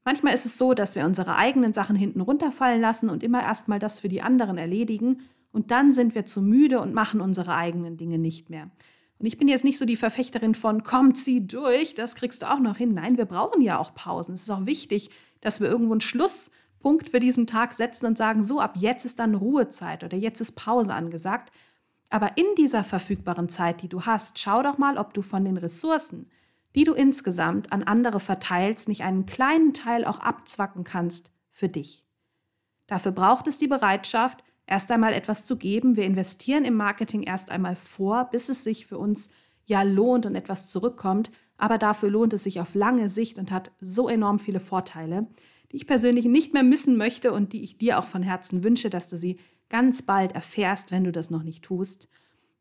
Manchmal 0.05 0.33
ist 0.33 0.45
es 0.45 0.57
so, 0.57 0.73
dass 0.73 0.95
wir 0.95 1.03
unsere 1.03 1.35
eigenen 1.35 1.73
Sachen 1.73 1.97
hinten 1.97 2.21
runterfallen 2.21 2.79
lassen 2.79 3.09
und 3.09 3.23
immer 3.23 3.41
erstmal 3.41 3.79
das 3.79 3.99
für 3.99 4.07
die 4.07 4.21
anderen 4.21 4.57
erledigen 4.57 5.23
und 5.51 5.69
dann 5.69 5.91
sind 5.91 6.15
wir 6.15 6.25
zu 6.25 6.41
müde 6.41 6.79
und 6.79 6.93
machen 6.93 7.19
unsere 7.19 7.55
eigenen 7.55 7.97
Dinge 7.97 8.19
nicht 8.19 8.49
mehr. 8.49 8.71
Und 9.19 9.25
ich 9.25 9.37
bin 9.37 9.47
jetzt 9.47 9.63
nicht 9.63 9.79
so 9.79 9.85
die 9.85 9.95
Verfechterin 9.95 10.53
von, 10.53 10.83
komm, 10.83 11.15
zieh 11.15 11.45
durch, 11.45 11.95
das 11.95 12.15
kriegst 12.15 12.41
du 12.41 12.51
auch 12.51 12.59
noch 12.59 12.77
hin. 12.77 12.93
Nein, 12.93 13.17
wir 13.17 13.25
brauchen 13.25 13.61
ja 13.61 13.79
auch 13.79 13.95
Pausen. 13.95 14.35
Es 14.35 14.43
ist 14.43 14.49
auch 14.51 14.65
wichtig, 14.65 15.09
dass 15.41 15.59
wir 15.59 15.67
irgendwo 15.67 15.93
einen 15.93 16.01
Schluss 16.01 16.51
Punkt 16.79 17.09
für 17.09 17.19
diesen 17.19 17.47
Tag 17.47 17.73
setzen 17.73 18.05
und 18.05 18.17
sagen, 18.17 18.43
so, 18.43 18.61
ab 18.61 18.75
jetzt 18.77 19.05
ist 19.05 19.19
dann 19.19 19.35
Ruhezeit 19.35 20.03
oder 20.03 20.17
jetzt 20.17 20.39
ist 20.39 20.53
Pause 20.53 20.93
angesagt. 20.93 21.51
Aber 22.09 22.37
in 22.37 22.45
dieser 22.57 22.83
verfügbaren 22.83 23.49
Zeit, 23.49 23.81
die 23.81 23.89
du 23.89 24.03
hast, 24.03 24.39
schau 24.39 24.63
doch 24.63 24.77
mal, 24.77 24.97
ob 24.97 25.13
du 25.13 25.21
von 25.21 25.43
den 25.43 25.57
Ressourcen, 25.57 26.29
die 26.75 26.83
du 26.83 26.93
insgesamt 26.93 27.73
an 27.73 27.83
andere 27.83 28.19
verteilst, 28.19 28.87
nicht 28.87 29.03
einen 29.03 29.25
kleinen 29.25 29.73
Teil 29.73 30.05
auch 30.05 30.19
abzwacken 30.19 30.83
kannst 30.83 31.31
für 31.51 31.67
dich. 31.67 32.05
Dafür 32.85 33.11
braucht 33.11 33.47
es 33.47 33.57
die 33.57 33.67
Bereitschaft, 33.67 34.43
erst 34.67 34.91
einmal 34.91 35.13
etwas 35.13 35.45
zu 35.45 35.57
geben. 35.57 35.95
Wir 35.95 36.05
investieren 36.05 36.65
im 36.65 36.75
Marketing 36.75 37.23
erst 37.23 37.49
einmal 37.49 37.75
vor, 37.75 38.29
bis 38.31 38.49
es 38.49 38.63
sich 38.63 38.85
für 38.85 38.99
uns 38.99 39.29
ja 39.65 39.81
lohnt 39.81 40.25
und 40.25 40.35
etwas 40.35 40.67
zurückkommt. 40.67 41.31
Aber 41.57 41.79
dafür 41.79 42.09
lohnt 42.09 42.33
es 42.33 42.43
sich 42.43 42.59
auf 42.61 42.75
lange 42.75 43.09
Sicht 43.09 43.39
und 43.39 43.49
hat 43.49 43.71
so 43.81 44.07
enorm 44.07 44.37
viele 44.37 44.59
Vorteile 44.59 45.27
die 45.71 45.77
ich 45.77 45.87
persönlich 45.87 46.25
nicht 46.25 46.53
mehr 46.53 46.63
missen 46.63 46.97
möchte 46.97 47.31
und 47.31 47.53
die 47.53 47.63
ich 47.63 47.77
dir 47.77 47.99
auch 47.99 48.07
von 48.07 48.23
Herzen 48.23 48.63
wünsche, 48.63 48.89
dass 48.89 49.09
du 49.09 49.17
sie 49.17 49.37
ganz 49.69 50.01
bald 50.01 50.33
erfährst, 50.33 50.91
wenn 50.91 51.03
du 51.03 51.11
das 51.11 51.29
noch 51.29 51.43
nicht 51.43 51.63
tust. 51.63 52.07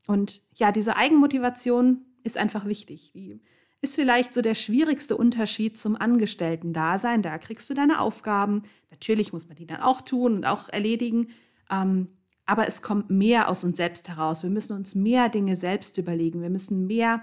Und 0.07 0.43
ja, 0.55 0.73
diese 0.73 0.97
Eigenmotivation 0.97 2.05
ist 2.25 2.37
einfach 2.37 2.67
wichtig. 2.67 3.13
Die 3.13 3.41
ist 3.81 3.95
vielleicht 3.95 4.35
so 4.35 4.43
der 4.43 4.55
schwierigste 4.55 5.17
Unterschied 5.17 5.79
zum 5.79 5.95
Angestellten-Dasein. 5.95 7.23
Da 7.23 7.39
kriegst 7.39 7.71
du 7.71 7.75
deine 7.75 8.01
Aufgaben. 8.01 8.63
Natürlich 8.91 9.33
muss 9.33 9.47
man 9.47 9.57
die 9.57 9.67
dann 9.67 9.81
auch 9.81 10.01
tun 10.01 10.35
und 10.35 10.45
auch 10.45 10.69
erledigen. 10.69 11.29
Ähm, 11.71 12.09
aber 12.47 12.69
es 12.69 12.81
kommt 12.81 13.11
mehr 13.11 13.49
aus 13.49 13.65
uns 13.65 13.77
selbst 13.77 14.09
heraus. 14.09 14.43
Wir 14.43 14.51
müssen 14.51 14.77
uns 14.77 14.95
mehr 14.95 15.29
Dinge 15.29 15.57
selbst 15.57 15.99
überlegen. 15.99 16.43
Wir 16.43 16.51
müssen 16.51 16.87
mehr 16.87 17.23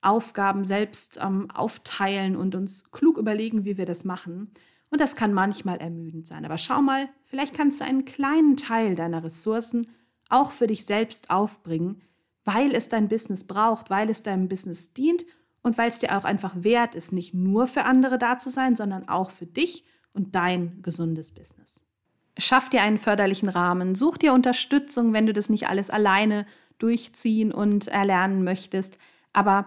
Aufgaben 0.00 0.64
selbst 0.64 1.18
ähm, 1.22 1.50
aufteilen 1.50 2.36
und 2.36 2.54
uns 2.54 2.90
klug 2.90 3.18
überlegen, 3.18 3.64
wie 3.64 3.76
wir 3.76 3.84
das 3.84 4.04
machen. 4.04 4.52
Und 4.90 5.00
das 5.00 5.16
kann 5.16 5.34
manchmal 5.34 5.78
ermüdend 5.78 6.26
sein. 6.26 6.44
Aber 6.44 6.58
schau 6.58 6.80
mal, 6.82 7.08
vielleicht 7.24 7.54
kannst 7.54 7.80
du 7.80 7.84
einen 7.84 8.04
kleinen 8.04 8.56
Teil 8.56 8.94
deiner 8.94 9.22
Ressourcen 9.22 9.86
auch 10.28 10.52
für 10.52 10.68
dich 10.68 10.86
selbst 10.86 11.30
aufbringen, 11.30 12.02
weil 12.44 12.74
es 12.74 12.88
dein 12.88 13.08
Business 13.08 13.46
braucht, 13.46 13.90
weil 13.90 14.08
es 14.08 14.22
deinem 14.22 14.48
Business 14.48 14.92
dient 14.92 15.24
und 15.62 15.76
weil 15.76 15.88
es 15.88 15.98
dir 15.98 16.16
auch 16.16 16.24
einfach 16.24 16.54
wert 16.58 16.94
ist, 16.94 17.12
nicht 17.12 17.34
nur 17.34 17.66
für 17.66 17.84
andere 17.84 18.18
da 18.18 18.38
zu 18.38 18.50
sein, 18.50 18.76
sondern 18.76 19.08
auch 19.08 19.30
für 19.30 19.46
dich 19.46 19.84
und 20.12 20.34
dein 20.34 20.80
gesundes 20.82 21.32
Business. 21.32 21.84
Schaff 22.40 22.68
dir 22.68 22.82
einen 22.82 22.98
förderlichen 22.98 23.48
Rahmen, 23.48 23.94
such 23.94 24.18
dir 24.18 24.32
Unterstützung, 24.32 25.12
wenn 25.12 25.26
du 25.26 25.32
das 25.32 25.48
nicht 25.48 25.68
alles 25.68 25.90
alleine 25.90 26.46
durchziehen 26.78 27.52
und 27.52 27.88
erlernen 27.88 28.42
möchtest. 28.44 28.98
Aber 29.32 29.66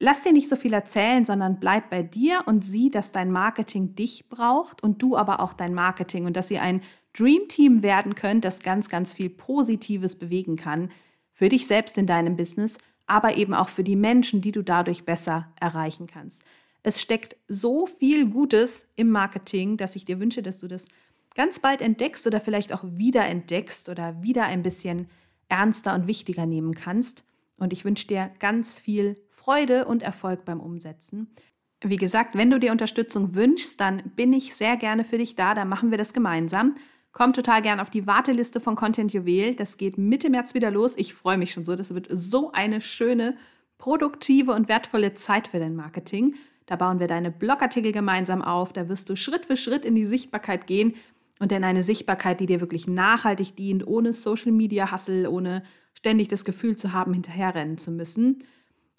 Lass 0.00 0.22
dir 0.22 0.32
nicht 0.32 0.48
so 0.48 0.56
viel 0.56 0.72
erzählen, 0.72 1.24
sondern 1.24 1.60
bleib 1.60 1.88
bei 1.88 2.02
dir 2.02 2.42
und 2.46 2.64
sieh, 2.64 2.90
dass 2.90 3.12
dein 3.12 3.30
Marketing 3.30 3.94
dich 3.94 4.28
braucht 4.28 4.82
und 4.82 5.00
du 5.00 5.16
aber 5.16 5.40
auch 5.40 5.52
dein 5.52 5.72
Marketing 5.72 6.26
und 6.26 6.36
dass 6.36 6.50
ihr 6.50 6.62
ein 6.62 6.82
Dream 7.16 7.48
Team 7.48 7.82
werden 7.82 8.14
könnt, 8.14 8.44
das 8.44 8.58
ganz, 8.60 8.88
ganz 8.88 9.12
viel 9.12 9.30
Positives 9.30 10.18
bewegen 10.18 10.56
kann 10.56 10.90
für 11.32 11.48
dich 11.48 11.66
selbst 11.66 11.96
in 11.96 12.06
deinem 12.06 12.36
Business, 12.36 12.76
aber 13.06 13.36
eben 13.36 13.54
auch 13.54 13.68
für 13.68 13.84
die 13.84 13.96
Menschen, 13.96 14.40
die 14.40 14.52
du 14.52 14.62
dadurch 14.62 15.04
besser 15.04 15.48
erreichen 15.60 16.06
kannst. 16.06 16.42
Es 16.82 17.00
steckt 17.00 17.36
so 17.48 17.86
viel 17.86 18.28
Gutes 18.28 18.88
im 18.96 19.10
Marketing, 19.10 19.76
dass 19.76 19.96
ich 19.96 20.04
dir 20.04 20.20
wünsche, 20.20 20.42
dass 20.42 20.58
du 20.58 20.68
das 20.68 20.86
ganz 21.34 21.58
bald 21.58 21.82
entdeckst 21.82 22.26
oder 22.26 22.40
vielleicht 22.40 22.72
auch 22.72 22.84
wieder 22.84 23.26
entdeckst 23.26 23.88
oder 23.88 24.22
wieder 24.22 24.44
ein 24.44 24.62
bisschen 24.62 25.08
ernster 25.48 25.94
und 25.94 26.06
wichtiger 26.06 26.46
nehmen 26.46 26.74
kannst. 26.74 27.24
Und 27.56 27.72
ich 27.72 27.84
wünsche 27.84 28.06
dir 28.06 28.30
ganz 28.40 28.80
viel 28.80 29.16
Freude 29.30 29.84
und 29.84 30.02
Erfolg 30.02 30.44
beim 30.44 30.60
Umsetzen. 30.60 31.34
Wie 31.82 31.96
gesagt, 31.96 32.36
wenn 32.36 32.50
du 32.50 32.58
dir 32.58 32.72
Unterstützung 32.72 33.34
wünschst, 33.34 33.80
dann 33.80 34.02
bin 34.16 34.32
ich 34.32 34.54
sehr 34.54 34.76
gerne 34.76 35.04
für 35.04 35.18
dich 35.18 35.36
da. 35.36 35.54
Dann 35.54 35.68
machen 35.68 35.90
wir 35.90 35.98
das 35.98 36.12
gemeinsam. 36.12 36.76
Komm 37.12 37.32
total 37.32 37.62
gerne 37.62 37.82
auf 37.82 37.90
die 37.90 38.06
Warteliste 38.06 38.60
von 38.60 38.74
Content 38.74 39.12
Juwel. 39.12 39.54
Das 39.54 39.76
geht 39.76 39.98
Mitte 39.98 40.30
März 40.30 40.54
wieder 40.54 40.70
los. 40.70 40.96
Ich 40.96 41.14
freue 41.14 41.36
mich 41.36 41.52
schon 41.52 41.64
so. 41.64 41.76
Das 41.76 41.94
wird 41.94 42.08
so 42.10 42.52
eine 42.52 42.80
schöne, 42.80 43.36
produktive 43.78 44.52
und 44.52 44.68
wertvolle 44.68 45.14
Zeit 45.14 45.48
für 45.48 45.58
dein 45.58 45.76
Marketing. 45.76 46.34
Da 46.66 46.76
bauen 46.76 46.98
wir 46.98 47.06
deine 47.06 47.30
Blogartikel 47.30 47.92
gemeinsam 47.92 48.42
auf. 48.42 48.72
Da 48.72 48.88
wirst 48.88 49.10
du 49.10 49.16
Schritt 49.16 49.44
für 49.44 49.56
Schritt 49.56 49.84
in 49.84 49.94
die 49.94 50.06
Sichtbarkeit 50.06 50.66
gehen 50.66 50.94
und 51.38 51.52
in 51.52 51.64
eine 51.64 51.82
Sichtbarkeit, 51.82 52.40
die 52.40 52.46
dir 52.46 52.60
wirklich 52.60 52.86
nachhaltig 52.86 53.56
dient, 53.56 53.86
ohne 53.86 54.12
Social 54.12 54.52
Media 54.52 54.92
Hustle, 54.92 55.30
ohne 55.30 55.62
ständig 55.94 56.28
das 56.28 56.44
Gefühl 56.44 56.76
zu 56.76 56.92
haben, 56.92 57.12
hinterherrennen 57.12 57.78
zu 57.78 57.90
müssen. 57.90 58.44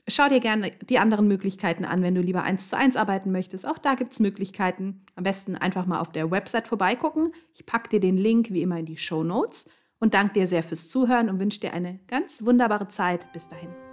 Schau 0.08 0.30
dir 0.30 0.40
gerne 0.40 0.72
die 0.88 1.00
anderen 1.00 1.28
Möglichkeiten 1.28 1.84
an, 1.84 2.04
wenn 2.04 2.14
du 2.14 2.22
lieber 2.22 2.44
eins 2.44 2.70
zu 2.70 2.78
eins 2.78 2.96
arbeiten 2.96 3.32
möchtest. 3.32 3.68
Auch 3.68 3.80
da 3.80 3.96
gibt 3.96 4.14
es 4.14 4.20
Möglichkeiten. 4.20 5.04
Am 5.16 5.24
besten 5.24 5.56
einfach 5.56 5.88
mal 5.88 6.00
auf 6.00 6.12
der 6.12 6.30
Website 6.30 6.68
vorbeigucken. 6.68 7.32
Ich 7.54 7.66
packe 7.66 7.90
dir 7.90 8.00
den 8.00 8.18
Link 8.18 8.52
wie 8.52 8.62
immer 8.62 8.78
in 8.78 8.86
die 8.86 8.98
Show 8.98 9.24
Notes 9.24 9.68
und 10.00 10.14
danke 10.14 10.34
dir 10.34 10.48
sehr 10.48 10.64
fürs 10.64 10.90
Zuhören 10.90 11.30
und 11.30 11.40
wünsche 11.40 11.60
dir 11.60 11.74
eine 11.74 12.00
ganz 12.08 12.46
wunderbare 12.46 12.88
Zeit. 12.88 13.32
Bis 13.34 13.48
dahin. 13.48 13.85